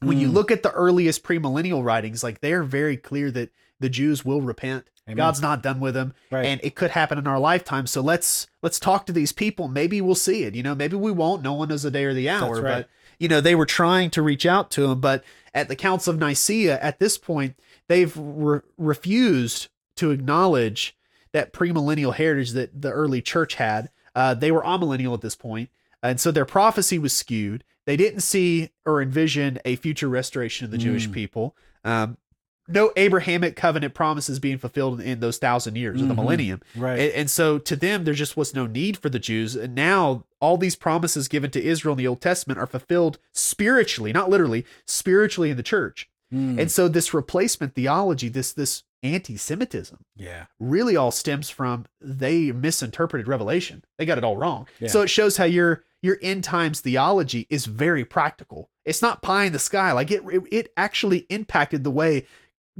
When 0.00 0.18
you 0.20 0.28
Mm. 0.28 0.34
look 0.34 0.50
at 0.50 0.62
the 0.62 0.70
earliest 0.72 1.22
premillennial 1.24 1.84
writings, 1.84 2.22
like 2.22 2.40
they're 2.40 2.62
very 2.62 2.96
clear 2.96 3.30
that 3.32 3.50
the 3.80 3.88
Jews 3.88 4.24
will 4.24 4.40
repent. 4.40 4.86
Amen. 5.06 5.16
God's 5.16 5.40
not 5.40 5.62
done 5.62 5.80
with 5.80 5.94
them, 5.94 6.12
right, 6.30 6.44
and 6.44 6.60
it 6.62 6.74
could 6.74 6.90
happen 6.90 7.16
in 7.18 7.26
our 7.26 7.38
lifetime. 7.38 7.86
So 7.86 8.00
let's 8.02 8.46
let's 8.62 8.78
talk 8.78 9.06
to 9.06 9.12
these 9.12 9.32
people. 9.32 9.66
Maybe 9.66 10.00
we'll 10.00 10.14
see 10.14 10.44
it. 10.44 10.54
You 10.54 10.62
know, 10.62 10.74
maybe 10.74 10.96
we 10.96 11.10
won't. 11.10 11.42
No 11.42 11.54
one 11.54 11.68
knows 11.68 11.82
the 11.82 11.90
day 11.90 12.04
or 12.04 12.12
the 12.14 12.28
hour. 12.28 12.60
Right. 12.60 12.62
But 12.62 12.88
you 13.18 13.26
know, 13.26 13.40
they 13.40 13.54
were 13.54 13.66
trying 13.66 14.10
to 14.10 14.22
reach 14.22 14.44
out 14.46 14.70
to 14.72 14.84
him. 14.84 15.00
But 15.00 15.24
at 15.54 15.68
the 15.68 15.76
Council 15.76 16.12
of 16.12 16.20
Nicaea, 16.20 16.78
at 16.80 16.98
this 17.00 17.16
point, 17.18 17.56
they've 17.88 18.12
re- 18.16 18.60
refused 18.76 19.68
to 19.96 20.10
acknowledge 20.10 20.94
that 21.32 21.52
premillennial 21.52 22.14
heritage 22.14 22.52
that 22.52 22.80
the 22.82 22.90
early 22.90 23.22
church 23.22 23.54
had. 23.54 23.90
Uh, 24.14 24.34
they 24.34 24.50
were 24.52 24.62
amillennial 24.62 25.14
at 25.14 25.20
this 25.22 25.34
point, 25.36 25.70
and 26.02 26.20
so 26.20 26.30
their 26.30 26.44
prophecy 26.44 26.98
was 26.98 27.12
skewed. 27.12 27.64
They 27.88 27.96
didn't 27.96 28.20
see 28.20 28.68
or 28.84 29.00
envision 29.00 29.58
a 29.64 29.76
future 29.76 30.10
restoration 30.10 30.66
of 30.66 30.70
the 30.70 30.76
Jewish 30.76 31.08
Mm. 31.08 31.12
people. 31.12 31.56
Um, 31.84 32.18
no 32.70 32.92
Abrahamic 32.96 33.56
covenant 33.56 33.94
promises 33.94 34.38
being 34.38 34.58
fulfilled 34.58 35.00
in 35.00 35.20
those 35.20 35.38
thousand 35.38 35.76
years 35.76 36.02
of 36.02 36.08
the 36.08 36.12
Mhm. 36.12 36.18
millennium. 36.18 36.60
Right. 36.76 36.98
And, 37.00 37.12
and 37.12 37.30
so 37.30 37.58
to 37.58 37.74
them, 37.76 38.04
there 38.04 38.12
just 38.12 38.36
was 38.36 38.54
no 38.54 38.66
need 38.66 38.98
for 38.98 39.08
the 39.08 39.18
Jews. 39.18 39.56
And 39.56 39.74
now 39.74 40.24
all 40.38 40.58
these 40.58 40.76
promises 40.76 41.28
given 41.28 41.50
to 41.52 41.64
Israel 41.64 41.94
in 41.94 41.96
the 41.98 42.06
Old 42.06 42.20
Testament 42.20 42.60
are 42.60 42.66
fulfilled 42.66 43.18
spiritually, 43.32 44.12
not 44.12 44.28
literally, 44.28 44.66
spiritually 44.84 45.48
in 45.48 45.56
the 45.56 45.62
church. 45.62 46.10
Mm. 46.30 46.60
And 46.60 46.70
so 46.70 46.88
this 46.88 47.14
replacement 47.14 47.74
theology, 47.74 48.28
this 48.28 48.52
this 48.52 48.82
anti-Semitism, 49.02 49.96
yeah. 50.16 50.44
really 50.58 50.94
all 50.96 51.10
stems 51.10 51.48
from 51.48 51.86
they 52.02 52.52
misinterpreted 52.52 53.26
Revelation. 53.28 53.82
They 53.96 54.04
got 54.04 54.18
it 54.18 54.24
all 54.24 54.36
wrong. 54.36 54.66
Yeah. 54.78 54.88
So 54.88 55.00
it 55.02 55.08
shows 55.08 55.36
how 55.38 55.44
your 55.44 55.84
your 56.02 56.18
end 56.22 56.44
times 56.44 56.80
theology 56.80 57.46
is 57.50 57.66
very 57.66 58.04
practical. 58.04 58.70
It's 58.84 59.02
not 59.02 59.22
pie 59.22 59.44
in 59.44 59.52
the 59.52 59.58
sky. 59.58 59.92
Like 59.92 60.10
it 60.10 60.22
it, 60.50 60.72
actually 60.76 61.26
impacted 61.28 61.84
the 61.84 61.90
way 61.90 62.26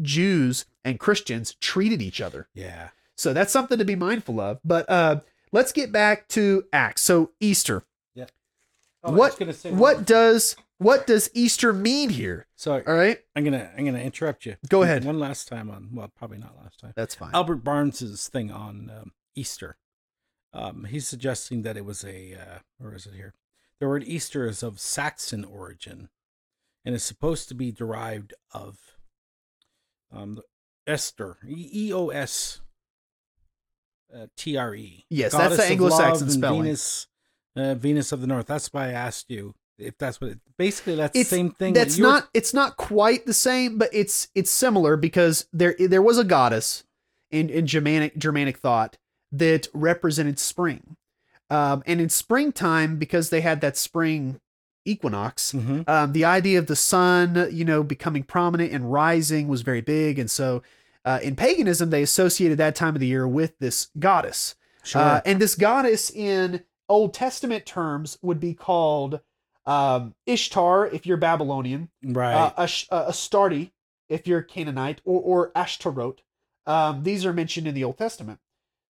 Jews 0.01 0.65
and 0.85 1.01
Christians 1.01 1.55
treated 1.61 2.01
each 2.01 2.21
other. 2.21 2.49
Yeah. 2.55 2.91
So 3.17 3.33
that's 3.33 3.53
something 3.53 3.79
to 3.79 3.85
be 3.85 3.97
mindful 3.97 4.41
of. 4.41 4.61
But 4.65 4.89
uh, 4.89 5.21
let's 5.53 5.73
get 5.73 5.91
back 5.91 6.29
to 6.29 6.65
Acts. 6.73 7.03
So 7.03 7.33
Easter. 7.41 7.85
Oh, 9.05 9.13
what 9.13 9.39
what 9.65 10.05
does 10.05 10.57
what 10.79 11.07
does 11.07 11.31
Easter 11.33 11.73
mean 11.73 12.11
here? 12.11 12.47
So 12.57 12.83
All 12.87 12.95
right, 12.95 13.19
I'm 13.37 13.45
gonna 13.45 13.71
I'm 13.77 13.85
gonna 13.85 14.01
interrupt 14.01 14.45
you. 14.45 14.57
Go 14.69 14.83
ahead. 14.83 15.05
One 15.05 15.21
last 15.21 15.47
time 15.47 15.71
on 15.71 15.91
well, 15.93 16.11
probably 16.17 16.39
not 16.39 16.57
last 16.63 16.81
time. 16.81 16.93
that's 16.97 17.15
fine. 17.15 17.31
Albert 17.33 17.63
Barnes's 17.63 18.29
thing 18.29 18.51
on 18.51 18.91
um, 18.91 19.13
Easter. 19.37 19.77
Um, 20.53 20.85
he's 20.85 21.07
suggesting 21.07 21.63
that 21.63 21.77
it 21.77 21.85
was 21.85 22.05
a 22.05 22.35
uh, 22.35 22.59
where 22.79 22.95
is 22.95 23.07
it 23.07 23.15
here? 23.15 23.35
The 23.81 23.89
word 23.89 24.05
Easter 24.05 24.47
is 24.47 24.63
of 24.63 24.81
Saxon 24.81 25.45
origin, 25.45 26.09
and 26.85 26.95
is 26.95 27.05
supposed 27.05 27.49
to 27.49 27.55
be 27.55 27.71
derived 27.71 28.35
of 28.53 28.79
um, 30.13 30.37
the 30.37 30.43
Esther, 30.87 31.39
E 31.47 31.93
O 31.93 32.09
S 32.09 32.61
uh, 34.15 34.27
T 34.37 34.57
R 34.57 34.75
E. 34.75 35.05
Yes, 35.11 35.33
that's 35.33 35.57
the 35.57 35.65
Anglo-Saxon 35.65 36.31
spelling. 36.31 36.63
Venus, 36.63 37.07
uh, 37.57 37.75
Venus 37.75 38.13
of 38.13 38.21
the 38.21 38.27
North. 38.27 38.47
That's 38.47 38.73
why 38.73 38.89
I 38.89 38.93
asked 38.93 39.31
you 39.31 39.55
if 39.79 39.99
that's 39.99 40.21
what. 40.21 40.31
It, 40.31 40.39
basically, 40.57 40.97
that's 40.97 41.17
it's 41.17 41.31
the 41.31 41.37
same 41.37 41.51
thing. 41.51 41.75
That's 41.75 41.99
You're- 41.99 42.11
not 42.11 42.29
it's 42.35 42.55
not 42.55 42.77
quite 42.77 43.27
the 43.27 43.35
same, 43.35 43.79
but 43.79 43.91
it's 43.93 44.29
it's 44.35 44.51
similar 44.51 44.97
because 44.97 45.47
there 45.53 45.77
there 45.79 46.03
was 46.03 46.19
a 46.19 46.25
goddess 46.25 46.85
in 47.31 47.51
in 47.51 47.67
Germanic 47.67 48.17
Germanic 48.17 48.59
thought 48.59 48.97
that 49.33 49.69
represented 49.75 50.39
spring, 50.39 50.97
um, 51.51 51.83
and 51.87 52.01
in 52.01 52.09
springtime 52.09 52.97
because 52.99 53.31
they 53.31 53.41
had 53.41 53.61
that 53.61 53.77
spring 53.77 54.41
equinox. 54.85 55.53
Mhm. 55.53 55.89
Um, 55.89 56.13
the 56.13 56.25
idea 56.25 56.59
of 56.59 56.67
the 56.67 56.77
sun, 56.77 57.49
you 57.53 57.65
know, 57.65 57.83
becoming 57.83 58.23
prominent 58.23 58.73
and 58.73 58.91
rising 58.91 59.49
was 59.49 59.63
very 59.63 59.83
big, 59.83 60.19
and 60.19 60.31
so 60.31 60.63
uh, 61.05 61.21
in 61.23 61.37
paganism 61.37 61.91
they 61.91 62.03
associated 62.03 62.59
that 62.59 62.75
time 62.75 62.95
of 62.95 63.01
the 63.01 63.07
year 63.07 63.27
with 63.27 63.59
this 63.59 63.89
goddess. 63.99 64.57
Sure. 64.83 65.01
Uh, 65.01 65.21
and 65.25 65.41
this 65.41 65.55
goddess 65.55 66.11
in 66.11 66.65
Old 66.89 67.13
Testament 67.15 67.67
terms 67.67 68.19
would 68.23 68.41
be 68.41 68.55
called 68.55 69.21
um, 69.67 70.15
Ishtar 70.27 70.87
if 70.87 71.07
you're 71.07 71.19
Babylonian, 71.19 71.91
right. 72.03 72.35
uh, 72.35 72.53
Ash- 72.63 72.89
uh, 72.91 73.05
Astarte 73.09 73.71
if 74.09 74.27
you're 74.27 74.41
Canaanite, 74.43 75.03
or, 75.05 75.21
or 75.21 75.53
Ashtaroth. 75.55 76.21
Um, 76.67 77.03
these 77.03 77.27
are 77.27 77.33
mentioned 77.35 77.67
in 77.69 77.75
the 77.75 77.85
Old 77.85 77.99
Testament. 77.99 78.41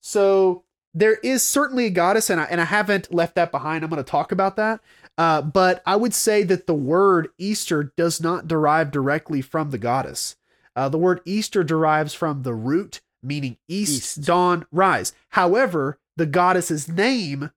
So 0.00 0.64
there 0.94 1.14
is 1.22 1.42
certainly 1.42 1.86
a 1.86 1.90
goddess, 1.90 2.30
and 2.30 2.40
I, 2.40 2.44
and 2.44 2.60
I 2.60 2.64
haven't 2.64 3.12
left 3.12 3.34
that 3.36 3.50
behind. 3.50 3.84
I'm 3.84 3.90
going 3.90 4.02
to 4.02 4.10
talk 4.10 4.32
about 4.32 4.56
that. 4.56 4.80
Uh, 5.16 5.42
but 5.42 5.82
I 5.84 5.96
would 5.96 6.14
say 6.14 6.44
that 6.44 6.66
the 6.66 6.74
word 6.74 7.28
Easter 7.38 7.92
does 7.96 8.20
not 8.20 8.46
derive 8.46 8.90
directly 8.90 9.42
from 9.42 9.70
the 9.70 9.78
goddess. 9.78 10.36
Uh, 10.76 10.88
the 10.88 10.98
word 10.98 11.20
Easter 11.24 11.64
derives 11.64 12.14
from 12.14 12.42
the 12.42 12.54
root 12.54 13.00
meaning 13.22 13.56
east, 13.68 14.18
East. 14.18 14.26
dawn, 14.26 14.66
rise. 14.70 15.12
However, 15.30 15.98
the 16.16 16.26
goddess's 16.26 16.88
name 16.88 17.50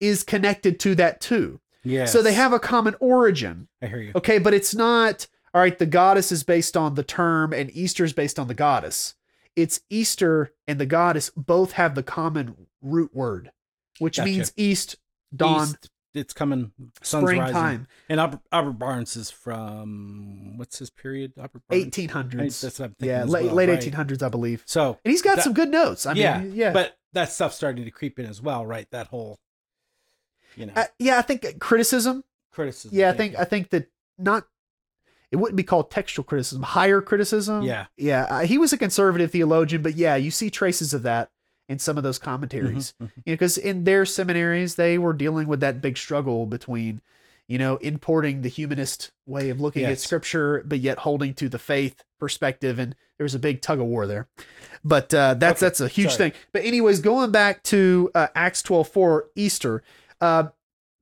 is 0.00 0.22
connected 0.22 0.78
to 0.80 0.94
that 0.96 1.20
too. 1.20 1.60
yes. 1.84 2.12
So 2.12 2.22
they 2.22 2.34
have 2.34 2.52
a 2.52 2.58
common 2.58 2.94
origin. 3.00 3.68
I 3.80 3.86
hear 3.86 4.00
you. 4.00 4.12
Okay, 4.14 4.38
but 4.38 4.54
it's 4.54 4.74
not 4.74 5.26
all 5.54 5.60
right. 5.60 5.78
The 5.78 5.86
goddess 5.86 6.30
is 6.32 6.42
based 6.42 6.76
on 6.76 6.94
the 6.94 7.02
term, 7.04 7.52
and 7.52 7.70
Easter 7.74 8.04
is 8.04 8.12
based 8.12 8.38
on 8.38 8.48
the 8.48 8.54
goddess. 8.54 9.14
It's 9.56 9.80
Easter 9.90 10.52
and 10.68 10.78
the 10.78 10.86
goddess 10.86 11.30
both 11.34 11.72
have 11.72 11.94
the 11.94 12.02
common 12.02 12.68
root 12.82 13.14
word, 13.14 13.50
which 13.98 14.18
Gotcha. 14.18 14.28
means 14.30 14.52
east, 14.56 14.96
dawn, 15.34 15.68
East, 15.68 15.90
it's 16.14 16.32
coming. 16.34 16.72
Springtime, 17.02 17.88
And 18.08 18.20
Albert, 18.20 18.40
Albert 18.52 18.72
Barnes 18.72 19.16
is 19.16 19.30
from 19.30 20.58
what's 20.58 20.78
his 20.78 20.90
period? 20.90 21.32
Eighteen 21.70 22.08
That's 22.62 22.78
what 22.78 22.84
I'm 22.86 22.94
thinking 22.94 23.08
Yeah, 23.08 23.24
late 23.24 23.46
well, 23.46 23.54
late 23.54 23.68
right. 23.70 23.78
eighteen 23.78 23.94
hundreds, 23.94 24.22
I 24.22 24.28
believe. 24.28 24.62
So 24.66 24.98
And 25.04 25.10
he's 25.10 25.22
got 25.22 25.36
That- 25.36 25.44
some 25.44 25.52
good 25.54 25.70
notes. 25.70 26.04
I 26.06 26.12
mean, 26.12 26.22
yeah, 26.22 26.42
yeah, 26.42 26.72
but 26.72 26.98
that 27.14 27.30
stuff's 27.32 27.56
starting 27.56 27.84
to 27.84 27.90
creep 27.90 28.18
in 28.18 28.26
as 28.26 28.42
well, 28.42 28.66
right? 28.66 28.90
That 28.90 29.06
whole, 29.08 29.38
you 30.54 30.66
know, 30.66 30.72
Uh, 30.76 30.84
yeah. 30.98 31.18
I 31.18 31.22
think 31.22 31.58
criticism. 31.60 32.24
criticism. 32.52 32.90
Yeah, 32.96 33.10
I 33.10 33.12
think 33.14 33.32
you. 33.32 33.38
I 33.38 33.44
think 33.44 33.70
that 33.70 33.90
not. 34.18 34.46
It 35.32 35.36
wouldn't 35.36 35.56
be 35.56 35.62
called 35.64 35.90
textual 35.90 36.24
criticism, 36.24 36.62
higher 36.62 37.00
criticism. 37.00 37.62
Yeah. 37.62 37.86
yeah. 37.96 38.24
Uh, 38.30 38.40
he 38.40 38.58
was 38.58 38.72
a 38.72 38.78
conservative 38.78 39.32
theologian, 39.32 39.82
but 39.82 39.96
yeah, 39.96 40.16
you 40.16 40.30
see 40.30 40.50
traces 40.50 40.94
of 40.94 41.02
that 41.02 41.30
in 41.68 41.78
some 41.80 41.96
of 41.98 42.04
those 42.04 42.18
commentaries. 42.18 42.94
Mhm, 43.02 43.06
mhm. 43.06 43.10
you 43.24 43.32
know, 43.32 43.34
because 43.34 43.58
in 43.58 43.84
their 43.84 44.06
seminaries 44.06 44.76
they 44.76 44.98
were 44.98 45.12
dealing 45.12 45.48
with 45.48 45.60
that 45.60 45.80
big 45.82 45.98
struggle 45.98 46.46
between, 46.46 47.00
you 47.48 47.58
know, 47.58 47.76
importing 47.78 48.42
the 48.42 48.48
humanist 48.48 49.10
way 49.26 49.50
of 49.50 49.60
looking 49.60 49.82
at 49.84 49.98
scripture, 49.98 50.62
but 50.64 50.78
yet 50.78 50.98
holding 50.98 51.34
to 51.34 51.48
the 51.48 51.58
faith 51.58 52.04
perspective, 52.20 52.78
and 52.78 52.94
there 53.18 53.24
was 53.24 53.34
a 53.34 53.38
big 53.40 53.62
tug 53.62 53.80
of 53.80 53.86
war 53.86 54.06
there. 54.06 54.28
But 54.84 55.12
uh, 55.12 55.34
that's 55.34 55.60
Okay, 55.60 55.66
that's 55.66 55.80
a 55.80 55.88
huge 55.88 56.12
sorry. 56.12 56.30
thing. 56.30 56.40
But 56.52 56.64
anyways, 56.64 57.00
going 57.00 57.32
back 57.32 57.64
to 57.64 58.10
uh, 58.14 58.28
Acts 58.36 58.62
twelve 58.62 58.88
four 58.88 59.28
Easter, 59.34 59.82
uh, 60.20 60.44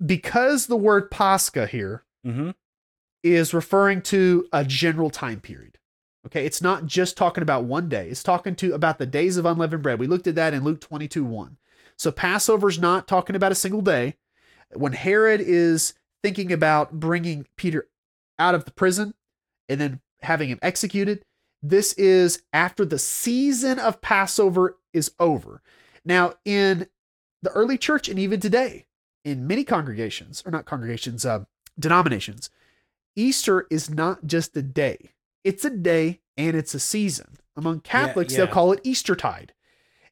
because 0.04 0.66
the 0.66 0.76
word 0.76 1.10
Pascha 1.10 1.66
here 1.66 2.04
Mhm. 2.26 2.54
Is 3.24 3.54
referring 3.54 4.02
to 4.02 4.46
a 4.52 4.64
general 4.64 5.10
time 5.10 5.40
period. 5.40 5.78
Okay, 6.26 6.46
it's 6.46 6.62
not 6.62 6.86
just 6.86 7.16
talking 7.16 7.42
about 7.42 7.64
one 7.64 7.88
day. 7.88 8.08
It's 8.08 8.22
talking 8.22 8.54
to 8.56 8.74
about 8.74 8.98
the 8.98 9.06
days 9.06 9.36
of 9.36 9.46
unleavened 9.46 9.82
bread. 9.82 9.98
We 9.98 10.06
looked 10.06 10.26
at 10.26 10.36
that 10.36 10.54
in 10.54 10.62
Luke 10.62 10.80
22 10.80 11.24
1. 11.24 11.56
So 11.96 12.12
Passover's 12.12 12.78
not 12.78 13.08
talking 13.08 13.34
about 13.34 13.52
a 13.52 13.56
single 13.56 13.80
day. 13.80 14.16
When 14.74 14.92
Herod 14.92 15.40
is 15.40 15.94
thinking 16.22 16.52
about 16.52 16.92
bringing 17.00 17.46
Peter 17.56 17.88
out 18.38 18.54
of 18.54 18.64
the 18.64 18.72
prison 18.72 19.14
and 19.68 19.80
then 19.80 20.00
having 20.22 20.48
him 20.48 20.58
executed, 20.62 21.24
this 21.62 21.92
is 21.94 22.42
after 22.52 22.84
the 22.84 22.98
season 22.98 23.78
of 23.78 24.00
Passover 24.00 24.76
is 24.92 25.12
over. 25.18 25.62
Now, 26.04 26.34
in 26.44 26.88
the 27.42 27.50
early 27.50 27.78
church 27.78 28.08
and 28.08 28.18
even 28.18 28.40
today, 28.40 28.86
in 29.24 29.46
many 29.46 29.64
congregations, 29.64 30.42
or 30.44 30.50
not 30.50 30.66
congregations, 30.66 31.24
uh, 31.24 31.44
denominations, 31.78 32.50
Easter 33.16 33.66
is 33.70 33.90
not 33.90 34.26
just 34.26 34.56
a 34.56 34.62
day, 34.62 35.10
it's 35.42 35.64
a 35.64 35.70
day 35.70 36.20
and 36.36 36.56
it's 36.56 36.74
a 36.74 36.80
season. 36.80 37.36
Among 37.56 37.80
Catholics, 37.80 38.32
yeah. 38.32 38.38
they'll 38.38 38.52
call 38.52 38.72
it 38.72 38.80
Eastertide. 38.82 39.52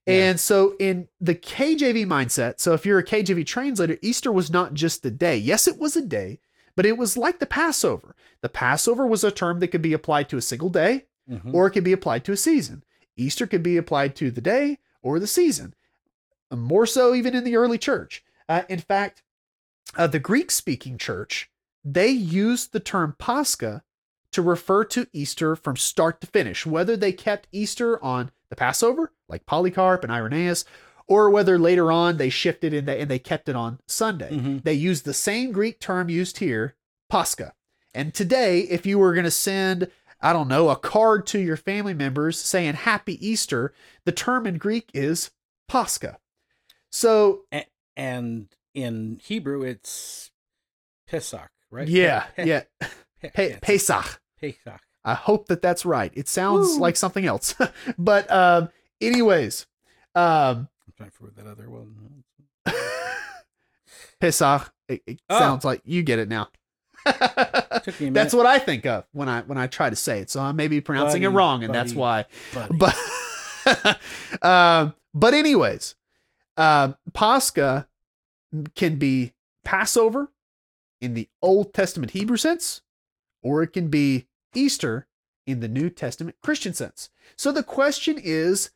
Yeah. 0.07 0.15
And 0.15 0.41
so, 0.41 0.75
in 0.79 1.09
the 1.21 1.35
KJV 1.35 2.07
mindset, 2.07 2.61
so 2.61 2.73
if 2.75 2.87
you're 2.87 2.99
a 2.99 3.05
KJV 3.05 3.45
translator, 3.47 3.99
Easter 4.03 4.31
was 4.31 4.51
not 4.51 4.75
just 4.75 5.05
a 5.07 5.11
day. 5.11 5.37
Yes, 5.37 5.67
it 5.67 5.79
was 5.79 5.97
a 5.97 6.03
day, 6.03 6.39
but 6.77 6.87
it 6.87 6.97
was 6.97 7.17
like 7.17 7.39
the 7.41 7.47
Passover. 7.47 8.15
The 8.41 8.49
Passover 8.49 9.07
was 9.07 9.25
a 9.25 9.31
term 9.31 9.61
that 9.61 9.69
could 9.69 9.83
be 9.83 9.93
applied 9.93 10.29
to 10.31 10.37
a 10.37 10.43
single 10.43 10.71
day 10.71 11.07
Mhm. 11.31 11.55
or 11.55 11.67
it 11.67 11.71
could 11.71 11.85
be 11.85 11.93
applied 11.93 12.25
to 12.25 12.33
a 12.33 12.37
season. 12.37 12.83
Easter 13.17 13.47
could 13.47 13.63
be 13.63 13.77
applied 13.77 14.17
to 14.17 14.31
the 14.31 14.41
day 14.41 14.79
or 15.03 15.19
the 15.21 15.27
season. 15.27 15.75
More 16.51 16.87
so, 16.87 17.15
even 17.15 17.35
in 17.35 17.45
the 17.45 17.57
early 17.57 17.79
church. 17.79 18.25
Uh, 18.49 18.63
in 18.69 18.81
fact, 18.81 19.23
uh, 19.97 20.07
the 20.09 20.19
Greek 20.19 20.51
speaking 20.51 20.99
church, 20.99 21.49
they 21.85 22.09
used 22.09 22.73
the 22.73 22.81
term 22.81 23.15
Pascha 23.19 23.83
to 24.33 24.43
refer 24.43 24.85
to 24.85 25.07
Easter 25.13 25.55
from 25.57 25.77
start 25.77 26.21
to 26.21 26.27
finish, 26.27 26.65
whether 26.65 26.97
they 26.97 27.13
kept 27.13 27.49
Easter 27.53 28.03
on 28.03 28.31
the 28.49 28.57
Passover, 28.57 29.13
like 29.29 29.47
Polycarp 29.47 30.03
and 30.05 30.13
Irenaeus, 30.13 30.65
or 31.07 31.29
whether 31.29 31.59
later 31.59 31.93
on 31.93 32.17
they 32.17 32.31
shifted 32.31 32.73
and 32.73 32.87
they, 32.89 33.01
and 33.01 33.11
they 33.11 33.19
kept 33.19 33.49
it 33.49 33.57
on 33.57 33.81
Sunday. 33.87 34.31
Mhm. 34.31 34.63
They 34.63 34.75
used 34.75 35.05
the 35.05 35.13
same 35.15 35.53
Greek 35.53 35.81
term 35.81 36.09
used 36.09 36.39
here, 36.39 36.77
Pascha. 37.11 37.55
And 37.93 38.15
today, 38.15 38.61
if 38.61 38.87
you 38.87 38.99
were 38.99 39.13
going 39.13 39.25
to 39.25 39.31
send, 39.31 39.91
I 40.21 40.33
don't 40.33 40.49
know, 40.49 40.71
a 40.71 40.77
card 40.77 41.27
to 41.29 41.39
your 41.39 41.59
family 41.59 41.93
members 41.93 42.39
saying 42.39 42.75
Happy 42.75 43.27
Easter, 43.27 43.75
the 44.07 44.13
term 44.13 44.47
in 44.47 44.57
Greek 44.57 44.91
is 44.95 45.31
Pascha. 45.69 46.19
So, 46.91 47.43
and 47.97 48.49
in 48.75 49.21
Hebrew, 49.23 49.63
it's 49.63 50.31
Pesach, 51.07 51.51
right? 51.73 51.89
yeah, 51.89 52.25
Pe- 52.37 52.47
yeah, 52.47 52.63
Pe- 53.21 53.31
Pe- 53.31 53.59
Pesach. 53.61 54.21
Pesach. 54.41 54.81
I 55.05 55.15
hope 55.15 55.49
that 55.49 55.63
that's 55.63 55.85
right. 55.85 56.13
It 56.15 56.29
sounds 56.29 56.75
Woo. 56.75 56.79
like 56.81 56.95
something 56.97 57.27
else. 57.27 57.57
but 57.99 58.31
um, 58.31 58.69
anyways, 59.01 59.67
um, 60.15 60.69
I'm 60.87 60.93
trying 60.97 61.11
to 61.11 61.17
figure 61.17 61.33
that 61.37 61.51
other 61.51 61.69
one. 61.69 62.23
Pesach. 64.21 64.73
It, 64.89 65.03
it 65.07 65.21
Oh. 65.29 65.39
sounds 65.39 65.65
like 65.65 65.81
you 65.85 66.03
get 66.03 66.19
it 66.19 66.29
now. 66.29 66.49
Took 67.05 67.19
me 68.01 68.07
a 68.07 68.11
minute. 68.11 68.15
that's 68.15 68.35
what 68.35 68.47
I 68.47 68.59
think 68.61 68.87
of 68.87 69.05
when 69.13 69.29
I 69.29 69.41
when 69.43 69.59
I 69.59 69.67
try 69.67 69.91
to 69.91 69.97
say 69.97 70.21
it. 70.21 70.31
So 70.31 70.41
I 70.41 70.53
may 70.53 70.69
be 70.69 70.81
pronouncing 70.81 71.25
it 71.25 71.29
wrong, 71.29 71.65
and 71.65 71.75
that's 71.75 71.95
why. 71.95 72.27
buddy. 72.55 72.77
But 72.79 73.99
um, 74.43 74.95
but 75.13 75.35
anyways, 75.35 75.97
um, 76.57 76.97
Pascha 77.13 77.89
can 78.77 78.97
be 78.97 79.33
Passover 79.65 80.31
in 81.03 81.15
the 81.15 81.29
Old 81.43 81.75
Testament 81.75 82.13
Hebrew 82.13 82.39
sense, 82.39 82.81
or 83.43 83.63
it 83.63 83.73
can 83.75 83.89
be 83.89 84.29
Easter 84.55 85.09
in 85.47 85.61
the 85.61 85.69
New 85.69 85.91
Testament 85.91 86.37
Christian 86.43 86.73
sense. 86.73 87.11
So 87.37 87.51
the 87.51 87.65
question 87.65 88.19
is, 88.23 88.71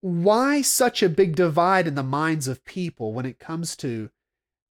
why 0.00 0.62
such 0.62 1.00
a 1.02 1.08
big 1.08 1.36
divide 1.36 1.86
in 1.86 1.94
the 1.94 2.02
minds 2.02 2.48
of 2.48 2.64
people 2.64 3.14
when 3.14 3.24
it 3.24 3.38
comes 3.38 3.76
to 3.76 4.10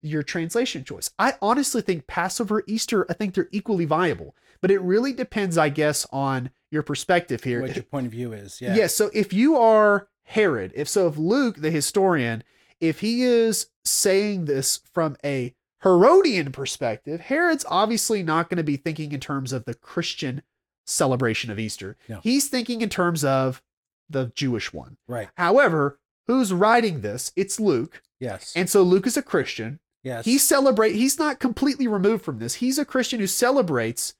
your 0.02 0.24
translation 0.24 0.82
choice? 0.82 1.10
I 1.20 1.34
honestly 1.40 1.82
think 1.82 2.08
Passover, 2.08 2.64
Easter, 2.66 3.06
I 3.08 3.12
think 3.12 3.34
they're 3.34 3.48
equally 3.52 3.84
viable, 3.84 4.34
but 4.60 4.72
it 4.72 4.80
really 4.80 5.12
depends, 5.12 5.56
I 5.56 5.68
guess, 5.68 6.04
on 6.10 6.50
your 6.72 6.82
perspective 6.82 7.44
here. 7.44 7.60
what 7.60 7.76
your 7.76 7.84
point 7.84 8.06
of 8.06 8.12
view 8.12 8.32
is. 8.32 8.60
Yeah. 8.60 8.74
Yes. 8.74 8.94
so 8.94 9.10
if 9.14 9.32
you 9.32 9.56
are 9.56 10.08
Herod, 10.24 10.72
if 10.74 10.88
so, 10.88 11.06
if 11.06 11.16
Luke, 11.16 11.56
the 11.58 11.70
historian, 11.70 12.42
if 12.80 13.00
he 13.00 13.22
is 13.22 13.66
saying 13.84 14.46
this 14.46 14.80
from 14.92 15.16
a 15.24 15.54
Herodian 15.82 16.52
perspective, 16.52 17.20
Herod's 17.20 17.64
obviously 17.68 18.22
not 18.22 18.48
going 18.48 18.58
to 18.58 18.62
be 18.64 18.76
thinking 18.76 19.12
in 19.12 19.20
terms 19.20 19.52
of 19.52 19.64
the 19.64 19.74
Christian 19.74 20.42
celebration 20.86 21.50
of 21.50 21.58
Easter. 21.58 21.96
No. 22.08 22.20
He's 22.22 22.48
thinking 22.48 22.82
in 22.82 22.88
terms 22.88 23.24
of 23.24 23.62
the 24.08 24.32
Jewish 24.34 24.72
one. 24.72 24.96
Right. 25.06 25.28
However, 25.36 25.98
who's 26.26 26.52
writing 26.52 27.00
this? 27.00 27.32
It's 27.36 27.58
Luke. 27.60 28.02
Yes. 28.18 28.52
And 28.54 28.68
so 28.68 28.82
Luke 28.82 29.06
is 29.06 29.16
a 29.16 29.22
Christian. 29.22 29.80
yes. 30.02 30.24
He 30.24 30.36
celebrate 30.36 30.94
he's 30.94 31.18
not 31.18 31.38
completely 31.38 31.86
removed 31.86 32.24
from 32.24 32.38
this. 32.38 32.54
He's 32.54 32.78
a 32.78 32.84
Christian 32.84 33.20
who 33.20 33.26
celebrates 33.26 34.14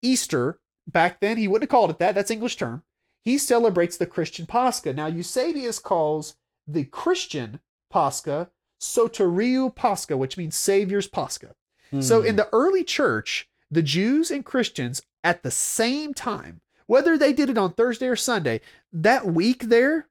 Easter. 0.00 0.58
Back 0.86 1.20
then 1.20 1.36
he 1.36 1.46
wouldn't 1.46 1.70
have 1.70 1.76
called 1.76 1.90
it 1.90 1.98
that. 1.98 2.14
That's 2.14 2.30
English 2.30 2.56
term. 2.56 2.82
He 3.24 3.38
celebrates 3.38 3.96
the 3.96 4.06
Christian 4.06 4.46
Pascha. 4.46 4.92
Now 4.92 5.06
Eusebius 5.06 5.78
calls 5.78 6.34
the 6.66 6.84
Christian 6.84 7.60
Pascha 7.90 8.50
Soteriou 8.82 9.74
Pascha, 9.74 10.16
which 10.16 10.36
means 10.36 10.56
Savior's 10.56 11.06
Pascha. 11.06 11.54
So 12.00 12.20
Hmm. 12.20 12.26
in 12.26 12.36
the 12.36 12.48
early 12.52 12.84
church, 12.84 13.48
the 13.70 13.82
Jews 13.82 14.30
and 14.30 14.44
Christians 14.44 15.02
at 15.22 15.42
the 15.42 15.50
same 15.50 16.14
time, 16.14 16.60
whether 16.86 17.16
they 17.18 17.32
did 17.32 17.48
it 17.50 17.58
on 17.58 17.74
Thursday 17.74 18.08
or 18.08 18.16
Sunday, 18.16 18.60
that 18.92 19.26
week 19.26 19.64
there 19.64 20.08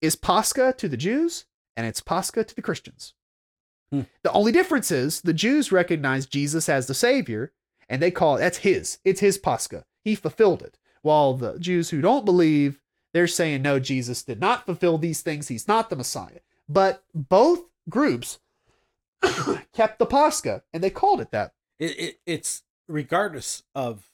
is 0.00 0.14
Pascha 0.16 0.72
to 0.78 0.88
the 0.88 0.96
Jews 0.96 1.44
and 1.76 1.86
it's 1.86 2.00
Pascha 2.00 2.44
to 2.44 2.54
the 2.54 2.62
Christians. 2.62 3.14
Hmm. 3.90 4.02
The 4.22 4.32
only 4.32 4.52
difference 4.52 4.90
is 4.90 5.20
the 5.20 5.34
Jews 5.34 5.70
recognize 5.72 6.26
Jesus 6.26 6.68
as 6.68 6.86
the 6.86 6.94
Savior 6.94 7.52
and 7.88 8.00
they 8.00 8.10
call 8.10 8.36
it, 8.36 8.40
that's 8.40 8.58
his. 8.58 8.98
It's 9.04 9.20
his 9.20 9.36
Pascha. 9.38 9.84
He 10.04 10.14
fulfilled 10.14 10.62
it. 10.62 10.78
While 11.02 11.34
the 11.34 11.58
Jews 11.58 11.90
who 11.90 12.00
don't 12.00 12.24
believe, 12.24 12.80
they're 13.12 13.26
saying, 13.28 13.62
no, 13.62 13.78
Jesus 13.78 14.22
did 14.22 14.40
not 14.40 14.64
fulfill 14.66 14.98
these 14.98 15.22
things. 15.22 15.48
He's 15.48 15.68
not 15.68 15.90
the 15.90 15.96
Messiah. 15.96 16.40
But 16.68 17.04
both 17.14 17.60
groups 17.88 18.38
kept 19.72 19.98
the 19.98 20.06
Pascha 20.06 20.62
and 20.72 20.82
they 20.82 20.90
called 20.90 21.20
it 21.20 21.30
that. 21.30 21.52
it, 21.78 21.98
it 21.98 22.20
it's 22.26 22.62
regardless 22.88 23.62
of 23.74 24.10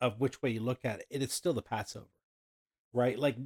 of 0.00 0.18
which 0.20 0.40
way 0.42 0.50
you 0.50 0.60
look 0.60 0.84
at 0.84 1.00
it, 1.00 1.06
it 1.10 1.22
is 1.22 1.32
still 1.32 1.52
the 1.52 1.60
Passover, 1.62 2.06
right? 2.92 3.18
Like 3.18 3.36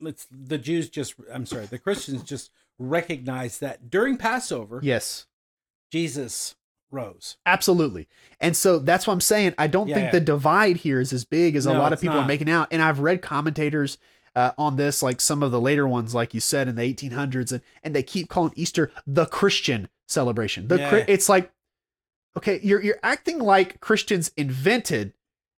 it's 0.00 0.26
the 0.30 0.58
Jews 0.58 0.88
just 0.90 1.14
I'm 1.32 1.46
sorry, 1.46 1.66
the 1.66 1.78
Christians 1.78 2.22
just 2.22 2.50
recognize 2.78 3.58
that 3.60 3.90
during 3.90 4.16
Passover, 4.16 4.80
Yes, 4.82 5.26
Jesus 5.92 6.54
rose. 6.90 7.36
absolutely. 7.46 8.08
And 8.40 8.56
so 8.56 8.78
that's 8.78 9.06
what 9.06 9.12
I'm 9.12 9.20
saying. 9.20 9.54
I 9.58 9.68
don't 9.68 9.88
Yeah, 9.88 9.94
think 9.94 10.06
yeah. 10.06 10.10
the 10.12 10.20
divide 10.20 10.78
here 10.78 11.00
is 11.00 11.12
as 11.12 11.24
big 11.24 11.54
as 11.56 11.66
a 11.66 11.72
lot 11.72 11.92
of 11.92 12.00
people 12.00 12.18
are 12.18 12.26
making 12.26 12.50
out. 12.50 12.68
And 12.72 12.82
I've 12.82 12.98
read 13.00 13.22
commentators 13.22 13.96
uh, 14.36 14.52
on 14.56 14.76
this, 14.76 15.02
like 15.02 15.20
some 15.20 15.42
of 15.42 15.50
the 15.50 15.60
later 15.60 15.86
ones, 15.88 16.14
like 16.14 16.34
you 16.34 16.40
said 16.40 16.68
in 16.68 16.76
the 16.76 16.82
1800s, 16.94 17.52
and, 17.52 17.60
and 17.82 17.94
they 17.94 18.02
keep 18.02 18.28
calling 18.28 18.52
Easter 18.56 18.90
the 19.06 19.26
Christian 19.26 19.88
celebration. 20.06 20.68
The 20.68 20.78
Yeah. 20.78 21.04
it's 21.08 21.28
like, 21.28 21.50
okay, 22.36 22.60
you're 22.62 22.82
you're 22.82 23.00
acting 23.02 23.38
like 23.38 23.80
Christians 23.80 24.30
invented 24.36 25.12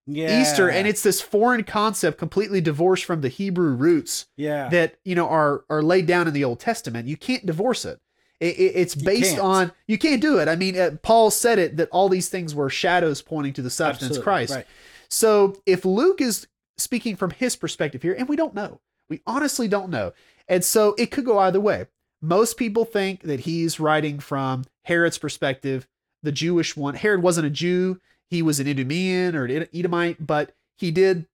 Yeah. 0.07 0.41
Easter, 0.41 0.69
and 0.71 0.89
it's 0.89 1.03
this 1.03 1.21
foreign 1.21 1.65
concept, 1.65 2.19
completely 2.19 2.61
divorced 2.61 3.05
from 3.05 3.21
the 3.21 3.29
Hebrew 3.29 3.73
roots 3.75 4.27
yeah. 4.37 4.69
that 4.71 4.97
you 5.05 5.15
know 5.15 5.29
are 5.29 5.65
are 5.71 5.83
laid 5.83 6.07
down 6.07 6.27
in 6.27 6.35
the 6.35 6.45
Old 6.45 6.61
Testament. 6.61 7.07
You 7.09 7.17
can't 7.17 7.45
divorce 7.47 7.85
it. 7.85 8.01
It- 8.41 8.59
it- 8.59 8.73
it's 8.75 8.95
based 8.97 9.37
can't. 9.37 9.41
on 9.43 9.73
you 9.87 9.99
can't 9.99 10.21
do 10.21 10.39
it. 10.39 10.49
I 10.49 10.57
mean, 10.57 10.77
uh, 10.79 10.97
Paul 11.03 11.31
said 11.31 11.59
it 11.61 11.77
that 11.77 11.89
all 11.91 12.09
these 12.09 12.29
things 12.29 12.55
were 12.55 12.69
shadows 12.71 13.23
pointing 13.23 13.53
to 13.53 13.63
the 13.63 13.71
substance 13.71 14.17
Absolutely, 14.17 14.25
Christ. 14.25 14.55
Right. 14.55 14.67
So 15.09 15.57
if 15.67 15.85
Luke 15.85 16.21
is 16.21 16.47
speaking 16.83 17.17
from 17.17 17.31
his 17.31 17.57
perspective 17.57 18.03
here, 18.03 18.15
and 18.15 18.29
we 18.29 18.37
don't 18.37 18.55
know, 18.55 18.81
we 19.09 19.23
honestly 19.27 19.69
don't 19.69 19.91
know, 19.91 20.13
and 20.49 20.65
so 20.65 20.95
it 20.99 21.11
could 21.11 21.25
go 21.25 21.39
either 21.39 21.61
way. 21.61 21.87
Most 22.21 22.57
people 22.57 22.85
think 22.85 23.23
that 23.23 23.41
he's 23.41 23.81
writing 23.81 24.21
from 24.21 24.65
Herod's 24.85 25.19
perspective, 25.19 25.89
the 26.23 26.33
Jewish 26.33 26.77
one. 26.77 26.95
Herod 26.95 27.23
wasn't 27.23 27.47
a 27.47 27.51
Jew; 27.51 28.01
he 28.29 28.43
was 28.43 28.61
an 28.61 28.67
Idumean 28.67 29.35
or 29.35 29.45
an 29.45 29.69
Edomite, 29.75 30.27
but 30.27 30.53
he 30.77 30.91
did 30.91 31.27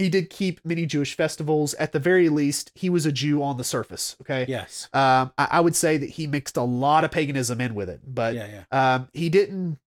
he 0.00 0.08
did 0.08 0.30
keep 0.30 0.64
many 0.64 0.86
Jewish 0.86 1.14
festivals. 1.14 1.74
At 1.74 1.92
the 1.92 1.98
very 1.98 2.30
least, 2.30 2.72
he 2.74 2.88
was 2.88 3.04
a 3.04 3.12
Jew 3.12 3.42
on 3.42 3.58
the 3.58 3.64
surface. 3.64 4.16
Okay. 4.22 4.46
Yes. 4.48 4.88
Um, 4.94 5.32
I, 5.36 5.48
I 5.52 5.60
would 5.60 5.76
say 5.76 5.98
that 5.98 6.10
he 6.10 6.26
mixed 6.26 6.56
a 6.56 6.62
lot 6.62 7.04
of 7.04 7.10
paganism 7.10 7.60
in 7.60 7.74
with 7.74 7.90
it, 7.90 8.00
but 8.06 8.34
yeah, 8.34 8.62
yeah. 8.72 8.94
um, 8.94 9.08
he 9.12 9.28
didn't 9.28 9.78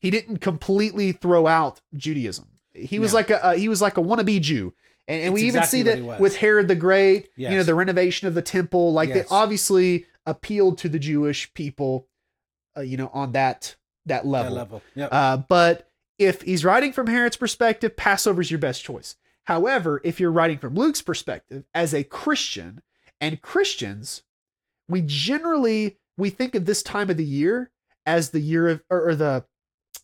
he 0.00 0.10
didn't 0.10 0.38
completely 0.38 1.12
throw 1.12 1.46
out 1.46 1.80
Judaism. 1.94 2.48
He 2.74 2.98
was 2.98 3.12
No. 3.12 3.16
like 3.18 3.30
a 3.30 3.44
uh, 3.44 3.52
he 3.54 3.68
was 3.68 3.82
like 3.82 3.98
a 3.98 4.00
wannabe 4.02 4.40
Jew, 4.40 4.74
and, 5.08 5.22
and 5.22 5.34
we 5.34 5.42
even 5.42 5.60
exactly 5.60 5.78
see 5.78 5.82
that 5.84 6.20
with 6.20 6.36
Herod 6.36 6.68
the 6.68 6.74
Great. 6.76 7.30
You 7.36 7.50
know 7.50 7.62
the 7.62 7.74
renovation 7.74 8.28
of 8.28 8.34
the 8.34 8.42
temple, 8.42 8.92
like 8.92 9.12
they 9.12 9.24
obviously 9.30 10.06
appealed 10.26 10.78
to 10.78 10.88
the 10.88 10.98
Jewish 10.98 11.52
people, 11.54 12.06
uh, 12.76 12.82
you 12.82 12.96
know, 12.96 13.10
on 13.12 13.32
that 13.32 13.76
that 14.06 14.22
That 14.22 14.26
level. 14.28 14.52
level. 14.54 14.82
Yep. 14.94 15.08
Uh, 15.12 15.36
but 15.38 15.88
if 16.18 16.42
he's 16.42 16.64
writing 16.64 16.92
from 16.92 17.06
Herod's 17.06 17.36
perspective, 17.36 17.96
Passover's 17.96 18.50
your 18.50 18.58
best 18.58 18.84
choice. 18.84 19.16
However, 19.44 20.00
if 20.04 20.20
you're 20.20 20.30
writing 20.30 20.58
from 20.58 20.74
Luke's 20.74 21.02
perspective 21.02 21.64
as 21.74 21.92
a 21.94 22.04
Christian, 22.04 22.82
and 23.20 23.40
Christians, 23.42 24.22
we 24.88 25.02
generally 25.02 25.98
we 26.16 26.30
think 26.30 26.54
of 26.54 26.66
this 26.66 26.82
time 26.82 27.10
of 27.10 27.16
the 27.16 27.24
year 27.24 27.70
as 28.06 28.30
the 28.30 28.40
year 28.40 28.68
of 28.68 28.82
or, 28.90 29.08
or 29.08 29.14
the, 29.14 29.44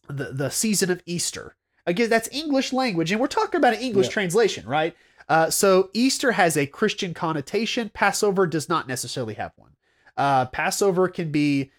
the 0.08 0.32
the 0.32 0.50
season 0.50 0.90
of 0.90 1.02
Easter. 1.06 1.56
Again, 1.87 2.11
that's 2.11 2.28
English 2.32 2.72
language, 2.72 3.12
and 3.12 3.20
we're 3.20 3.26
talking 3.28 3.59
about 3.59 3.74
an 3.74 3.80
English 3.80 4.07
Yeah. 4.07 4.12
translation, 4.12 4.66
right? 4.66 4.97
Uh, 5.28 5.51
so 5.51 5.91
Easter 5.93 6.32
has 6.32 6.57
a 6.57 6.66
Christian 6.66 7.14
connotation. 7.14 7.91
Passover 7.91 8.47
does 8.47 8.68
not 8.68 8.89
necessarily 8.89 9.34
have 9.34 9.53
one. 9.57 9.72
Uh, 10.16 10.47
Passover 10.47 11.09
can 11.09 11.30
be 11.30 11.70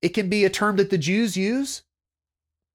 it 0.00 0.10
can 0.10 0.28
be 0.28 0.44
a 0.44 0.50
term 0.50 0.76
that 0.76 0.90
the 0.90 0.98
Jews 0.98 1.36
use 1.36 1.82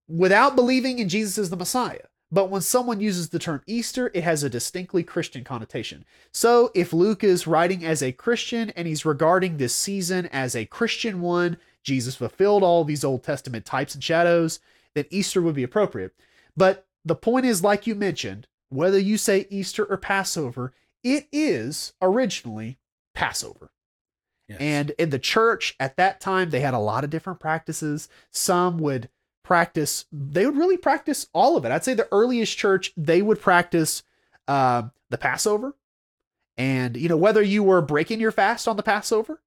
without 0.08 0.56
believing 0.56 1.00
in 1.00 1.10
Jesus 1.10 1.38
as 1.38 1.50
the 1.50 1.58
Messiah. 1.58 2.06
But 2.32 2.50
when 2.50 2.62
someone 2.62 3.00
uses 3.02 3.30
the 3.30 3.40
term 3.40 3.62
Easter, 3.68 4.12
it 4.14 4.24
has 4.24 4.44
a 4.44 4.50
distinctly 4.50 5.04
Christian 5.04 5.44
connotation. 5.44 6.06
So 6.32 6.72
if 6.74 6.94
Luke 6.94 7.24
is 7.24 7.48
writing 7.48 7.86
as 7.86 8.02
a 8.02 8.12
Christian 8.14 8.70
and 8.72 8.88
he's 8.88 9.06
regarding 9.06 9.58
this 9.58 9.76
season 9.76 10.28
as 10.28 10.56
a 10.56 10.66
Christian 10.66 11.20
one, 11.22 11.58
Jesus 11.84 12.16
fulfilled 12.16 12.64
all 12.64 12.84
these 12.84 13.04
Old 13.04 13.24
Testament 13.24 13.66
types 13.66 13.94
and 13.94 14.04
shadows, 14.04 14.60
then 14.94 15.06
Easter 15.10 15.42
would 15.42 15.56
be 15.56 15.64
appropriate. 15.64 16.14
But 16.58 16.88
the 17.06 17.16
point 17.16 17.46
is, 17.46 17.64
like 17.64 17.88
you 17.88 17.96
mentioned, 17.96 18.48
whether 18.70 19.00
you 19.00 19.18
say 19.18 19.48
Easter 19.50 19.86
or 19.86 19.96
Passover, 19.96 20.74
it 21.04 21.28
is 21.32 21.94
originally 22.02 22.80
Passover. 23.14 23.72
Yes. 24.50 24.58
And 24.60 24.90
in 24.92 25.10
the 25.10 25.20
church 25.20 25.76
at 25.80 25.98
that 25.98 26.20
time, 26.20 26.50
they 26.50 26.62
had 26.62 26.74
a 26.74 26.80
lot 26.80 27.04
of 27.04 27.10
different 27.10 27.40
practices. 27.40 28.10
Some 28.32 28.78
would 28.80 29.10
practice, 29.44 30.06
they 30.12 30.46
would 30.46 30.58
really 30.58 30.78
practice 30.78 31.28
all 31.34 31.56
of 31.56 31.64
it. 31.64 31.72
I'd 31.72 31.84
say 31.84 31.94
the 31.94 32.08
earliest 32.12 32.58
church, 32.58 32.92
they 32.98 33.22
would 33.22 33.40
practice 33.40 34.04
uh, 34.48 34.84
the 35.10 35.18
Passover. 35.18 35.76
And, 36.58 36.98
you 36.98 37.08
know, 37.08 37.18
whether 37.18 37.42
you 37.42 37.64
were 37.64 37.82
breaking 37.82 38.20
your 38.20 38.32
fast 38.32 38.68
on 38.68 38.78
the 38.78 38.84
Passover 38.84 39.42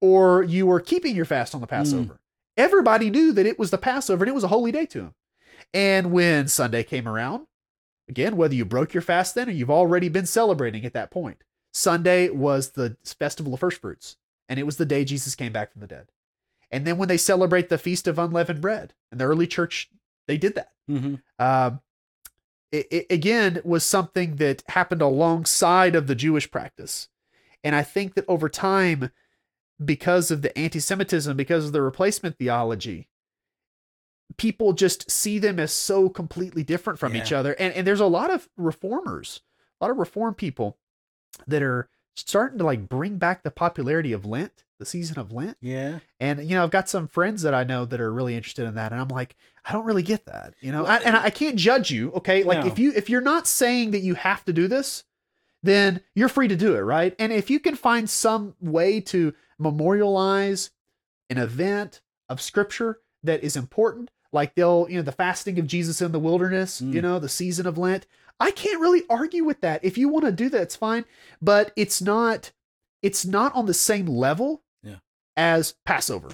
or 0.00 0.42
you 0.42 0.66
were 0.66 0.80
keeping 0.80 1.16
your 1.16 1.24
fast 1.24 1.54
on 1.54 1.60
the 1.60 1.66
Passover, 1.66 2.20
everybody 2.56 3.08
knew 3.08 3.32
that 3.32 3.46
it 3.46 3.58
was 3.58 3.70
the 3.70 3.78
Passover 3.78 4.24
and 4.24 4.28
it 4.28 4.34
was 4.34 4.44
a 4.44 4.48
holy 4.48 4.70
day 4.70 4.86
to 4.86 5.00
them. 5.00 5.14
And 5.72 6.12
when 6.12 6.48
Sunday 6.48 6.82
came 6.82 7.08
around, 7.08 7.46
again, 8.08 8.36
whether 8.36 8.54
you 8.54 8.64
broke 8.64 8.94
your 8.94 9.02
fast 9.02 9.34
then 9.34 9.48
or 9.48 9.52
you've 9.52 9.70
already 9.70 10.08
been 10.08 10.26
celebrating 10.26 10.84
at 10.84 10.92
that 10.92 11.10
point, 11.10 11.42
Sunday 11.72 12.28
was 12.28 12.70
the 12.70 12.96
festival 13.18 13.54
of 13.54 13.60
first 13.60 13.80
fruits, 13.80 14.16
and 14.48 14.60
it 14.60 14.64
was 14.64 14.76
the 14.76 14.86
day 14.86 15.04
Jesus 15.04 15.34
came 15.34 15.52
back 15.52 15.72
from 15.72 15.80
the 15.80 15.86
dead. 15.86 16.08
And 16.70 16.86
then 16.86 16.98
when 16.98 17.08
they 17.08 17.16
celebrate 17.16 17.68
the 17.68 17.78
feast 17.78 18.06
of 18.06 18.18
unleavened 18.18 18.60
bread, 18.60 18.94
and 19.10 19.20
the 19.20 19.24
early 19.24 19.46
church 19.46 19.90
they 20.26 20.38
did 20.38 20.54
that. 20.54 20.72
Mm-hmm. 20.90 21.14
Um, 21.38 21.80
it, 22.72 22.86
it 22.90 23.06
again 23.10 23.60
was 23.64 23.84
something 23.84 24.36
that 24.36 24.62
happened 24.68 25.02
alongside 25.02 25.94
of 25.94 26.06
the 26.06 26.14
Jewish 26.14 26.50
practice, 26.50 27.08
and 27.62 27.74
I 27.74 27.82
think 27.82 28.14
that 28.14 28.24
over 28.28 28.48
time, 28.48 29.10
because 29.84 30.30
of 30.30 30.42
the 30.42 30.56
anti-Semitism, 30.56 31.36
because 31.36 31.66
of 31.66 31.72
the 31.72 31.82
replacement 31.82 32.38
theology, 32.38 33.08
people 34.36 34.72
just 34.72 35.10
see 35.10 35.38
them 35.38 35.60
as 35.60 35.72
so 35.72 36.08
completely 36.08 36.62
different 36.62 36.98
from 36.98 37.14
each 37.14 37.32
other. 37.32 37.52
And 37.58 37.72
and 37.74 37.86
there's 37.86 38.00
a 38.00 38.06
lot 38.06 38.30
of 38.30 38.48
reformers, 38.56 39.42
a 39.80 39.84
lot 39.84 39.90
of 39.90 39.98
reform 39.98 40.34
people 40.34 40.78
that 41.46 41.62
are 41.62 41.88
starting 42.16 42.58
to 42.58 42.64
like 42.64 42.88
bring 42.88 43.18
back 43.18 43.42
the 43.42 43.50
popularity 43.50 44.12
of 44.12 44.24
Lent, 44.24 44.64
the 44.78 44.86
season 44.86 45.18
of 45.18 45.32
Lent. 45.32 45.56
Yeah. 45.60 45.98
And 46.20 46.48
you 46.48 46.56
know, 46.56 46.62
I've 46.62 46.70
got 46.70 46.88
some 46.88 47.08
friends 47.08 47.42
that 47.42 47.54
I 47.54 47.64
know 47.64 47.84
that 47.84 48.00
are 48.00 48.12
really 48.12 48.36
interested 48.36 48.66
in 48.66 48.74
that, 48.74 48.92
and 48.92 49.00
I'm 49.00 49.08
like, 49.08 49.36
I 49.64 49.72
don't 49.72 49.84
really 49.84 50.02
get 50.02 50.26
that, 50.26 50.54
you 50.60 50.72
know. 50.72 50.82
Well, 50.82 50.92
I, 50.92 50.98
and 50.98 51.16
I 51.16 51.30
can't 51.30 51.56
judge 51.56 51.90
you, 51.90 52.12
okay? 52.12 52.44
Like 52.44 52.60
No. 52.60 52.66
if 52.66 52.78
you 52.78 52.92
if 52.94 53.08
you're 53.10 53.20
not 53.20 53.46
saying 53.46 53.92
that 53.92 54.00
you 54.00 54.14
have 54.14 54.44
to 54.44 54.52
do 54.52 54.68
this, 54.68 55.04
then 55.62 56.00
you're 56.14 56.28
free 56.28 56.48
to 56.48 56.56
do 56.56 56.74
it, 56.74 56.80
right? 56.80 57.14
And 57.18 57.32
if 57.32 57.50
you 57.50 57.60
can 57.60 57.76
find 57.76 58.08
some 58.08 58.54
way 58.60 59.00
to 59.00 59.34
memorialize 59.58 60.70
an 61.30 61.38
event 61.38 62.00
of 62.28 62.40
scripture 62.40 63.00
that 63.22 63.42
is 63.42 63.56
important, 63.56 64.10
like 64.34 64.54
they'll, 64.54 64.86
you 64.90 64.96
know, 64.96 65.02
the 65.02 65.12
fasting 65.12 65.58
of 65.58 65.66
Jesus 65.66 66.02
in 66.02 66.12
the 66.12 66.18
wilderness, 66.18 66.80
you 66.82 67.00
Mm. 67.00 67.02
know, 67.02 67.18
the 67.18 67.28
season 67.28 67.66
of 67.66 67.78
Lent. 67.78 68.06
I 68.40 68.50
can't 68.50 68.80
really 68.80 69.04
argue 69.08 69.44
with 69.44 69.60
that. 69.62 69.82
If 69.84 69.96
you 69.96 70.08
want 70.08 70.24
to 70.26 70.32
do 70.32 70.48
that, 70.50 70.60
it's 70.60 70.76
fine, 70.76 71.04
but 71.40 71.72
it's 71.76 72.02
not 72.02 72.52
it's 73.02 73.24
not 73.26 73.54
on 73.54 73.66
the 73.66 73.74
same 73.74 74.06
level 74.06 74.62
Yeah. 74.82 74.96
as 75.36 75.74
Passover. 75.84 76.30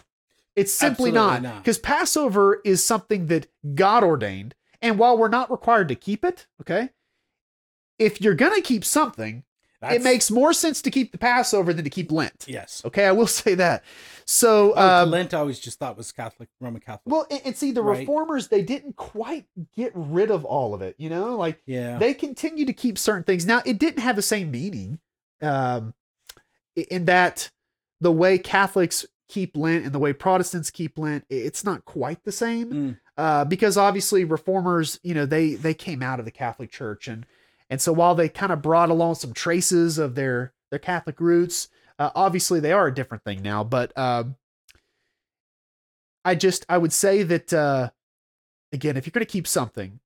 It's 0.57 0.73
simply 0.73 1.11
Absolutely 1.11 1.19
not 1.21 1.43
not. 1.43 1.63
because 1.63 1.79
Passover 1.79 2.61
is 2.65 2.83
something 2.83 3.27
that 3.27 3.49
God 3.75 4.03
ordained, 4.05 4.55
and 4.81 4.99
while 4.99 5.19
we're 5.19 5.29
not 5.29 5.51
required 5.51 5.89
to 5.89 5.95
keep 5.97 6.25
it, 6.25 6.47
okay, 6.61 6.91
if 7.99 8.21
you're 8.21 8.35
gonna 8.35 8.61
keep 8.63 8.85
something, 8.85 9.45
it 9.83 10.03
makes 10.03 10.31
more 10.31 10.53
sense 10.53 10.83
to 10.83 10.91
keep 10.91 11.13
the 11.13 11.19
Passover 11.19 11.73
than 11.73 11.85
to 11.85 11.91
keep 11.91 12.13
Lent. 12.13 12.45
yes. 12.49 12.83
Okay, 12.85 13.07
I 13.07 13.13
will 13.13 13.27
say 13.43 13.55
that. 13.55 13.83
So, 14.27 14.75
Oh, 14.77 15.03
um, 15.05 15.11
Lent 15.11 15.35
I 15.35 15.39
always 15.39 15.59
just 15.59 15.79
thought 15.79 15.97
was 15.97 16.13
Catholic, 16.13 16.49
Roman 16.61 16.81
Catholic. 16.81 17.03
well, 17.07 17.27
and, 17.31 17.41
and 17.47 17.57
see, 17.57 17.71
the 17.73 17.83
Right. 17.83 18.01
reformers 18.01 18.49
they 18.49 18.63
didn't 18.63 18.97
quite 18.97 19.47
get 19.75 19.93
rid 19.95 20.31
of 20.31 20.45
all 20.45 20.75
of 20.75 20.83
it. 20.83 20.95
You 20.99 21.09
know, 21.11 21.37
like 21.37 21.61
yeah. 21.67 21.99
they 21.99 22.15
continue 22.15 22.67
to 22.67 22.73
keep 22.73 22.99
certain 22.99 23.25
things. 23.25 23.47
Now, 23.47 23.63
it 23.65 23.79
didn't 23.79 24.01
have 24.03 24.17
the 24.17 24.23
same 24.23 24.51
meaning, 24.51 25.01
um, 25.43 25.95
in 26.77 27.07
that 27.07 27.51
the 28.01 28.13
way 28.13 28.39
Catholics 28.39 29.05
keep 29.29 29.57
Lent 29.57 29.85
and 29.85 29.93
the 29.95 29.99
way 29.99 30.13
Protestants 30.13 30.71
keep 30.71 30.99
Lent, 30.99 31.25
it's 31.31 31.65
not 31.65 31.85
quite 31.85 32.25
the 32.25 32.33
same. 32.33 32.73
Mm. 32.73 32.99
Uh, 33.17 33.45
because 33.45 33.77
obviously 33.77 34.25
reformers, 34.25 34.99
you 35.03 35.15
know, 35.15 35.27
they 35.27 35.55
they 35.55 35.75
came 35.75 36.03
out 36.03 36.19
of 36.19 36.25
the 36.25 36.31
Catholic 36.31 36.71
Church, 36.71 37.07
and 37.09 37.27
and 37.71 37.81
so 37.81 37.93
while 37.93 38.17
they 38.17 38.29
kind 38.29 38.53
of 38.53 38.61
brought 38.61 38.91
along 38.91 39.15
some 39.15 39.33
traces 39.33 39.97
of 39.97 40.17
their 40.17 40.53
their 40.71 40.81
Catholic 40.81 41.21
roots, 41.21 41.69
uh, 41.99 42.11
obviously 42.15 42.61
they 42.61 42.73
are 42.73 42.89
a 42.89 42.95
different 42.95 43.25
thing 43.25 43.43
now. 43.43 43.63
But 43.65 43.97
um, 43.97 44.37
I 46.25 46.35
just 46.35 46.67
I 46.69 46.77
would 46.79 46.93
say 46.93 47.23
that 47.23 47.53
uh, 47.53 47.91
again, 48.73 48.97
if 48.97 49.07
you're 49.07 49.13
going 49.13 49.25
to 49.25 49.33
keep 49.33 49.47
something, 49.47 50.01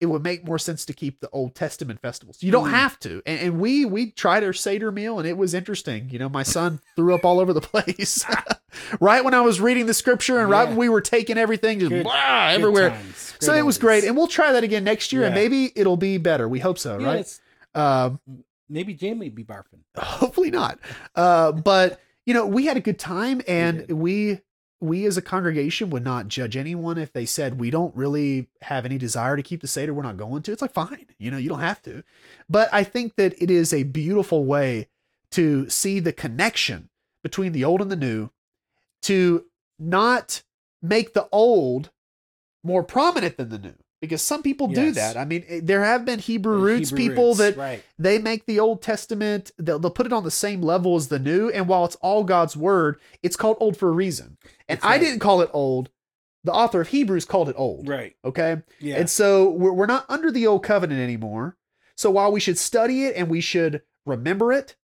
it 0.00 0.06
would 0.06 0.22
make 0.22 0.46
more 0.46 0.58
sense 0.58 0.84
to 0.86 0.92
keep 0.92 1.20
the 1.20 1.28
Old 1.30 1.54
Testament 1.54 2.00
festivals. 2.00 2.42
You 2.42 2.50
don't 2.50 2.68
Mm. 2.68 2.72
have 2.72 2.98
to. 3.00 3.22
And, 3.26 3.40
and 3.40 3.60
we 3.60 3.84
we 3.84 4.10
tried 4.10 4.42
our 4.44 4.52
Seder 4.52 4.90
meal, 4.90 5.18
and 5.18 5.28
it 5.28 5.36
was 5.36 5.52
interesting. 5.54 6.08
You 6.10 6.18
know, 6.18 6.28
my 6.28 6.42
son 6.42 6.80
threw 6.96 7.14
up 7.14 7.24
all 7.24 7.38
over 7.40 7.52
the 7.52 7.60
place. 7.60 8.24
right 9.00 9.24
when 9.24 9.34
I 9.34 9.40
was 9.40 9.60
reading 9.60 9.86
the 9.86 9.94
scripture, 9.94 10.38
and 10.40 10.48
right 10.48 10.68
when 10.68 10.76
we 10.76 10.88
were 10.88 11.00
taking 11.00 11.36
everything, 11.38 11.80
just 11.80 11.90
Good- 11.90 12.04
blah, 12.04 12.12
Good 12.52 12.60
everywhere. 12.60 12.98
So 13.40 13.54
it 13.54 13.62
was 13.66 13.78
great, 13.78 14.04
and 14.04 14.16
we'll 14.16 14.26
try 14.26 14.52
that 14.52 14.62
again 14.64 14.84
next 14.84 15.12
year, 15.12 15.24
and 15.24 15.34
maybe 15.34 15.72
it'll 15.74 15.96
be 15.96 16.18
better. 16.18 16.48
We 16.48 16.58
hope 16.60 16.78
so, 16.78 16.98
Yeah, 16.98 17.06
right? 17.06 17.40
Um, 17.74 18.20
maybe 18.68 18.94
Jamie 18.94 19.28
be 19.30 19.44
barfing. 19.44 19.80
hopefully 19.96 20.50
not. 20.50 20.78
Uh, 21.14 21.52
but 21.52 22.00
you 22.26 22.34
know, 22.34 22.46
we 22.46 22.66
had 22.66 22.76
a 22.76 22.80
good 22.80 22.98
time, 22.98 23.40
and 23.48 23.88
we 23.90 24.40
we 24.80 25.04
as 25.04 25.16
a 25.16 25.22
congregation 25.22 25.90
would 25.90 26.04
not 26.04 26.28
judge 26.28 26.56
anyone 26.56 26.96
if 26.96 27.12
they 27.12 27.26
said 27.26 27.60
we 27.60 27.70
don't 27.70 27.94
really 27.94 28.48
have 28.62 28.84
any 28.84 28.96
desire 28.96 29.36
to 29.36 29.42
keep 29.42 29.60
the 29.60 29.66
seder. 29.66 29.92
We're 29.92 30.02
not 30.02 30.16
going 30.16 30.42
to. 30.42 30.52
It's 30.52 30.62
like 30.62 30.72
fine, 30.72 31.06
you 31.18 31.30
know, 31.30 31.36
you 31.36 31.48
don't 31.48 31.60
have 31.60 31.82
to. 31.82 32.02
But 32.48 32.68
I 32.72 32.84
think 32.84 33.16
that 33.16 33.40
it 33.40 33.50
is 33.50 33.72
a 33.72 33.82
beautiful 33.82 34.44
way 34.44 34.88
to 35.32 35.68
see 35.68 36.00
the 36.00 36.12
connection 36.12 36.88
between 37.22 37.52
the 37.52 37.64
old 37.64 37.82
and 37.82 37.90
the 37.90 37.96
new, 37.96 38.30
to 39.02 39.44
not 39.78 40.42
make 40.82 41.12
the 41.12 41.28
old 41.30 41.90
more 42.64 42.82
prominent 42.82 43.36
than 43.36 43.50
the 43.50 43.58
new. 43.58 43.74
Because 44.00 44.22
some 44.22 44.42
people 44.42 44.68
do 44.68 44.92
that. 44.92 45.16
I 45.18 45.26
mean, 45.26 45.44
eh, 45.46 45.60
there 45.62 45.84
have 45.84 46.06
been 46.06 46.18
Hebrew 46.18 46.56
The 46.56 46.62
roots 46.62 46.90
Hebrew 46.90 47.08
people 47.08 47.26
roots, 47.26 47.38
that 47.38 47.56
right. 47.56 47.84
they 47.98 48.18
make 48.18 48.46
the 48.46 48.58
Old 48.58 48.80
Testament, 48.80 49.50
they'll, 49.58 49.78
they'll 49.78 49.90
put 49.90 50.06
it 50.06 50.12
on 50.12 50.24
the 50.24 50.30
same 50.30 50.62
level 50.62 50.96
as 50.96 51.08
the 51.08 51.18
New. 51.18 51.50
And 51.50 51.68
while 51.68 51.84
it's 51.84 51.96
all 51.96 52.24
God's 52.24 52.56
word, 52.56 52.98
it's 53.22 53.36
called 53.36 53.58
old 53.60 53.76
for 53.76 53.88
a 53.88 53.92
reason. 53.92 54.38
And 54.68 54.78
That's 54.78 54.86
I 54.86 54.98
didn't 54.98 55.20
call 55.20 55.42
it 55.42 55.50
old. 55.52 55.90
The 56.44 56.52
author 56.52 56.80
of 56.80 56.88
Hebrews 56.88 57.26
called 57.26 57.50
it 57.50 57.56
old. 57.58 57.88
Right. 57.88 58.16
Okay. 58.24 58.62
Yeah. 58.78 58.96
And 58.96 59.10
so 59.10 59.50
we're, 59.50 59.72
we're 59.72 59.86
not 59.86 60.06
under 60.08 60.30
the 60.30 60.46
old 60.46 60.64
covenant 60.64 61.00
anymore. 61.00 61.58
So 61.96 62.10
while 62.10 62.32
we 62.32 62.40
should 62.40 62.56
study 62.56 63.04
it 63.04 63.16
and 63.16 63.28
we 63.28 63.42
should 63.42 63.82
remember 64.06 64.50
it, 64.52 64.76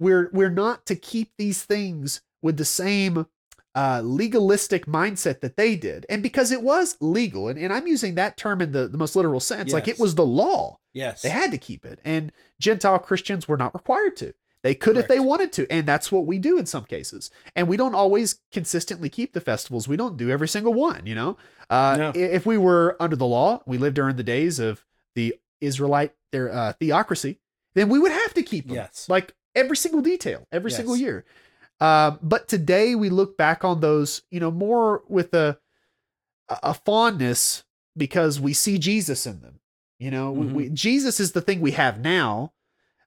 we're 0.00 0.28
we're 0.32 0.50
not 0.50 0.86
to 0.86 0.96
keep 0.96 1.30
these 1.38 1.62
things 1.62 2.22
with 2.42 2.56
the 2.56 2.64
same 2.64 3.26
uh, 3.74 4.00
legalistic 4.04 4.86
mindset 4.86 5.40
that 5.40 5.56
they 5.56 5.74
did. 5.76 6.06
And 6.08 6.22
because 6.22 6.52
it 6.52 6.62
was 6.62 6.96
legal, 7.00 7.48
and, 7.48 7.58
and 7.58 7.72
I'm 7.72 7.86
using 7.86 8.14
that 8.14 8.36
term 8.36 8.60
in 8.60 8.72
the, 8.72 8.86
the 8.88 8.98
most 8.98 9.16
literal 9.16 9.40
sense, 9.40 9.72
like 9.72 9.88
it 9.88 9.98
was 9.98 10.14
the 10.14 10.26
law. 10.26 10.78
yes. 10.92 11.22
They 11.22 11.28
had 11.30 11.50
to 11.50 11.58
keep 11.58 11.84
it. 11.84 12.00
And 12.04 12.30
Gentile 12.60 12.98
Christians 12.98 13.48
were 13.48 13.56
not 13.56 13.74
required 13.74 14.16
to. 14.18 14.34
They 14.62 14.74
could 14.74 14.96
if 14.96 15.08
they 15.08 15.20
wanted 15.20 15.52
to. 15.54 15.70
And 15.70 15.86
that's 15.86 16.10
what 16.10 16.24
we 16.24 16.38
do 16.38 16.56
in 16.58 16.64
some 16.66 16.84
cases. 16.84 17.30
And 17.54 17.68
we 17.68 17.76
don't 17.76 17.94
always 17.94 18.40
consistently 18.50 19.10
keep 19.10 19.34
the 19.34 19.40
festivals. 19.42 19.86
We 19.88 19.96
don't 19.98 20.16
do 20.16 20.30
every 20.30 20.48
single 20.48 20.72
one, 20.72 21.04
you 21.04 21.14
know? 21.14 21.36
Uh, 21.68 21.96
No. 21.98 22.12
If 22.14 22.46
we 22.46 22.56
were 22.56 22.96
under 22.98 23.16
the 23.16 23.26
law, 23.26 23.62
we 23.66 23.76
lived 23.76 23.96
during 23.96 24.16
the 24.16 24.22
days 24.22 24.58
of 24.60 24.84
the 25.14 25.34
Israelite 25.60 26.14
their 26.32 26.50
uh, 26.52 26.72
theocracy, 26.74 27.40
then 27.74 27.88
we 27.88 27.98
would 27.98 28.10
have 28.12 28.32
to 28.34 28.42
keep 28.42 28.66
them. 28.66 28.76
Yes. 28.76 29.06
Like 29.08 29.34
every 29.54 29.76
single 29.76 30.00
detail, 30.00 30.46
every 30.50 30.70
Yes. 30.70 30.76
single 30.78 30.96
year. 30.96 31.24
Um, 31.84 32.18
but 32.22 32.48
today 32.48 32.94
we 32.94 33.10
look 33.10 33.36
back 33.36 33.64
on 33.64 33.80
those, 33.80 34.22
you 34.30 34.40
know, 34.40 34.50
more 34.50 35.02
with 35.08 35.34
a 35.34 35.58
a 36.62 36.74
fondness 36.74 37.64
because 37.96 38.38
we 38.40 38.52
see 38.52 38.78
Jesus 38.78 39.26
in 39.26 39.40
them. 39.40 39.60
You 39.98 40.10
know, 40.10 40.34
Mm-hmm. 40.34 40.54
we, 40.54 40.68
Jesus 40.70 41.20
is 41.20 41.32
the 41.32 41.40
thing 41.40 41.60
we 41.60 41.72
have 41.72 42.00
now. 42.00 42.52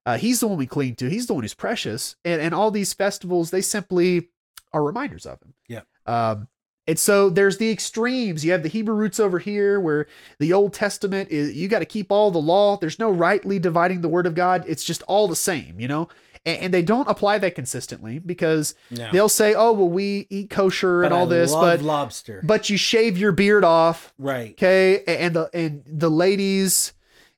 Uh, 0.05 0.17
he's 0.17 0.39
the 0.39 0.47
one 0.47 0.57
we 0.57 0.65
cling 0.67 0.95
to. 0.95 1.09
He's 1.09 1.27
the 1.27 1.33
one 1.33 1.43
who's 1.43 1.53
precious, 1.53 2.15
and 2.23 2.41
and 2.41 2.53
all 2.53 2.71
these 2.71 2.93
festivals 2.93 3.51
they 3.51 3.61
simply 3.61 4.29
are 4.73 4.83
reminders 4.83 5.25
of 5.25 5.41
him. 5.41 5.53
Yeah. 5.67 5.81
Um, 6.05 6.47
and 6.89 6.97
so 6.97 7.29
there's 7.29 7.57
the 7.57 7.69
extremes. 7.69 8.45
You 8.45 8.53
have 8.53 8.63
the 8.63 8.69
Hebrew 8.69 8.95
roots 8.95 9.19
over 9.19 9.39
here, 9.39 9.79
where 9.79 10.07
the 10.39 10.53
Old 10.53 10.73
Testament 10.73 11.29
is 11.29 11.53
you 11.55 11.67
got 11.67 11.79
to 11.79 11.85
keep 11.85 12.11
all 12.11 12.31
the 12.31 12.39
law. 12.53 12.77
There's 12.77 12.99
no 12.99 13.11
rightly 13.11 13.59
dividing 13.59 13.99
the 14.01 14.07
word 14.07 14.25
of 14.25 14.35
God. 14.35 14.63
It's 14.67 14.85
just 14.85 15.03
all 15.03 15.27
the 15.27 15.35
same, 15.35 15.79
you 15.81 15.89
know. 15.89 16.07
And, 16.47 16.61
and 16.63 16.73
they 16.73 16.81
don't 16.81 17.07
apply 17.09 17.37
that 17.39 17.53
consistently 17.53 18.17
because 18.19 18.73
No. 18.89 19.11
they'll 19.11 19.29
say, 19.29 19.53
"Oh, 19.53 19.73
well, 19.73 19.89
we 19.89 20.25
eat 20.29 20.49
kosher 20.49 21.03
and 21.03 21.13
all 21.13 21.25
I 21.27 21.29
this, 21.29 21.51
but 21.53 21.81
lobster. 21.81 22.41
but 22.43 22.69
you 22.69 22.77
shave 22.77 23.17
your 23.17 23.31
beard 23.33 23.63
off, 23.63 24.13
right. 24.17 24.51
okay? 24.51 25.03
And 25.05 25.35
the 25.35 25.49
and 25.53 25.83
the 25.85 26.09
ladies, 26.09 26.93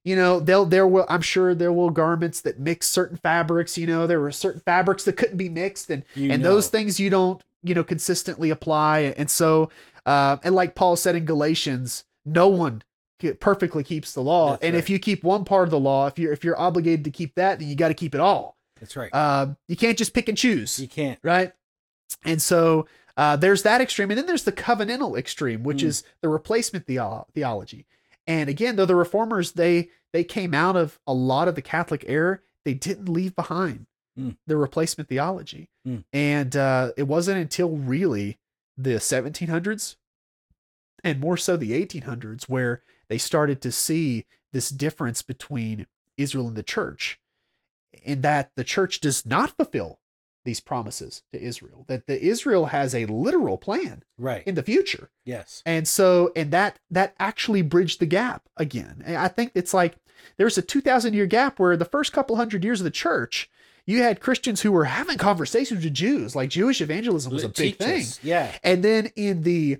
you 0.05 0.16
know, 0.16 0.39
they'll 0.39 0.66
there 0.66 0.88
will 0.88 1.05
I'm 1.10 1.22
sure 1.22 1.53
there 1.55 1.74
will 1.74 1.89
garments 1.89 2.41
that 2.41 2.60
mix 2.60 2.88
certain 2.88 3.18
fabrics. 3.18 3.78
You 3.78 3.88
know, 3.88 4.07
there 4.07 4.20
were 4.22 4.32
certain 4.32 4.62
fabrics 4.62 5.03
that 5.05 5.14
couldn't 5.18 5.38
be 5.38 5.49
mixed, 5.49 5.89
and 5.89 6.03
You 6.16 6.32
and 6.32 6.45
those 6.45 6.70
things 6.70 6.99
you 6.99 7.10
don't 7.10 7.41
you 7.64 7.76
know 7.76 7.84
consistently 7.84 8.51
apply. 8.51 9.14
And 9.18 9.30
so, 9.30 9.70
uh, 10.05 10.38
and 10.43 10.53
like 10.55 10.76
Paul 10.76 10.95
said 10.95 11.16
in 11.16 11.26
Galatians, 11.26 12.05
no 12.26 12.47
one 12.47 12.84
perfectly 13.41 13.84
keeps 13.84 14.14
the 14.14 14.22
law. 14.22 14.51
That's 14.51 14.64
and 14.64 14.76
if 14.78 14.89
you 14.89 14.97
keep 14.99 15.24
one 15.26 15.43
part 15.43 15.68
of 15.68 15.72
the 15.72 15.80
law, 15.80 16.07
if 16.07 16.18
you're 16.18 16.32
if 16.32 16.43
you're 16.43 16.60
obligated 16.60 17.03
to 17.05 17.12
keep 17.12 17.36
that, 17.36 17.60
then 17.60 17.68
you 17.68 17.76
got 17.76 17.89
to 17.89 17.93
keep 17.93 18.16
it 18.16 18.22
all. 18.22 18.55
That's 18.80 18.95
right. 18.95 19.13
Um, 19.13 19.57
you 19.67 19.75
can't 19.75 19.97
just 19.97 20.13
pick 20.13 20.27
and 20.30 20.38
choose 20.38 20.80
you 20.80 20.88
can't. 20.88 21.19
right? 21.23 21.51
And 22.23 22.41
so 22.41 22.88
uh, 23.17 23.36
there's 23.36 23.63
that 23.63 23.82
extreme, 23.82 24.09
and 24.11 24.17
then 24.17 24.25
there's 24.25 24.45
the 24.45 24.51
covenantal 24.51 25.17
extreme, 25.17 25.63
which 25.63 25.80
Mm. 25.84 25.88
is 25.88 26.03
the 26.21 26.30
replacement 26.30 26.86
theo- 26.88 27.27
theology. 27.34 27.86
And 28.25 28.49
again, 28.49 28.75
though 28.75 28.86
the 28.86 28.95
reformers 28.95 29.53
they 29.53 29.89
they 30.13 30.23
came 30.23 30.53
out 30.55 30.75
of 30.75 30.99
a 31.05 31.13
lot 31.13 31.47
of 31.47 31.55
the 31.55 31.61
Catholic 31.61 32.03
error, 32.07 32.41
they 32.65 32.73
didn't 32.73 33.09
leave 33.09 33.36
behind 33.36 33.86
Mm. 34.17 34.38
the 34.47 34.57
replacement 34.57 35.07
theology. 35.09 35.69
Mm. 35.88 36.03
And 36.11 36.55
uh, 36.55 36.91
it 36.97 37.03
wasn't 37.03 37.38
until 37.39 37.69
really 37.77 38.38
the 38.77 38.99
1700s 38.99 39.95
and 41.03 41.19
more 41.19 41.38
so 41.38 41.55
the 41.57 41.71
1800s 41.71 42.43
where 42.49 42.82
they 43.07 43.17
started 43.17 43.61
to 43.61 43.71
see 43.71 44.25
this 44.51 44.69
difference 44.69 45.21
between 45.21 45.86
Israel 46.17 46.47
and 46.47 46.55
the 46.57 46.63
church, 46.63 47.18
in 48.03 48.21
that 48.21 48.51
the 48.55 48.63
church 48.63 48.99
does 48.99 49.25
not 49.25 49.55
fulfill 49.57 49.99
these 50.45 50.59
promises 50.61 51.21
to 51.33 51.41
Israel. 51.41 51.85
That 51.87 52.07
the 52.07 52.19
Israel 52.21 52.67
has 52.67 52.95
a 52.95 53.05
literal 53.05 53.57
plan 53.57 54.03
Right. 54.17 54.43
in 54.47 54.55
the 54.55 54.63
future. 54.63 55.11
yes. 55.25 55.61
And 55.65 55.87
so, 55.87 56.31
and 56.35 56.51
that 56.51 56.79
that 56.89 57.13
actually 57.19 57.61
bridged 57.61 57.99
the 57.99 58.05
gap 58.05 58.43
again. 58.57 59.03
And 59.05 59.17
I 59.17 59.27
think 59.27 59.51
it's 59.53 59.73
like 59.73 59.95
there's 60.37 60.57
a 60.57 60.61
2,000 60.61 61.13
year 61.13 61.25
gap 61.25 61.59
where 61.59 61.75
the 61.77 61.85
first 61.85 62.13
couple 62.13 62.35
hundred 62.37 62.63
years 62.63 62.79
of 62.79 62.85
the 62.85 62.91
church, 62.91 63.49
you 63.85 64.01
had 64.01 64.19
Christians 64.21 64.61
who 64.61 64.71
were 64.71 64.85
having 64.85 65.17
conversations 65.17 65.83
with 65.83 65.93
Jews, 65.93 66.35
like 66.35 66.49
Jewish 66.49 66.79
evangelism 66.81 67.33
was 67.33 67.43
a 67.43 67.49
big 67.49 67.77
thing. 67.77 68.05
Yeah. 68.23 68.51
And 68.63 68.83
then 68.83 69.07
in 69.15 69.43
the, 69.43 69.79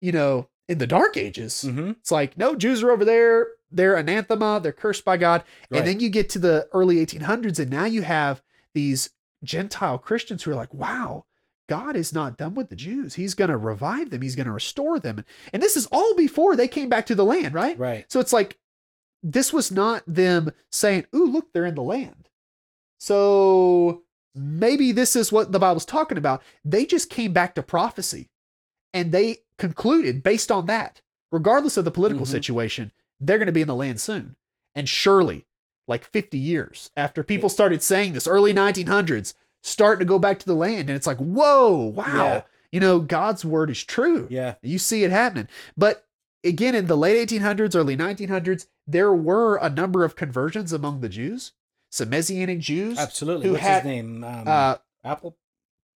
you 0.00 0.12
know, 0.12 0.48
in 0.68 0.78
the 0.78 0.86
Dark 0.86 1.16
Ages, 1.16 1.64
Mm-hmm. 1.66 1.90
it's 1.90 2.10
like 2.10 2.36
no 2.36 2.54
Jews 2.56 2.82
are 2.82 2.90
over 2.90 3.04
there, 3.04 3.46
they're 3.70 3.96
anathema, 3.96 4.60
they're 4.62 4.72
cursed 4.72 5.04
by 5.04 5.16
God. 5.16 5.44
Right. 5.70 5.78
And 5.78 5.86
then 5.88 6.00
you 6.00 6.08
get 6.08 6.28
to 6.30 6.38
the 6.38 6.68
early 6.72 6.96
1800s, 7.04 7.58
and 7.58 7.70
now 7.70 7.84
you 7.84 8.02
have 8.02 8.42
these 8.74 9.10
Gentile 9.44 9.98
Christians 9.98 10.42
who 10.42 10.50
are 10.50 10.56
like, 10.56 10.74
wow, 10.74 11.24
God 11.68 11.94
is 11.96 12.12
not 12.12 12.36
done 12.36 12.54
with 12.54 12.68
the 12.68 12.76
Jews. 12.76 13.14
He's 13.14 13.34
going 13.34 13.50
to 13.50 13.56
revive 13.56 14.10
them, 14.10 14.22
He's 14.22 14.36
going 14.36 14.46
to 14.46 14.52
restore 14.52 14.98
them. 14.98 15.24
And 15.52 15.62
this 15.62 15.76
is 15.76 15.86
all 15.92 16.14
before 16.16 16.56
they 16.56 16.68
came 16.68 16.88
back 16.88 17.06
to 17.06 17.14
the 17.14 17.24
land, 17.24 17.54
right? 17.54 17.78
Right. 17.78 18.10
So 18.10 18.18
it's 18.20 18.32
like, 18.32 18.58
this 19.22 19.52
was 19.52 19.70
not 19.70 20.02
them 20.06 20.50
saying, 20.72 21.06
ooh, 21.14 21.26
look, 21.26 21.52
they're 21.52 21.66
in 21.66 21.74
the 21.74 21.82
land. 21.82 22.28
So 22.98 24.02
maybe 24.34 24.92
this 24.92 25.16
is 25.16 25.32
what 25.32 25.52
the 25.52 25.58
Bible's 25.58 25.84
talking 25.84 26.18
about. 26.18 26.42
They 26.64 26.84
just 26.86 27.10
came 27.10 27.32
back 27.32 27.54
to 27.54 27.62
prophecy 27.62 28.30
and 28.92 29.12
they 29.12 29.38
concluded 29.58 30.22
based 30.22 30.50
on 30.50 30.66
that, 30.66 31.00
regardless 31.32 31.76
of 31.76 31.84
the 31.84 31.90
political 31.90 32.26
Mhm. 32.26 32.30
situation, 32.30 32.92
they're 33.20 33.38
going 33.38 33.46
to 33.46 33.52
be 33.52 33.60
in 33.62 33.68
the 33.68 33.74
land 33.74 34.00
soon. 34.00 34.36
And 34.74 34.88
surely, 34.88 35.46
like 35.88 36.04
50 36.04 36.38
years 36.38 36.90
after 36.96 37.22
people 37.22 37.48
started 37.48 37.82
saying 37.82 38.12
this, 38.12 38.26
early 38.26 38.54
1900s, 38.54 39.34
starting 39.62 39.98
to 40.00 40.04
go 40.08 40.18
back 40.18 40.38
to 40.38 40.46
the 40.46 40.54
land. 40.54 40.88
And 40.88 40.96
it's 40.96 41.06
like, 41.06 41.18
whoa, 41.18 41.76
wow. 41.96 42.04
Yeah. 42.06 42.42
You 42.72 42.78
know, 42.80 43.00
God's 43.00 43.44
word 43.44 43.68
is 43.70 43.82
true. 43.82 44.28
Yeah. 44.30 44.54
You 44.62 44.78
see 44.78 45.02
it 45.02 45.10
happening. 45.10 45.48
But 45.76 46.06
again, 46.44 46.74
in 46.76 46.86
the 46.86 46.96
late 46.96 47.28
1800s, 47.28 47.74
early 47.74 47.96
1900s, 47.96 48.66
there 48.86 49.12
were 49.12 49.56
a 49.56 49.68
number 49.68 50.04
of 50.04 50.14
conversions 50.16 50.72
among 50.72 51.00
the 51.00 51.08
Jews, 51.08 51.52
some 51.90 52.10
Messianic 52.10 52.60
Jews. 52.60 52.96
Absolutely. 52.98 53.46
Who 53.48 53.52
What's 53.54 53.64
had- 53.64 53.82
his 53.82 53.90
name? 53.92 54.22
Um, 54.22 54.44
Uh, 54.46 54.76
Apple. 55.04 55.36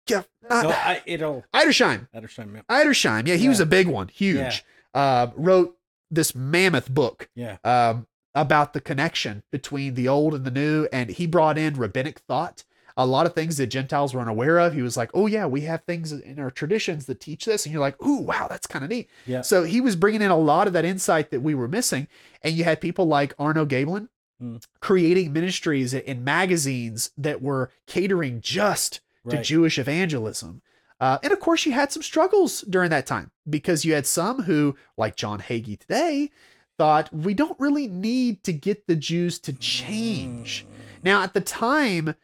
yeah, 0.09 0.23
not, 0.49 0.63
No, 0.63 0.69
I, 0.71 1.01
it'll. 1.05 1.45
Eidersheim. 1.53 2.07
Edersheim. 2.15 2.55
Yeah. 2.55 2.61
Eidersheim. 2.69 3.27
Yeah, 3.27 3.35
he 3.35 3.47
was 3.49 3.59
a 3.59 3.65
big 3.67 3.87
one, 3.87 4.07
huge. 4.07 4.65
Uh, 4.95 5.27
wrote 5.35 5.77
this 6.13 6.35
mammoth 6.35 6.89
book 6.89 7.29
Yeah. 7.35 7.57
um, 7.63 8.07
about 8.35 8.73
the 8.73 8.81
connection 8.81 9.43
between 9.51 9.93
the 9.95 10.07
old 10.07 10.33
and 10.33 10.45
the 10.45 10.51
new, 10.51 10.87
and 10.91 11.09
he 11.09 11.25
brought 11.27 11.57
in 11.57 11.75
rabbinic 11.75 12.19
thought. 12.19 12.63
A 12.95 13.07
lot 13.07 13.25
of 13.25 13.33
things 13.33 13.57
that 13.57 13.67
Gentiles 13.67 14.13
were 14.13 14.21
unaware 14.21 14.59
of. 14.59 14.73
He 14.73 14.83
was 14.83 14.95
like, 14.95 15.09
"Oh 15.15 15.25
yeah, 15.25 15.47
we 15.47 15.61
have 15.61 15.81
things 15.83 16.11
in 16.11 16.37
our 16.39 16.51
traditions 16.51 17.07
that 17.07 17.19
teach 17.19 17.45
this," 17.45 17.65
and 17.65 17.73
you're 17.73 17.81
like, 17.81 17.99
"Ooh, 18.05 18.19
wow, 18.19 18.47
that's 18.47 18.67
kind 18.67 18.85
of 18.85 18.91
neat." 18.91 19.09
Yeah. 19.25 19.41
So 19.41 19.63
he 19.63 19.81
was 19.81 19.95
bringing 19.95 20.21
in 20.21 20.29
a 20.29 20.37
lot 20.37 20.67
of 20.67 20.73
that 20.73 20.85
insight 20.85 21.31
that 21.31 21.41
we 21.41 21.55
were 21.55 21.67
missing, 21.67 22.07
and 22.43 22.53
you 22.55 22.63
had 22.65 22.79
people 22.81 23.05
like 23.05 23.33
Arno 23.39 23.65
Gaebelein 23.65 24.09
Hmm. 24.39 24.57
creating 24.79 25.31
ministries 25.33 25.93
and 25.93 26.23
magazines 26.25 27.11
that 27.17 27.41
were 27.41 27.69
catering 27.87 28.41
just 28.41 28.99
to 29.29 29.41
Jewish 29.41 29.79
evangelism. 29.79 30.61
Uh, 31.03 31.19
and 31.21 31.33
of 31.33 31.41
course, 31.41 31.65
you 31.65 31.73
had 31.73 31.91
some 31.91 32.01
struggles 32.01 32.61
during 32.61 32.89
that 32.89 33.05
time 33.05 33.29
because 33.49 33.83
you 33.83 33.93
had 33.93 34.07
some 34.07 34.43
who, 34.43 34.73
like 34.97 35.17
John 35.17 35.41
Hagee 35.41 35.77
today, 35.77 36.31
thought 36.77 37.13
we 37.13 37.33
don't 37.33 37.59
really 37.59 37.87
need 37.87 38.41
to 38.45 38.53
get 38.53 38.87
the 38.87 38.95
Jews 38.95 39.37
to 39.39 39.51
change. 39.51 40.65
Now, 41.03 41.21
at 41.21 41.33
the 41.33 41.41
time, 41.41 42.15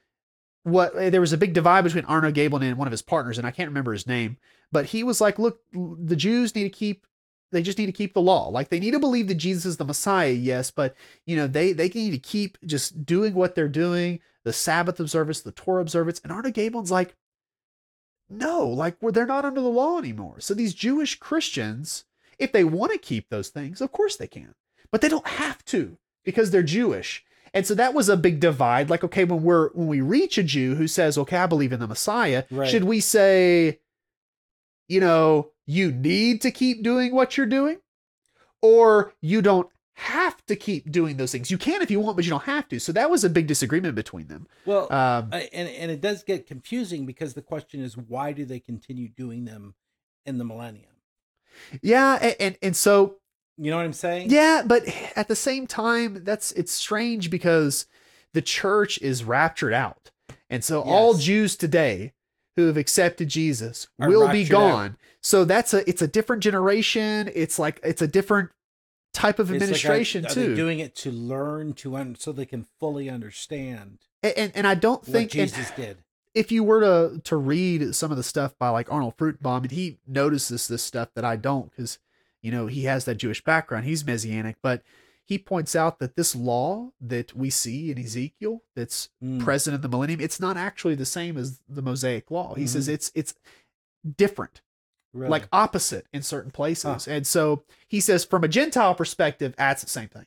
what 0.64 0.96
there 0.96 1.20
was 1.20 1.34
a 1.34 1.38
big 1.38 1.52
divide 1.52 1.84
between 1.84 2.06
Arno 2.06 2.32
Gaebelein 2.32 2.70
and 2.70 2.78
one 2.78 2.88
of 2.88 2.94
his 2.94 3.02
partners, 3.02 3.38
and 3.38 3.46
I 3.46 3.52
can't 3.52 3.68
remember 3.68 3.92
his 3.92 4.08
name, 4.08 4.38
but 4.72 4.86
he 4.86 5.04
was 5.04 5.20
like, 5.20 5.38
"Look, 5.38 5.60
the 5.74 6.16
Jews 6.16 6.56
need 6.56 6.64
to 6.64 6.70
keep." 6.70 7.06
They 7.52 7.62
just 7.62 7.80
need 7.80 7.88
to 7.88 7.92
keep 7.92 8.14
the 8.14 8.22
law. 8.22 8.48
Like 8.48 8.70
they 8.70 8.80
need 8.80 8.92
to 8.92 9.00
believe 9.00 9.28
that 9.28 9.36
Jesus 9.36 9.66
is 9.66 9.76
the 9.76 9.84
Messiah, 9.84 10.32
yes, 10.32 10.72
but 10.72 10.96
you 11.26 11.36
know 11.36 11.48
they 11.48 11.74
they 11.74 11.90
need 11.90 12.12
to 12.12 12.18
keep 12.18 12.58
just 12.66 13.06
doing 13.06 13.34
what 13.34 13.56
they're 13.56 13.68
doing, 13.68 14.22
the 14.46 14.54
Sabbath 14.54 15.02
observance, 15.02 15.42
the 15.42 15.52
Torah 15.52 15.82
observance. 15.82 16.22
And 16.24 16.32
Arno 16.32 16.50
Gaebelein's 16.50 16.92
like, 16.92 17.18
no, 18.30 18.68
like 18.68 18.96
well, 19.02 19.12
they're 19.12 19.26
not 19.26 19.46
under 19.46 19.62
the 19.62 19.68
law 19.68 19.98
anymore. 19.98 20.40
So 20.40 20.54
these 20.54 20.74
Jewish 20.74 21.18
Christians, 21.20 22.06
if 22.38 22.52
they 22.52 22.64
want 22.64 22.92
to 22.92 22.98
keep 22.98 23.30
those 23.30 23.50
things, 23.50 23.82
of 23.82 23.92
course 23.92 24.16
they 24.16 24.28
can, 24.28 24.54
but 24.92 25.02
they 25.02 25.10
don't 25.10 25.28
have 25.28 25.64
to 25.66 25.98
because 26.24 26.52
they're 26.52 26.64
Jewish. 26.64 27.24
And 27.54 27.66
so 27.66 27.74
that 27.76 27.96
was 27.96 28.10
a 28.10 28.18
big 28.18 28.40
divide. 28.40 28.90
Like, 28.92 29.04
okay, 29.04 29.24
when 29.24 29.42
we're 29.42 29.70
when 29.74 29.88
we 29.88 30.02
reach 30.02 30.38
a 30.38 30.44
Jew 30.44 30.76
who 30.76 30.88
says, 30.88 31.18
"Okay, 31.18 31.38
I 31.38 31.48
believe 31.48 31.74
in 31.74 31.80
the 31.80 31.88
Messiah," 31.88 32.44
Right. 32.52 32.68
should 32.70 32.84
we 32.84 33.00
say, 33.00 33.80
you 34.88 35.00
know, 35.00 35.52
you 35.66 35.92
need 35.92 36.42
to 36.44 36.52
keep 36.52 36.84
doing 36.84 37.14
what 37.14 37.38
you're 37.38 37.46
doing, 37.48 37.78
or 38.62 39.14
you 39.22 39.42
don't 39.42 39.70
have 40.00 40.44
to 40.48 40.56
keep 40.56 40.92
doing 40.92 41.18
those 41.18 41.32
things? 41.32 41.52
You 41.52 41.58
can 41.58 41.82
if 41.82 41.92
you 41.92 42.00
want, 42.00 42.16
but 42.16 42.26
you 42.26 42.32
don't 42.32 42.44
have 42.44 42.68
to. 42.70 42.80
So 42.80 42.92
that 42.94 43.10
was 43.10 43.24
a 43.24 43.30
big 43.30 43.48
disagreement 43.48 43.96
between 43.96 44.28
them. 44.28 44.48
Well, 44.66 44.92
Um, 44.92 45.30
I- 45.32 45.50
and 45.54 45.68
and 45.70 45.92
it 45.92 46.02
does 46.02 46.24
get 46.24 46.48
confusing 46.48 47.06
because 47.06 47.34
the 47.34 47.42
question 47.42 47.82
is 47.82 47.96
why 47.98 48.32
do 48.34 48.46
they 48.46 48.60
continue 48.60 49.08
doing 49.08 49.46
them 49.46 49.76
in 50.26 50.38
the 50.38 50.44
millennium? 50.46 50.86
yeah, 51.82 52.18
and, 52.22 52.36
and 52.40 52.58
and 52.62 52.76
so 52.76 53.18
You 53.58 53.72
know 53.72 53.78
what 53.78 53.86
I'm 53.86 53.94
saying? 53.94 54.30
Yeah, 54.30 54.64
but 54.66 54.84
at 55.18 55.28
the 55.28 55.36
same 55.36 55.68
time, 55.68 56.24
that's 56.24 56.52
it's 56.54 56.72
strange 56.72 57.30
because 57.30 57.86
the 58.34 58.42
church 58.42 59.00
is 59.02 59.24
raptured 59.24 59.74
out. 59.74 60.12
And 60.50 60.64
so 60.64 60.82
all 60.82 61.14
Jews 61.16 61.56
today 61.58 62.14
who 62.56 62.68
have 62.68 62.78
accepted 62.78 63.28
Jesus 63.30 63.88
Are 64.00 64.08
will 64.08 64.28
be 64.30 64.40
raptured 64.44 64.56
out. 64.56 64.60
gone. 64.60 64.98
So 65.22 65.44
that's 65.46 65.74
a 65.74 65.88
it's 65.90 66.02
a 66.02 66.08
different 66.08 66.42
generation. 66.44 67.30
It's 67.34 67.60
like 67.60 67.80
it's 67.84 68.02
a 68.02 68.08
different 68.08 68.50
type 69.14 69.40
of 69.40 69.50
It's 69.50 69.52
like, 69.52 69.62
are- 69.62 69.64
administration 69.64 70.26
are, 70.26 70.30
too. 70.30 70.50
they 70.50 70.56
doing 70.56 70.80
it 70.80 70.96
to 70.98 71.12
learn 71.12 71.74
to 71.74 71.96
un- 71.96 72.16
so 72.18 72.32
they 72.32 72.46
can 72.46 72.66
fully 72.80 73.10
understand 73.10 74.00
and, 74.24 74.34
and 74.38 74.52
and 74.56 74.68
I 74.68 74.76
don't 74.76 75.04
think 75.06 75.34
and 75.36 75.50
Jesus 75.50 75.72
did. 75.72 75.98
if 76.34 76.52
you 76.52 76.64
were 76.64 76.82
to 76.82 77.22
to 77.24 77.38
read 77.38 77.96
some 77.96 78.12
of 78.12 78.18
the 78.18 78.24
stuff 78.24 78.58
by 78.60 78.70
like 78.70 78.92
Arnold 78.92 79.18
Fruchtenbaum, 79.18 79.64
and 79.64 79.72
he 79.72 79.98
notices 80.08 80.68
this 80.68 80.84
stuff 80.84 81.10
that 81.16 81.24
I 81.26 81.36
don't 81.38 81.72
because 81.72 82.00
you 82.42 82.52
know 82.52 82.68
he 82.68 82.84
has 82.84 83.06
that 83.06 83.16
Jewish 83.16 83.44
background, 83.44 83.86
he's 83.86 84.06
messianic, 84.06 84.58
but 84.62 84.84
he 85.26 85.38
points 85.38 85.76
out 85.76 86.00
that 86.00 86.16
this 86.16 86.36
law 86.36 86.90
that 87.00 87.36
we 87.36 87.50
see 87.52 87.92
in 87.92 87.98
Ezekiel 88.00 88.62
that's 88.76 89.10
Mm. 89.24 89.40
present 89.44 89.76
in 89.76 89.82
the 89.82 89.90
millennium, 89.90 90.20
it's 90.22 90.40
not 90.40 90.58
actually 90.58 90.96
the 90.96 91.06
same 91.06 91.38
as 91.38 91.60
the 91.70 91.82
Mosaic 91.82 92.30
law. 92.32 92.56
He 92.56 92.68
says 92.68 92.88
Mhm. 92.88 92.94
it's 92.94 93.12
it's 93.16 93.34
different, 94.18 94.62
Really? 95.14 95.30
like 95.32 95.48
opposite 95.52 96.06
in 96.14 96.22
certain 96.22 96.52
places, 96.52 97.08
and 97.08 97.26
so 97.26 97.64
he 97.88 98.00
says 98.00 98.24
from 98.26 98.44
a 98.44 98.48
Gentile 98.48 98.94
perspective, 98.94 99.56
that's 99.58 99.82
the 99.84 99.90
same 99.90 100.08
thing. 100.08 100.26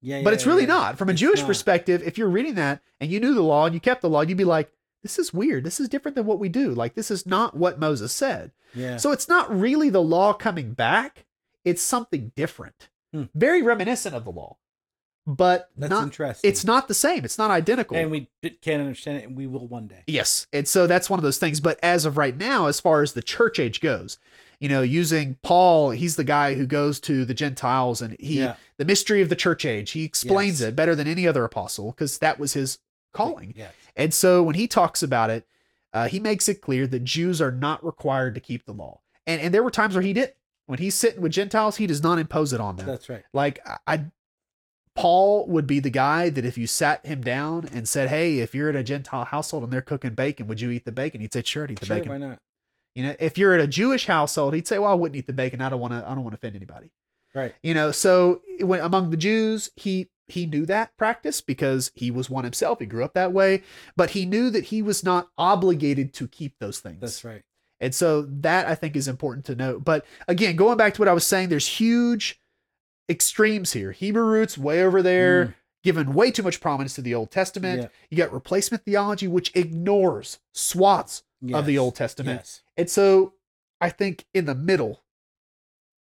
yeah, 0.00 0.22
But 0.22 0.32
it's 0.34 0.46
really 0.46 0.62
yeah. 0.62 0.68
not. 0.68 0.98
From 0.98 1.08
a 1.08 1.12
It's 1.12 1.20
Jewish 1.20 1.40
not. 1.40 1.48
perspective, 1.48 2.02
if 2.04 2.16
you're 2.16 2.28
reading 2.28 2.54
that 2.54 2.80
and 3.00 3.10
you 3.10 3.18
knew 3.18 3.34
the 3.34 3.42
law 3.42 3.66
and 3.66 3.74
you 3.74 3.80
kept 3.80 4.02
the 4.02 4.08
law, 4.08 4.20
you'd 4.20 4.38
be 4.38 4.44
like, 4.44 4.70
this 5.02 5.18
is 5.18 5.34
weird. 5.34 5.64
This 5.64 5.80
is 5.80 5.88
different 5.88 6.14
than 6.14 6.26
what 6.26 6.38
we 6.38 6.48
do. 6.48 6.72
Like, 6.74 6.94
this 6.94 7.10
is 7.10 7.26
not 7.26 7.56
what 7.56 7.80
Moses 7.80 8.12
said. 8.12 8.52
Yeah. 8.74 8.98
So 8.98 9.10
it's 9.12 9.28
not 9.28 9.50
really 9.54 9.90
the 9.90 10.02
law 10.02 10.32
coming 10.32 10.74
back, 10.74 11.26
it's 11.64 11.82
something 11.82 12.30
different. 12.36 12.88
Hmm. 13.12 13.24
Very 13.34 13.62
reminiscent 13.62 14.14
of 14.14 14.24
the 14.24 14.30
law, 14.30 14.58
but 15.36 15.70
That's 15.76 15.90
not, 15.90 16.02
interesting. 16.04 16.48
it's 16.48 16.64
not 16.64 16.88
the 16.88 16.94
same. 16.94 17.24
It's 17.24 17.38
not 17.38 17.50
identical. 17.50 17.96
and 17.96 18.10
we 18.10 18.28
can't 18.62 18.80
understand 18.80 19.18
it, 19.18 19.24
and 19.26 19.36
we 19.36 19.46
will 19.46 19.66
one 19.66 19.86
day. 19.86 20.02
Yes. 20.06 20.46
And 20.52 20.66
so 20.66 20.86
that's 20.86 21.08
one 21.08 21.18
of 21.18 21.22
those 21.22 21.38
things. 21.38 21.60
But 21.60 21.78
as 21.82 22.04
of 22.04 22.16
right 22.16 22.36
now, 22.36 22.66
as 22.66 22.80
far 22.80 23.02
as 23.02 23.12
the 23.12 23.22
church 23.22 23.58
age 23.58 23.80
goes, 23.80 24.18
you 24.58 24.68
know, 24.68 24.82
using 24.82 25.36
Paul, 25.42 25.90
he's 25.90 26.16
the 26.16 26.24
guy 26.24 26.54
who 26.54 26.66
goes 26.66 27.00
to 27.00 27.24
the 27.24 27.32
Gentiles 27.34 28.02
and 28.02 28.16
he, 28.20 28.40
Yeah. 28.40 28.56
the 28.76 28.84
mystery 28.84 29.22
of 29.22 29.28
the 29.28 29.36
church 29.36 29.64
age, 29.64 29.92
he 29.92 30.04
explains 30.04 30.60
Yes. 30.60 30.68
it 30.70 30.76
better 30.76 30.94
than 30.94 31.06
any 31.08 31.26
other 31.26 31.44
apostle 31.44 31.92
because 31.92 32.18
that 32.18 32.38
was 32.38 32.52
his 32.52 32.78
calling. 33.12 33.54
Yes. 33.56 33.72
And 33.96 34.12
so 34.12 34.42
when 34.42 34.54
he 34.56 34.66
talks 34.68 35.02
about 35.02 35.30
it, 35.30 35.46
uh, 35.92 36.08
he 36.08 36.20
makes 36.20 36.48
it 36.48 36.60
clear 36.60 36.86
that 36.86 37.04
Jews 37.04 37.40
are 37.40 37.50
not 37.50 37.84
required 37.84 38.34
to 38.34 38.40
keep 38.40 38.64
the 38.66 38.72
law. 38.72 39.00
And, 39.26 39.40
and 39.40 39.52
there 39.54 39.62
were 39.62 39.70
times 39.70 39.94
where 39.94 40.02
he 40.02 40.12
did. 40.12 40.34
When 40.66 40.78
he's 40.78 40.94
sitting 40.94 41.20
with 41.20 41.32
Gentiles, 41.32 41.76
he 41.78 41.86
does 41.88 42.00
not 42.02 42.18
impose 42.20 42.52
it 42.52 42.60
on 42.60 42.76
them. 42.76 42.86
That's 42.86 43.08
right. 43.08 43.24
Like 43.32 43.58
I, 43.66 43.78
I 43.88 44.04
Paul 45.00 45.46
would 45.46 45.66
be 45.66 45.80
the 45.80 45.90
guy 45.90 46.28
that 46.28 46.44
if 46.44 46.58
you 46.58 46.66
sat 46.66 47.04
him 47.06 47.22
down 47.22 47.68
and 47.72 47.88
said, 47.88 48.08
"Hey, 48.10 48.40
if 48.40 48.54
you're 48.54 48.68
in 48.68 48.76
a 48.76 48.82
Gentile 48.82 49.24
household 49.24 49.64
and 49.64 49.72
they're 49.72 49.80
cooking 49.80 50.14
bacon, 50.14 50.46
would 50.46 50.60
you 50.60 50.70
eat 50.70 50.84
the 50.84 50.92
bacon?" 50.92 51.20
He'd 51.20 51.32
say, 51.32 51.42
"Sure, 51.42 51.64
I'd 51.64 51.70
eat 51.70 51.80
the 51.80 51.86
Sure, 51.86 51.96
bacon." 51.96 52.10
why 52.10 52.18
not? 52.18 52.38
You 52.94 53.04
know, 53.04 53.16
if 53.18 53.38
you're 53.38 53.54
in 53.54 53.60
a 53.60 53.66
Jewish 53.66 54.06
household, 54.06 54.54
he'd 54.54 54.68
say, 54.68 54.78
"Well, 54.78 54.90
I 54.90 54.94
wouldn't 54.94 55.16
eat 55.16 55.26
the 55.26 55.32
bacon. 55.32 55.60
I 55.62 55.68
don't 55.70 55.80
want 55.80 55.92
to. 55.92 56.04
I 56.06 56.14
don't 56.14 56.24
want 56.24 56.32
to 56.32 56.38
offend 56.38 56.56
anybody." 56.56 56.90
Right. 57.34 57.54
You 57.62 57.74
know, 57.74 57.92
so 57.92 58.42
when 58.60 58.80
among 58.80 59.10
the 59.10 59.16
Jews, 59.16 59.70
he 59.76 60.10
he 60.28 60.46
knew 60.46 60.66
that 60.66 60.96
practice 60.96 61.40
because 61.40 61.90
he 61.94 62.10
was 62.10 62.28
one 62.28 62.44
himself. 62.44 62.78
He 62.78 62.86
grew 62.86 63.04
up 63.04 63.14
that 63.14 63.32
way, 63.32 63.62
but 63.96 64.10
he 64.10 64.26
knew 64.26 64.50
that 64.50 64.64
he 64.64 64.82
was 64.82 65.02
not 65.02 65.28
obligated 65.38 66.12
to 66.14 66.28
keep 66.28 66.58
those 66.58 66.78
things. 66.78 67.00
That's 67.00 67.24
right. 67.24 67.42
And 67.80 67.94
so 67.94 68.22
that 68.22 68.66
I 68.66 68.74
think 68.74 68.94
is 68.96 69.08
important 69.08 69.46
to 69.46 69.54
note. 69.54 69.84
But 69.84 70.04
again, 70.28 70.56
going 70.56 70.76
back 70.76 70.94
to 70.94 71.00
what 71.00 71.08
I 71.08 71.12
was 71.12 71.26
saying, 71.26 71.48
there's 71.48 71.66
huge 71.66 72.39
extremes 73.10 73.72
here. 73.72 73.92
Hebrew 73.92 74.24
roots 74.24 74.56
way 74.56 74.82
over 74.82 75.02
there. 75.02 75.46
Mm. 75.46 75.54
given 75.82 76.12
way 76.12 76.30
too 76.30 76.42
much 76.42 76.60
prominence 76.60 76.94
to 76.94 77.00
the 77.00 77.14
Old 77.14 77.30
Testament. 77.30 77.80
Yeah. 77.82 77.88
You 78.10 78.16
got 78.18 78.32
replacement 78.32 78.84
theology, 78.84 79.26
which 79.26 79.50
ignores 79.56 80.38
swaths 80.52 81.22
of 81.54 81.64
the 81.64 81.78
Old 81.78 81.94
Testament. 81.96 82.40
Yes. 82.40 82.62
And 82.76 82.90
so 82.90 83.32
I 83.80 83.88
think 83.88 84.26
in 84.34 84.44
the 84.44 84.54
middle, 84.54 85.00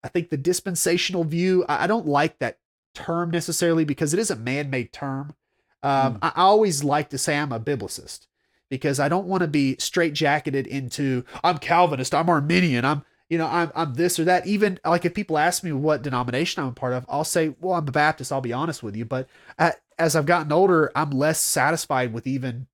I 0.02 0.09
think 0.09 0.30
the 0.30 0.38
dispensational 0.38 1.24
view, 1.24 1.64
I, 1.68 1.84
I 1.84 1.86
don't 1.86 2.07
like 2.07 2.38
that 2.38 2.59
term 2.94 3.30
necessarily 3.30 3.84
because 3.84 4.14
it 4.14 4.18
is 4.18 4.30
a 4.30 4.36
man 4.36 4.70
made 4.70 4.92
term. 4.94 5.34
Um, 5.82 6.14
Mm. 6.14 6.18
I, 6.22 6.28
I 6.28 6.42
always 6.42 6.82
like 6.82 7.11
to 7.11 7.18
say 7.18 7.36
I'm 7.36 7.52
a 7.52 7.61
biblicist 7.61 8.26
because 8.70 8.98
I 8.98 9.11
don't 9.11 9.26
want 9.26 9.42
to 9.42 9.46
be 9.46 9.76
straitjacketed 9.76 10.66
into 10.66 11.22
I'm 11.44 11.59
Calvinist, 11.59 12.14
I'm 12.14 12.30
Arminian, 12.30 12.86
I'm 12.86 13.04
you 13.29 13.39
know 13.39 13.47
I'm 13.47 13.70
I'm 13.74 13.95
this 13.95 14.18
or 14.18 14.24
that. 14.24 14.47
Even 14.47 14.79
like 14.85 15.05
if 15.05 15.14
people 15.14 15.39
ask 15.39 15.62
me 15.64 15.72
what 15.72 16.03
denomination 16.03 16.62
I'm 16.62 16.70
a 16.70 16.72
part 16.72 16.93
of, 16.93 17.05
I'll 17.09 17.24
say, 17.24 17.55
well, 17.61 17.74
I'm 17.74 17.89
a 17.89 17.93
Baptist. 17.93 18.33
I'll 18.33 18.41
be 18.41 18.53
honest 18.53 18.83
with 18.83 18.97
you, 18.97 19.05
but 19.05 19.29
uh 19.59 19.72
as 19.99 20.14
I've 20.14 20.27
gotten 20.27 20.53
older, 20.53 20.93
I'm 20.95 21.11
less 21.11 21.41
satisfied 21.41 22.12
with 22.12 22.27
even 22.27 22.66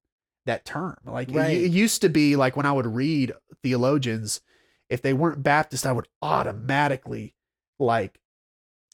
that 0.47 0.65
term. 0.65 0.97
Like 1.05 1.29
it- 1.29 1.35
Right. 1.37 1.57
it, 1.57 1.71
used 1.71 2.03
to 2.03 2.09
be 2.09 2.35
like 2.37 2.57
when 2.57 2.67
I 2.67 2.73
would 2.73 2.87
read 2.87 3.33
theologians, 3.63 4.41
if 4.91 5.01
they 5.03 5.13
weren't 5.13 5.43
Baptist, 5.43 5.87
I 5.87 5.93
would 5.93 6.09
automatically 6.21 7.35
like 7.79 8.19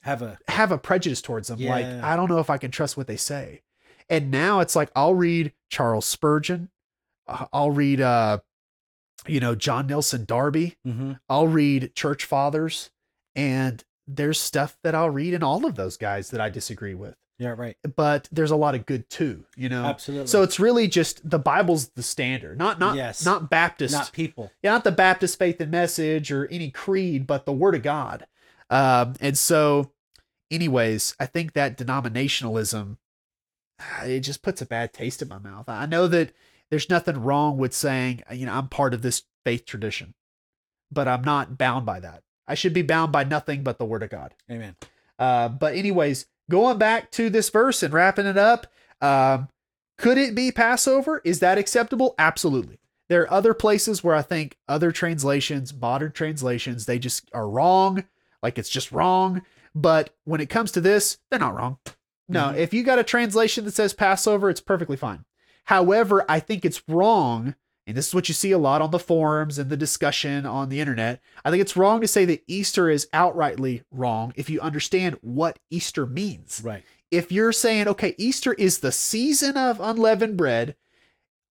Have 0.03 0.23
a 0.23 0.39
have 0.49 0.71
a 0.73 0.79
prejudice 0.79 1.21
towards 1.21 1.49
them. 1.49 1.59
Like, 1.61 1.87
I 1.87 2.17
don't 2.17 2.29
know 2.29 2.39
if 2.39 2.51
I 2.51 2.59
can 2.59 2.71
trust 2.71 2.97
what 2.97 3.07
they 3.07 3.17
say. 3.17 3.63
And 4.09 4.31
now 4.31 4.61
it's 4.61 4.77
like 4.77 4.91
I'll 4.95 5.15
read 5.15 5.53
Charles 5.71 6.07
Spurgeon, 6.07 6.71
uh, 7.27 7.47
I'll 7.53 7.71
read 7.71 8.01
uh 8.01 8.39
you 9.27 9.41
know 9.41 9.55
John 9.55 9.87
Nelson 9.87 10.25
Darby, 10.25 10.77
hmm 10.85 11.13
I'll 11.29 11.49
read 11.49 11.95
church 11.95 12.25
fathers 12.25 12.91
and 13.35 13.83
there's 14.07 14.41
stuff 14.41 14.77
that 14.85 14.95
I'll 14.95 15.11
read 15.11 15.35
in 15.35 15.43
all 15.43 15.67
of 15.67 15.75
those 15.75 15.97
guys 15.97 16.31
that 16.31 16.41
I 16.41 16.49
disagree 16.49 16.95
with. 16.95 17.15
yeah 17.39 17.51
right 17.51 17.77
But 17.97 18.29
there's 18.33 18.51
a 18.51 18.57
lot 18.57 18.75
of 18.75 18.87
good 18.87 19.09
too, 19.11 19.45
you 19.57 19.69
know. 19.69 19.85
absolutely. 19.85 20.27
So 20.29 20.43
it's 20.43 20.59
really 20.59 20.89
just 20.89 21.29
the 21.29 21.39
Bible's 21.39 21.89
the 21.91 22.03
standard, 22.03 22.57
not 22.59 22.79
not 22.79 22.97
Yes. 22.97 23.25
not 23.25 23.51
Baptist, 23.51 23.93
not 23.95 24.13
people. 24.13 24.51
yeah, 24.63 24.71
not 24.73 24.85
the 24.85 24.93
Baptist 24.93 25.39
faith 25.39 25.61
and 25.61 25.71
message 25.71 26.33
or 26.33 26.47
any 26.47 26.71
creed, 26.71 27.27
but 27.27 27.45
the 27.45 27.53
Word 27.53 27.75
of 27.75 27.83
God. 27.83 28.27
Um, 28.71 29.15
and 29.21 29.37
so, 29.37 29.93
anyways, 30.51 31.15
I 31.21 31.27
think 31.27 31.53
that 31.53 31.77
denominationalism 31.79 32.97
it 34.05 34.21
just 34.21 34.43
puts 34.43 34.61
a 34.61 34.67
bad 34.67 34.93
taste 34.93 35.23
in 35.23 35.29
my 35.29 35.39
mouth. 35.39 35.69
I 35.69 35.87
know 35.87 36.09
that 36.09 36.33
there's 36.71 36.91
nothing 36.91 37.23
wrong 37.23 37.57
with 37.59 37.73
saying, 37.75 38.23
you 38.33 38.47
know, 38.47 38.53
I'm 38.53 38.69
part 38.69 38.95
of 38.95 39.03
this 39.03 39.23
faith 39.45 39.65
tradition, 39.65 40.15
but 40.91 41.09
I'm 41.09 41.23
not 41.23 41.57
bound 41.59 41.87
by 41.87 42.01
that. 42.01 42.23
I 42.47 42.55
should 42.55 42.73
be 42.73 42.83
bound 42.83 43.13
by 43.13 43.25
nothing 43.25 43.63
but 43.63 43.79
the 43.79 43.85
Word 43.85 44.03
of 44.03 44.11
God. 44.11 44.35
Amen. 44.51 44.77
Uh, 45.19 45.49
but 45.49 45.75
anyways, 45.75 46.27
going 46.51 46.79
back 46.79 47.11
to 47.13 47.29
this 47.31 47.51
verse 47.51 47.83
and 47.83 47.93
wrapping 47.93 48.27
it 48.27 48.39
up, 48.39 48.67
um, 49.01 49.49
could 49.99 50.17
it 50.19 50.35
be 50.35 50.51
Passover? 50.53 51.21
Is 51.25 51.41
that 51.41 51.59
acceptable? 51.59 52.15
Absolutely. 52.19 52.79
There 53.09 53.23
are 53.23 53.33
other 53.33 53.55
places 53.55 54.05
where 54.05 54.15
I 54.15 54.23
think 54.23 54.57
other 54.69 54.93
translations, 54.93 55.75
modern 55.75 56.13
translations, 56.13 56.87
they 56.87 56.99
just 56.99 57.29
are 57.33 57.49
wrong. 57.49 58.05
Like 58.43 58.59
it's 58.59 58.69
just 58.69 58.93
wrong. 58.93 59.43
But 59.75 60.11
when 60.25 60.41
it 60.41 60.49
comes 60.51 60.73
to 60.73 60.81
this, 60.81 61.19
they're 61.31 61.41
not 61.41 61.55
wrong. 61.57 61.79
No, 62.29 62.49
Mhm. 62.49 62.57
if 62.57 62.75
you 62.75 62.83
got 62.83 62.99
a 62.99 63.05
translation 63.05 63.65
that 63.65 63.75
says 63.75 63.95
Passover, 63.95 64.51
it's 64.51 64.61
perfectly 64.61 64.97
fine. 64.97 65.25
However, 65.69 66.25
I 66.31 66.41
think 66.41 66.65
it's 66.65 66.83
wrong, 66.89 67.55
and 67.87 67.95
this 67.95 68.09
is 68.09 68.15
what 68.15 68.27
you 68.29 68.33
see 68.35 68.53
a 68.53 68.59
lot 68.59 68.81
on 68.81 68.91
the 68.91 68.99
forums 68.99 69.59
and 69.59 69.69
the 69.69 69.77
discussion 69.77 70.47
on 70.47 70.71
the 70.71 70.81
internet. 70.81 71.21
I 71.45 71.51
think 71.51 71.61
it's 71.61 71.77
wrong 71.77 72.01
to 72.01 72.09
say 72.09 72.25
that 72.25 72.43
Easter 72.47 72.89
is 72.89 73.07
outrightly 73.13 73.83
wrong 73.91 74.33
if 74.35 74.49
you 74.49 74.63
understand 74.63 75.19
what 75.21 75.59
Easter 75.69 76.07
means. 76.07 76.63
Right. 76.65 76.85
If 77.11 77.31
you're 77.31 77.53
saying, 77.53 77.87
okay, 77.87 78.15
Easter 78.17 78.55
is 78.55 78.79
the 78.79 78.93
season 78.93 79.59
of 79.59 79.79
unleavened 79.79 80.39
bread, 80.39 80.75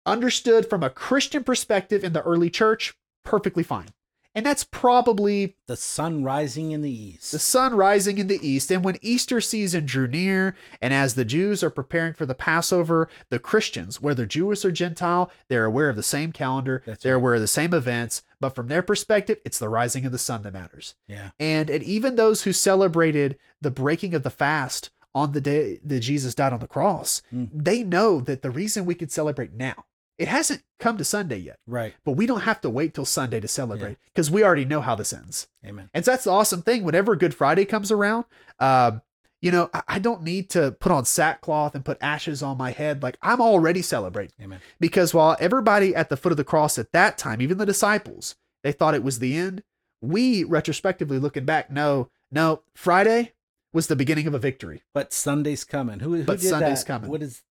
understood 0.04 0.68
from 0.68 0.82
a 0.82 0.90
Christian 0.90 1.44
perspective 1.44 2.04
in 2.04 2.14
the 2.14 2.24
early 2.24 2.50
church, 2.50 2.96
perfectly 3.24 3.62
fine. 3.62 3.90
And 4.38 4.46
that's 4.46 4.64
probably 4.64 5.56
The 5.66 5.76
sun 5.76 6.24
rising 6.24 6.72
in 6.72 6.84
the 6.84 6.92
east. 6.92 7.32
the 7.32 7.40
sun 7.40 7.74
rising 7.76 8.20
in 8.20 8.28
the 8.28 8.40
east. 8.48 8.70
And 8.72 8.86
when 8.86 8.98
Easter 9.02 9.42
season 9.42 9.86
drew 9.88 10.08
near, 10.08 10.56
and 10.80 10.94
as 10.94 11.16
the 11.16 11.26
Jews 11.26 11.64
are 11.64 11.72
preparing 11.72 12.14
for 12.14 12.28
the 12.28 12.36
Passover, 12.36 13.10
the 13.32 13.40
Christians, 13.40 14.00
whether 14.00 14.28
Jewish 14.28 14.64
or 14.64 14.70
Gentile, 14.72 15.32
they're 15.50 15.66
aware 15.66 15.90
of 15.90 15.96
the 15.96 16.04
same 16.04 16.32
calendar, 16.32 16.84
That's 16.86 17.02
they're 17.04 17.16
right. 17.16 17.22
aware 17.22 17.34
of 17.34 17.42
the 17.42 17.48
same 17.48 17.74
events, 17.74 18.22
but 18.40 18.54
from 18.54 18.68
their 18.68 18.84
perspective, 18.84 19.40
it's 19.44 19.58
the 19.58 19.70
rising 19.70 20.06
of 20.06 20.12
the 20.12 20.20
sun 20.20 20.44
that 20.44 20.54
matters. 20.54 20.94
yeah. 21.08 21.32
And, 21.40 21.72
and 21.72 21.84
even 21.84 22.16
those 22.16 22.44
who 22.44 22.54
celebrated 22.54 23.38
the 23.60 23.72
breaking 23.72 24.14
of 24.14 24.22
the 24.22 24.30
fast 24.30 24.92
on 25.16 25.32
the 25.32 25.42
day 25.42 25.80
that 25.84 26.02
Jesus 26.02 26.36
died 26.36 26.54
on 26.54 26.60
the 26.60 26.68
cross, 26.68 27.24
Mm. 27.34 27.50
they 27.52 27.82
know 27.84 28.20
that 28.22 28.44
the 28.44 28.52
reason 28.52 28.86
we 28.86 28.94
can 28.94 29.10
celebrate 29.10 29.52
now, 29.54 29.86
it 30.18 30.28
hasn't 30.28 30.64
come 30.80 30.98
to 30.98 31.04
Sunday 31.04 31.38
yet, 31.38 31.60
Right. 31.68 31.94
but 32.04 32.14
we 32.14 32.26
don't 32.26 32.42
have 32.42 32.62
to 32.62 32.70
wait 32.70 32.94
till 32.94 33.06
Sunday 33.06 33.40
to 33.40 33.48
celebrate 33.48 33.98
because 34.14 34.32
we 34.32 34.44
already 34.44 34.66
know 34.66 34.82
how 34.82 34.96
this 34.96 35.14
ends. 35.14 35.48
Amen. 35.66 35.90
And 35.94 36.04
so 36.06 36.12
that's 36.12 36.24
the 36.26 36.32
awesome 36.32 36.62
thing. 36.62 36.84
Whenever 36.84 37.16
Good 37.16 37.36
Friday 37.36 37.66
comes 37.66 37.92
around, 37.92 38.26
um, 38.60 39.02
you 39.42 39.52
know, 39.52 39.70
I, 39.74 39.84
I 39.88 40.00
don't 40.00 40.24
need 40.24 40.50
to 40.52 40.72
put 40.72 40.92
on 40.92 41.06
sackcloth 41.06 41.76
and 41.76 41.86
put 41.86 41.98
ashes 42.02 42.42
on 42.42 42.58
my 42.58 42.72
head. 42.72 43.04
Like 43.04 43.18
I'm 43.22 43.40
already 43.42 43.82
celebrating 43.84 44.34
Amen. 44.42 44.60
because 44.80 45.14
while 45.14 45.38
everybody 45.40 45.94
at 45.96 46.10
the 46.10 46.18
foot 46.18 46.32
of 46.32 46.38
the 46.38 46.44
cross 46.44 46.80
at 46.80 46.92
that 46.94 47.18
time, 47.20 47.42
even 47.42 47.58
the 47.60 47.66
disciples, 47.66 48.36
they 48.64 48.72
thought 48.72 48.96
it 48.96 49.04
was 49.04 49.20
the 49.20 49.36
end. 49.38 49.62
We 50.02 50.44
retrospectively 50.44 51.20
looking 51.20 51.46
back, 51.46 51.70
no, 51.72 52.10
no, 52.32 52.62
Friday 52.74 53.34
was 53.74 53.88
the 53.88 53.96
beginning 53.96 54.26
of 54.28 54.34
a 54.34 54.40
victory. 54.40 54.82
But 54.94 55.14
Sunday's 55.14 55.64
coming. 55.64 56.00
Who, 56.00 56.16
who 56.16 56.24
But 56.24 56.42
Sunday's 56.42 56.84
that? 56.84 56.88
coming. 56.88 57.10
What 57.12 57.22
is? 57.22 57.44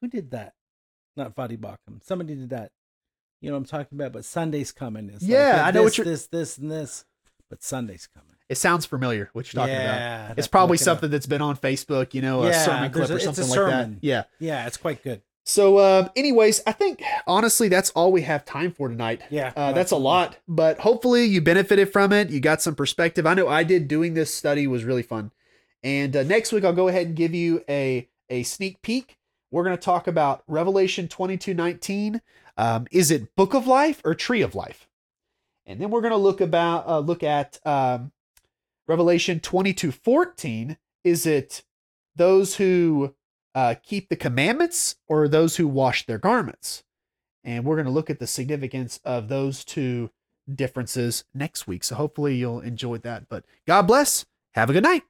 Who 0.00 0.08
did 0.08 0.30
that? 0.30 0.54
Not 1.16 1.34
Fadi 1.36 1.58
Bakum. 1.58 2.02
Somebody 2.02 2.34
did 2.34 2.50
that. 2.50 2.70
You 3.40 3.50
know 3.50 3.54
what 3.56 3.60
I'm 3.60 3.64
talking 3.66 3.98
about. 3.98 4.12
But 4.12 4.24
Sunday's 4.24 4.72
coming. 4.72 5.10
It's 5.12 5.24
Yeah, 5.24 5.52
like, 5.56 5.62
I 5.66 5.70
know 5.72 5.82
what 5.82 5.98
you're- 5.98 6.08
This, 6.10 6.26
this, 6.28 6.58
and 6.58 6.70
this. 6.70 7.04
But 7.50 7.62
Sunday's 7.62 8.06
coming. 8.14 8.28
It 8.48 8.56
sounds 8.56 8.86
familiar 8.86 9.30
what 9.34 9.52
you're 9.52 9.60
talking 9.62 9.74
about. 9.76 9.98
yeah, 9.98 10.34
It's 10.36 10.46
probably 10.48 10.76
something 10.78 11.10
that's 11.10 11.26
been 11.26 11.42
on 11.42 11.56
Facebook, 11.56 12.14
you 12.14 12.22
know, 12.22 12.42
a 12.44 12.52
sermon 12.54 12.90
clip 12.92 13.10
or 13.10 13.14
a- 13.14 13.16
a 13.16 13.20
something 13.20 13.48
like 13.48 13.70
that. 13.70 13.90
Yeah. 14.00 14.24
Yeah, 14.38 14.66
it's 14.66 14.76
quite 14.76 15.02
good. 15.02 15.22
So, 15.44 15.78
uh, 15.78 16.08
anyways, 16.14 16.62
I 16.66 16.72
think 16.72 17.02
honestly 17.26 17.68
that's 17.68 17.90
all 17.90 18.12
we 18.12 18.22
have 18.22 18.44
time 18.44 18.72
for 18.72 18.88
tonight. 18.88 19.22
Yeah, 19.28 19.52
uh, 19.56 19.72
that's 19.72 19.90
a 19.90 19.96
lot, 19.96 20.36
but 20.46 20.78
hopefully 20.78 21.24
you 21.24 21.40
benefited 21.40 21.92
from 21.92 22.12
it. 22.12 22.30
You 22.30 22.38
got 22.40 22.62
some 22.62 22.74
perspective. 22.76 23.26
I 23.26 23.34
know 23.34 23.48
I 23.48 23.64
did. 23.64 23.88
Doing 23.88 24.14
this 24.14 24.32
study 24.32 24.66
was 24.68 24.84
really 24.84 25.02
fun. 25.02 25.32
And 25.82 26.14
uh, 26.16 26.22
next 26.22 26.52
week 26.52 26.64
I'll 26.64 26.72
go 26.72 26.86
ahead 26.88 27.08
and 27.08 27.16
give 27.16 27.34
you 27.34 27.64
a 27.68 28.08
a 28.30 28.44
sneak 28.44 28.82
peek. 28.82 29.18
We're 29.52 29.64
going 29.64 29.76
to 29.76 29.82
talk 29.82 30.08
about 30.08 30.42
Revelation 30.48 31.06
twenty 31.06 31.36
two 31.36 31.52
nineteen. 31.54 32.22
Um, 32.56 32.86
is 32.90 33.10
it 33.10 33.36
Book 33.36 33.54
of 33.54 33.66
Life 33.66 34.00
or 34.04 34.14
Tree 34.14 34.40
of 34.40 34.54
Life? 34.54 34.88
And 35.66 35.78
then 35.78 35.90
we're 35.90 36.00
going 36.00 36.12
to 36.12 36.16
look 36.16 36.40
about 36.40 36.88
uh, 36.88 36.98
look 36.98 37.22
at 37.22 37.60
um, 37.64 38.12
Revelation 38.88 39.40
twenty 39.40 39.74
two 39.74 39.92
fourteen. 39.92 40.78
Is 41.04 41.26
it 41.26 41.62
those 42.16 42.56
who 42.56 43.14
uh, 43.54 43.74
keep 43.82 44.08
the 44.08 44.16
commandments 44.16 44.96
or 45.06 45.28
those 45.28 45.56
who 45.56 45.68
wash 45.68 46.06
their 46.06 46.18
garments? 46.18 46.82
And 47.44 47.64
we're 47.64 47.76
going 47.76 47.86
to 47.86 47.92
look 47.92 48.08
at 48.08 48.20
the 48.20 48.26
significance 48.26 49.00
of 49.04 49.28
those 49.28 49.64
two 49.64 50.10
differences 50.52 51.24
next 51.34 51.66
week. 51.66 51.84
So 51.84 51.96
hopefully 51.96 52.36
you'll 52.36 52.60
enjoy 52.60 52.98
that. 52.98 53.28
But 53.28 53.44
God 53.66 53.82
bless. 53.82 54.24
Have 54.54 54.70
a 54.70 54.72
good 54.72 54.82
night. 54.82 55.02